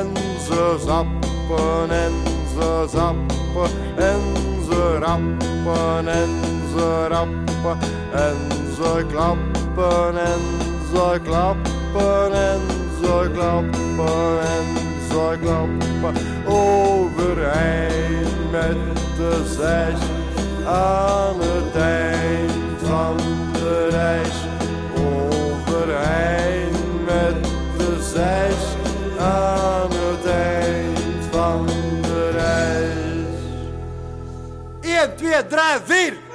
En 0.00 0.12
ze 0.46 0.76
zappen 0.86 1.90
en 1.90 2.12
ze 2.54 2.86
zappen 2.90 3.70
en 3.96 4.20
ze 4.70 4.98
rappen 4.98 6.08
en 6.08 6.28
ze 6.74 7.06
rappen 7.08 7.78
en 8.12 8.36
ze 8.74 9.04
klappen 9.10 10.18
en 10.18 10.40
ze 10.92 11.20
klappen 11.22 12.32
en 12.32 12.60
ze 13.00 13.30
klappen 13.32 14.40
en 14.40 14.66
ze 15.10 15.38
klappen 15.42 16.14
overeind 16.46 18.50
met 18.50 18.76
de 19.16 19.44
zes 19.56 20.00
aan 20.66 21.40
het 21.40 21.76
eind 21.82 22.52
van 22.82 23.16
de 23.52 23.88
reis. 23.90 24.44
Overeind 24.96 26.78
met 27.04 27.44
de 27.76 28.02
zes 28.12 28.69
aan 29.20 29.90
het 29.90 30.26
eind 30.26 31.24
van 31.30 31.66
de 32.02 32.30
reis. 32.30 32.90
1, 34.80 35.16
2, 35.16 35.46
3, 35.46 35.60
4! 35.84 36.29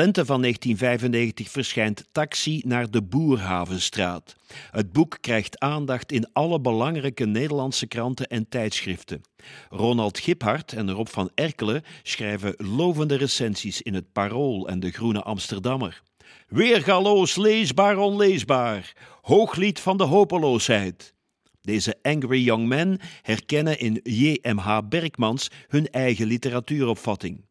Lente 0.00 0.24
van 0.24 0.40
1995 0.40 1.50
verschijnt 1.50 2.08
Taxi 2.12 2.62
naar 2.66 2.90
de 2.90 3.02
Boerhavenstraat. 3.02 4.36
Het 4.70 4.92
boek 4.92 5.18
krijgt 5.20 5.58
aandacht 5.58 6.12
in 6.12 6.32
alle 6.32 6.60
belangrijke 6.60 7.24
Nederlandse 7.26 7.86
kranten 7.86 8.26
en 8.26 8.48
tijdschriften. 8.48 9.20
Ronald 9.68 10.18
Giphart 10.18 10.72
en 10.72 10.90
Rob 10.90 11.06
van 11.06 11.30
Erkelen 11.34 11.82
schrijven 12.02 12.54
lovende 12.56 13.16
recensies 13.16 13.82
in 13.82 13.94
het 13.94 14.12
Parool 14.12 14.68
en 14.68 14.80
de 14.80 14.90
Groene 14.90 15.22
Amsterdammer. 15.22 16.02
Weergaloos, 16.48 17.36
leesbaar, 17.36 17.98
onleesbaar. 17.98 18.92
Hooglied 19.20 19.80
van 19.80 19.96
de 19.96 20.04
hopeloosheid. 20.04 21.14
Deze 21.62 21.98
angry 22.02 22.44
young 22.44 22.66
men 22.66 22.98
herkennen 23.22 23.78
in 23.78 24.00
J.M.H. 24.02 24.78
Berkmans 24.88 25.50
hun 25.68 25.88
eigen 25.88 26.26
literatuuropvatting. 26.26 27.48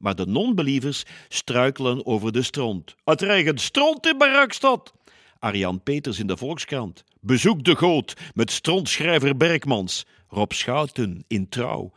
Maar 0.00 0.14
de 0.14 0.26
non-believers 0.26 1.04
struikelen 1.28 2.06
over 2.06 2.32
de 2.32 2.42
stront. 2.42 2.94
Het 3.04 3.20
regent 3.20 3.60
stront 3.60 4.06
in 4.06 4.18
Barakstad. 4.18 4.92
Arjan 5.38 5.82
Peters 5.82 6.18
in 6.18 6.26
de 6.26 6.36
Volkskrant. 6.36 7.04
Bezoek 7.20 7.64
de 7.64 7.76
goot 7.76 8.14
met 8.34 8.50
strontschrijver 8.50 9.36
Berkmans. 9.36 10.06
Rob 10.28 10.52
Schouten 10.52 11.24
in 11.26 11.48
Trouw. 11.48 11.92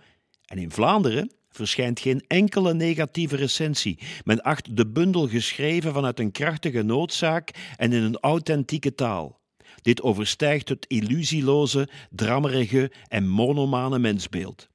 En 0.45 0.57
in 0.57 0.71
Vlaanderen 0.71 1.31
verschijnt 1.49 1.99
geen 1.99 2.23
enkele 2.27 2.73
negatieve 2.73 3.35
recensie. 3.35 3.99
Men 4.23 4.41
acht 4.41 4.77
de 4.77 4.87
bundel 4.87 5.27
geschreven 5.27 5.93
vanuit 5.93 6.19
een 6.19 6.31
krachtige 6.31 6.81
noodzaak 6.81 7.51
en 7.77 7.93
in 7.93 8.03
een 8.03 8.19
authentieke 8.19 8.95
taal. 8.95 9.41
Dit 9.81 10.01
overstijgt 10.01 10.69
het 10.69 10.85
illusieloze, 10.87 11.89
drammerige 12.09 12.91
en 13.07 13.27
monomane 13.27 13.99
mensbeeld. 13.99 14.71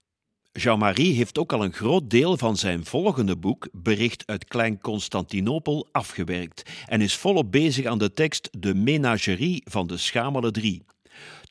Jean-Marie 0.59 1.15
heeft 1.15 1.39
ook 1.39 1.53
al 1.53 1.65
een 1.65 1.73
groot 1.73 2.11
deel 2.11 2.37
van 2.37 2.57
zijn 2.57 2.85
volgende 2.85 3.37
boek, 3.37 3.69
Bericht 3.73 4.23
uit 4.27 4.45
Klein 4.45 4.81
Constantinopel, 4.81 5.89
afgewerkt 5.93 6.63
en 6.87 7.01
is 7.01 7.17
volop 7.17 7.53
bezig 7.53 7.87
aan 7.87 7.99
de 7.99 8.13
tekst 8.13 8.49
De 8.59 8.75
Menagerie 8.75 9.63
van 9.65 9.87
de 9.87 9.97
Schamele 9.97 10.51
Drie. 10.51 10.83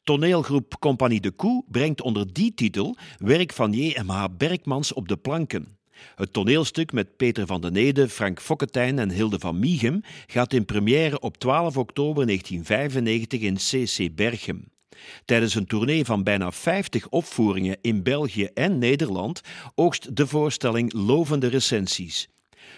Toneelgroep 0.03 0.75
Compagnie 0.79 1.21
de 1.21 1.31
Koe 1.31 1.63
brengt 1.67 2.01
onder 2.01 2.33
die 2.33 2.53
titel 2.53 2.95
werk 3.17 3.53
van 3.53 3.73
J.M.H. 3.73 4.25
Berkmans 4.37 4.93
op 4.93 5.07
de 5.07 5.17
planken. 5.17 5.77
Het 6.15 6.33
toneelstuk 6.33 6.91
met 6.91 7.17
Peter 7.17 7.45
van 7.45 7.61
den 7.61 7.75
Ede, 7.75 8.09
Frank 8.09 8.41
Fokketijn 8.41 8.99
en 8.99 9.11
Hilde 9.11 9.39
van 9.39 9.59
Mieghem 9.59 10.01
gaat 10.27 10.53
in 10.53 10.65
première 10.65 11.19
op 11.19 11.37
12 11.37 11.77
oktober 11.77 12.25
1995 12.25 13.41
in 13.41 13.55
CC 13.55 14.15
Berchem. 14.15 14.76
Tijdens 15.25 15.55
een 15.55 15.67
tournee 15.67 16.05
van 16.05 16.23
bijna 16.23 16.51
50 16.51 17.07
opvoeringen 17.09 17.77
in 17.81 18.03
België 18.03 18.45
en 18.53 18.77
Nederland 18.77 19.41
oogst 19.75 20.15
de 20.15 20.27
voorstelling 20.27 20.93
lovende 20.93 21.47
recensies. 21.47 22.27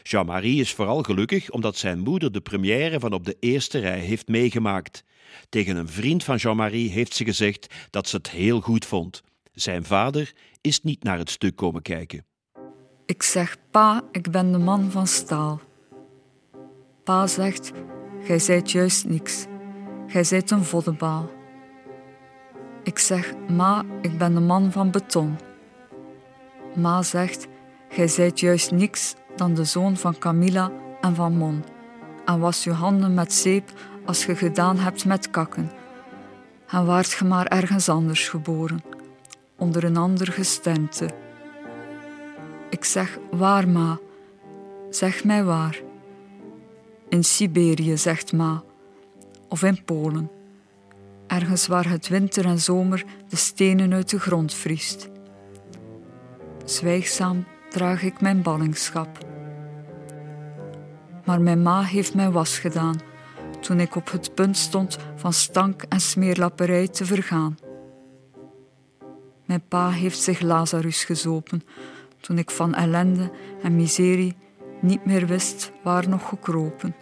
Jean-Marie 0.03 0.59
is 0.59 0.74
vooral 0.74 1.03
gelukkig 1.03 1.49
omdat 1.49 1.78
zijn 1.78 1.99
moeder 1.99 2.32
de 2.32 2.41
première 2.41 2.99
van 2.99 3.13
op 3.13 3.26
de 3.26 3.38
eerste 3.39 3.80
rij 3.80 3.99
heeft 3.99 4.28
meegemaakt. 4.28 5.03
Tegen 5.49 5.76
een 5.76 5.89
vriend 5.89 6.24
van 6.24 6.36
Jean-Marie 6.36 6.89
heeft 6.89 7.13
ze 7.13 7.24
gezegd 7.24 7.74
dat 7.89 8.07
ze 8.07 8.15
het 8.15 8.30
heel 8.30 8.61
goed 8.61 8.86
vond. 8.86 9.22
Zijn 9.53 9.84
vader 9.84 10.34
is 10.61 10.82
niet 10.82 11.03
naar 11.03 11.17
het 11.17 11.30
stuk 11.30 11.55
komen 11.55 11.82
kijken. 11.82 12.26
Ik 13.05 13.24
zeg, 13.24 13.57
pa, 13.72 14.03
ik 14.11 14.32
ben 14.32 14.51
de 14.51 14.57
man 14.57 14.91
van 14.91 15.07
staal. 15.07 15.61
Pa 17.03 17.28
zegt, 17.28 17.72
gij 18.24 18.39
zijt 18.39 18.72
juist 18.72 19.05
niks. 19.05 19.45
Gij 20.07 20.24
zijt 20.24 20.51
een 20.51 20.63
voddenbaal. 20.63 21.39
Ik 22.84 22.99
zeg, 22.99 23.34
ma, 23.47 23.84
ik 24.01 24.17
ben 24.17 24.34
de 24.34 24.39
man 24.39 24.71
van 24.71 24.91
beton. 24.91 25.38
Ma 26.75 27.01
zegt, 27.01 27.47
gij 27.89 28.07
zijt 28.07 28.39
juist 28.39 28.71
niks 28.71 29.15
dan 29.36 29.53
de 29.53 29.63
zoon 29.63 29.97
van 29.97 30.17
Camilla 30.17 30.71
en 31.01 31.15
van 31.15 31.38
Mon. 31.38 31.63
En 32.25 32.39
was 32.39 32.65
uw 32.65 32.73
handen 32.73 33.13
met 33.13 33.34
zeep 33.34 33.71
als 34.05 34.25
ge 34.25 34.36
gedaan 34.36 34.77
hebt 34.77 35.05
met 35.05 35.30
kakken. 35.30 35.71
En 36.67 36.86
waart 36.86 37.07
ge 37.07 37.25
maar 37.25 37.45
ergens 37.45 37.89
anders 37.89 38.30
geboren, 38.30 38.84
onder 39.57 39.84
een 39.84 39.97
ander 39.97 40.32
gesternte. 40.32 41.09
Ik 42.69 42.86
zeg, 42.86 43.19
waar 43.32 43.67
ma? 43.67 43.99
Zeg 44.89 45.23
mij 45.23 45.43
waar. 45.43 45.82
In 47.09 47.23
Siberië, 47.23 47.97
zegt 47.97 48.34
ma, 48.34 48.63
of 49.47 49.63
in 49.63 49.84
Polen. 49.84 50.39
Ergens 51.30 51.67
waar 51.67 51.89
het 51.89 52.07
winter 52.07 52.45
en 52.45 52.59
zomer 52.59 53.05
de 53.27 53.36
stenen 53.36 53.93
uit 53.93 54.09
de 54.09 54.19
grond 54.19 54.53
vriest. 54.53 55.09
Zwijgzaam 56.65 57.45
draag 57.69 58.03
ik 58.03 58.21
mijn 58.21 58.41
ballingschap. 58.41 59.17
Maar 61.25 61.41
mijn 61.41 61.61
ma 61.61 61.82
heeft 61.82 62.15
mij 62.15 62.32
was 62.32 62.59
gedaan 62.59 62.99
toen 63.59 63.80
ik 63.80 63.95
op 63.95 64.11
het 64.11 64.34
punt 64.34 64.57
stond 64.57 64.97
van 65.15 65.34
stank 65.34 65.82
en 65.82 65.99
smeerlapperij 65.99 66.88
te 66.88 67.05
vergaan. 67.05 67.57
Mijn 69.45 69.63
pa 69.67 69.89
heeft 69.89 70.19
zich 70.19 70.41
Lazarus 70.41 71.03
gezopen 71.03 71.61
toen 72.19 72.38
ik 72.38 72.51
van 72.51 72.73
ellende 72.73 73.32
en 73.61 73.75
miserie 73.75 74.36
niet 74.82 75.05
meer 75.05 75.27
wist 75.27 75.71
waar 75.84 76.09
nog 76.09 76.30
gekropen. 76.30 76.95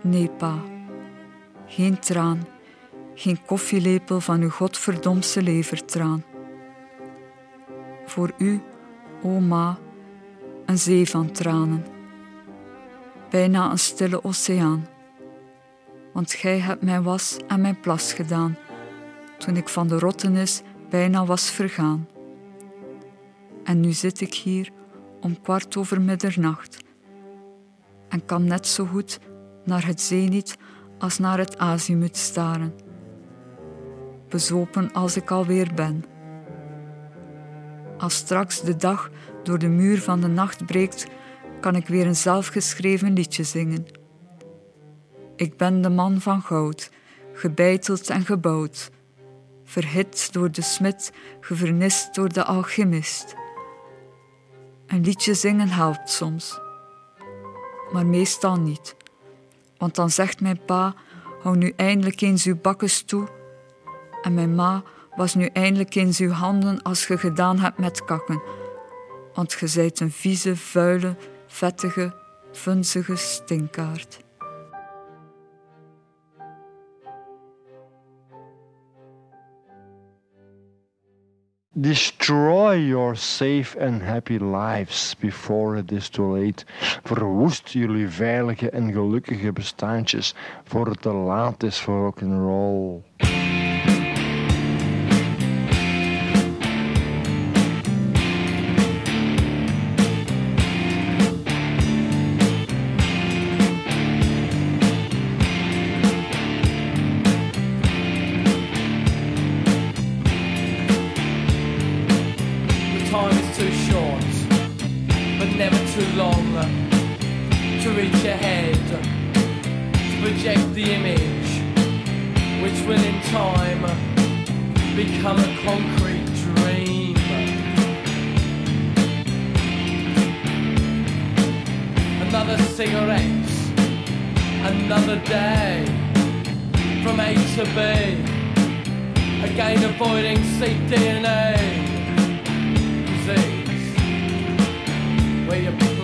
Nee, 0.00 0.28
pa, 0.28 0.62
geen 1.66 1.98
traan, 1.98 2.46
geen 3.22 3.44
koffielepel 3.46 4.20
van 4.20 4.40
uw 4.40 4.50
godverdomse 4.50 5.42
levertraan. 5.42 6.24
Voor 8.06 8.32
u, 8.38 8.62
o 9.22 9.28
ma, 9.28 9.78
een 10.66 10.78
zee 10.78 11.08
van 11.08 11.30
tranen, 11.30 11.86
bijna 13.30 13.70
een 13.70 13.78
stille 13.78 14.24
oceaan. 14.24 14.86
Want 16.12 16.32
gij 16.32 16.58
hebt 16.58 16.82
mijn 16.82 17.02
was 17.02 17.36
en 17.46 17.60
mijn 17.60 17.80
plas 17.80 18.12
gedaan, 18.12 18.56
toen 19.38 19.56
ik 19.56 19.68
van 19.68 19.88
de 19.88 19.98
rottenis 19.98 20.62
bijna 20.90 21.24
was 21.24 21.50
vergaan. 21.50 22.08
En 23.64 23.80
nu 23.80 23.92
zit 23.92 24.20
ik 24.20 24.34
hier 24.34 24.70
om 25.20 25.40
kwart 25.40 25.76
over 25.76 26.00
middernacht 26.00 26.84
en 28.08 28.24
kan 28.24 28.44
net 28.44 28.66
zo 28.66 28.84
goed 28.84 29.18
naar 29.64 29.86
het 29.86 30.00
zenit 30.00 30.56
als 30.98 31.18
naar 31.18 31.38
het 31.38 31.58
azimuth 31.58 32.16
staren. 32.16 32.90
Bezopen 34.32 34.92
als 34.92 35.16
ik 35.16 35.30
alweer 35.30 35.70
ben. 35.74 36.04
Als 37.98 38.14
straks 38.14 38.60
de 38.60 38.76
dag 38.76 39.10
door 39.42 39.58
de 39.58 39.68
muur 39.68 40.00
van 40.00 40.20
de 40.20 40.26
nacht 40.26 40.66
breekt, 40.66 41.06
kan 41.60 41.76
ik 41.76 41.86
weer 41.86 42.06
een 42.06 42.16
zelfgeschreven 42.16 43.12
liedje 43.12 43.44
zingen. 43.44 43.86
Ik 45.36 45.56
ben 45.56 45.82
de 45.82 45.88
man 45.88 46.20
van 46.20 46.42
goud, 46.42 46.90
gebeiteld 47.32 48.10
en 48.10 48.24
gebouwd, 48.24 48.90
verhit 49.64 50.32
door 50.32 50.50
de 50.50 50.62
smid, 50.62 51.12
gevernist 51.40 52.14
door 52.14 52.28
de 52.28 52.44
alchemist. 52.44 53.34
Een 54.86 55.04
liedje 55.04 55.34
zingen 55.34 55.68
helpt 55.68 56.10
soms, 56.10 56.60
maar 57.92 58.06
meestal 58.06 58.56
niet. 58.56 58.96
Want 59.76 59.94
dan 59.94 60.10
zegt 60.10 60.40
mijn 60.40 60.64
pa: 60.64 60.94
hou 61.42 61.56
nu 61.56 61.72
eindelijk 61.76 62.20
eens 62.20 62.44
uw 62.44 62.60
bakkes 62.60 63.02
toe. 63.02 63.40
En 64.22 64.34
mijn 64.34 64.54
ma 64.54 64.82
was 65.16 65.34
nu 65.34 65.46
eindelijk 65.46 65.94
eens 65.94 66.18
uw 66.18 66.30
handen 66.30 66.82
als 66.82 67.04
ge 67.04 67.18
gedaan 67.18 67.58
hebt 67.58 67.78
met 67.78 68.04
kakken. 68.04 68.42
Want 69.34 69.54
ge 69.54 69.66
zijt 69.66 70.00
een 70.00 70.10
vieze, 70.10 70.56
vuile, 70.56 71.16
vettige, 71.46 72.14
vunzige 72.52 73.16
stinkaart. 73.16 74.20
Destroy 81.74 82.74
your 82.74 83.16
safe 83.16 83.74
and 83.80 84.02
happy 84.02 84.38
lives 84.38 85.14
before 85.14 85.78
it 85.78 85.90
is 85.90 86.08
too 86.08 86.38
late. 86.38 86.64
Verwoest 87.02 87.68
jullie 87.68 88.08
veilige 88.08 88.70
en 88.70 88.92
gelukkige 88.92 89.52
bestaantjes 89.52 90.34
voor 90.64 90.86
het 90.86 91.00
te 91.02 91.12
laat 91.12 91.62
is 91.62 91.80
voor 91.80 92.02
rock'n'roll. 92.04 93.02
The 93.16 93.31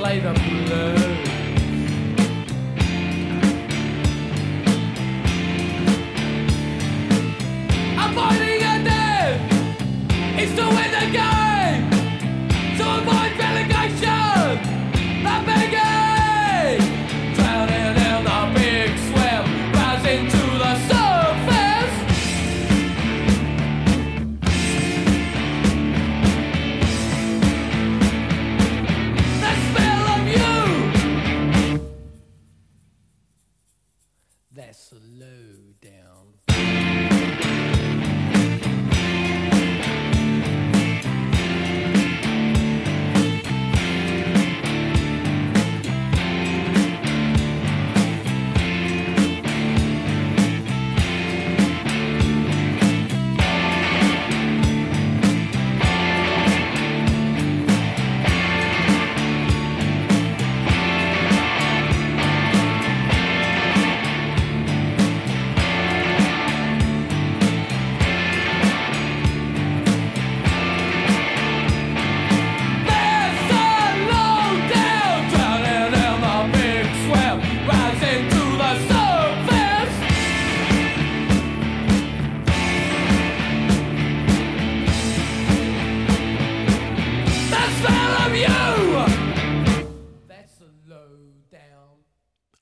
play 0.09 0.21
the 0.21 0.33
blues. 0.33 1.08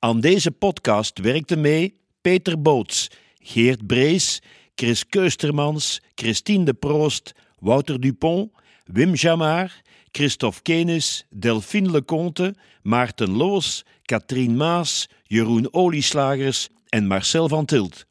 Aan 0.06 0.20
deze 0.20 0.50
podcast 0.50 1.18
werkten 1.18 1.60
mee 1.60 2.00
Peter 2.20 2.62
Boots, 2.62 3.10
Geert 3.38 3.86
Brees, 3.86 4.42
Chris 4.74 5.06
Keustermans, 5.06 6.00
Christine 6.14 6.64
de 6.64 6.74
Proost, 6.74 7.32
Wouter 7.58 8.00
Dupont, 8.00 8.52
Wim 8.84 9.14
Jamar, 9.14 9.82
Christophe 10.10 10.62
Kenis, 10.62 11.26
Delphine 11.30 11.90
Leconte, 11.90 12.54
Maarten 12.82 13.30
Loos, 13.30 13.84
Katrien 14.02 14.56
Maas, 14.56 15.08
Jeroen 15.22 15.74
Olieslagers 15.74 16.68
en 16.88 17.06
Marcel 17.06 17.48
van 17.48 17.64
Tilt. 17.64 18.06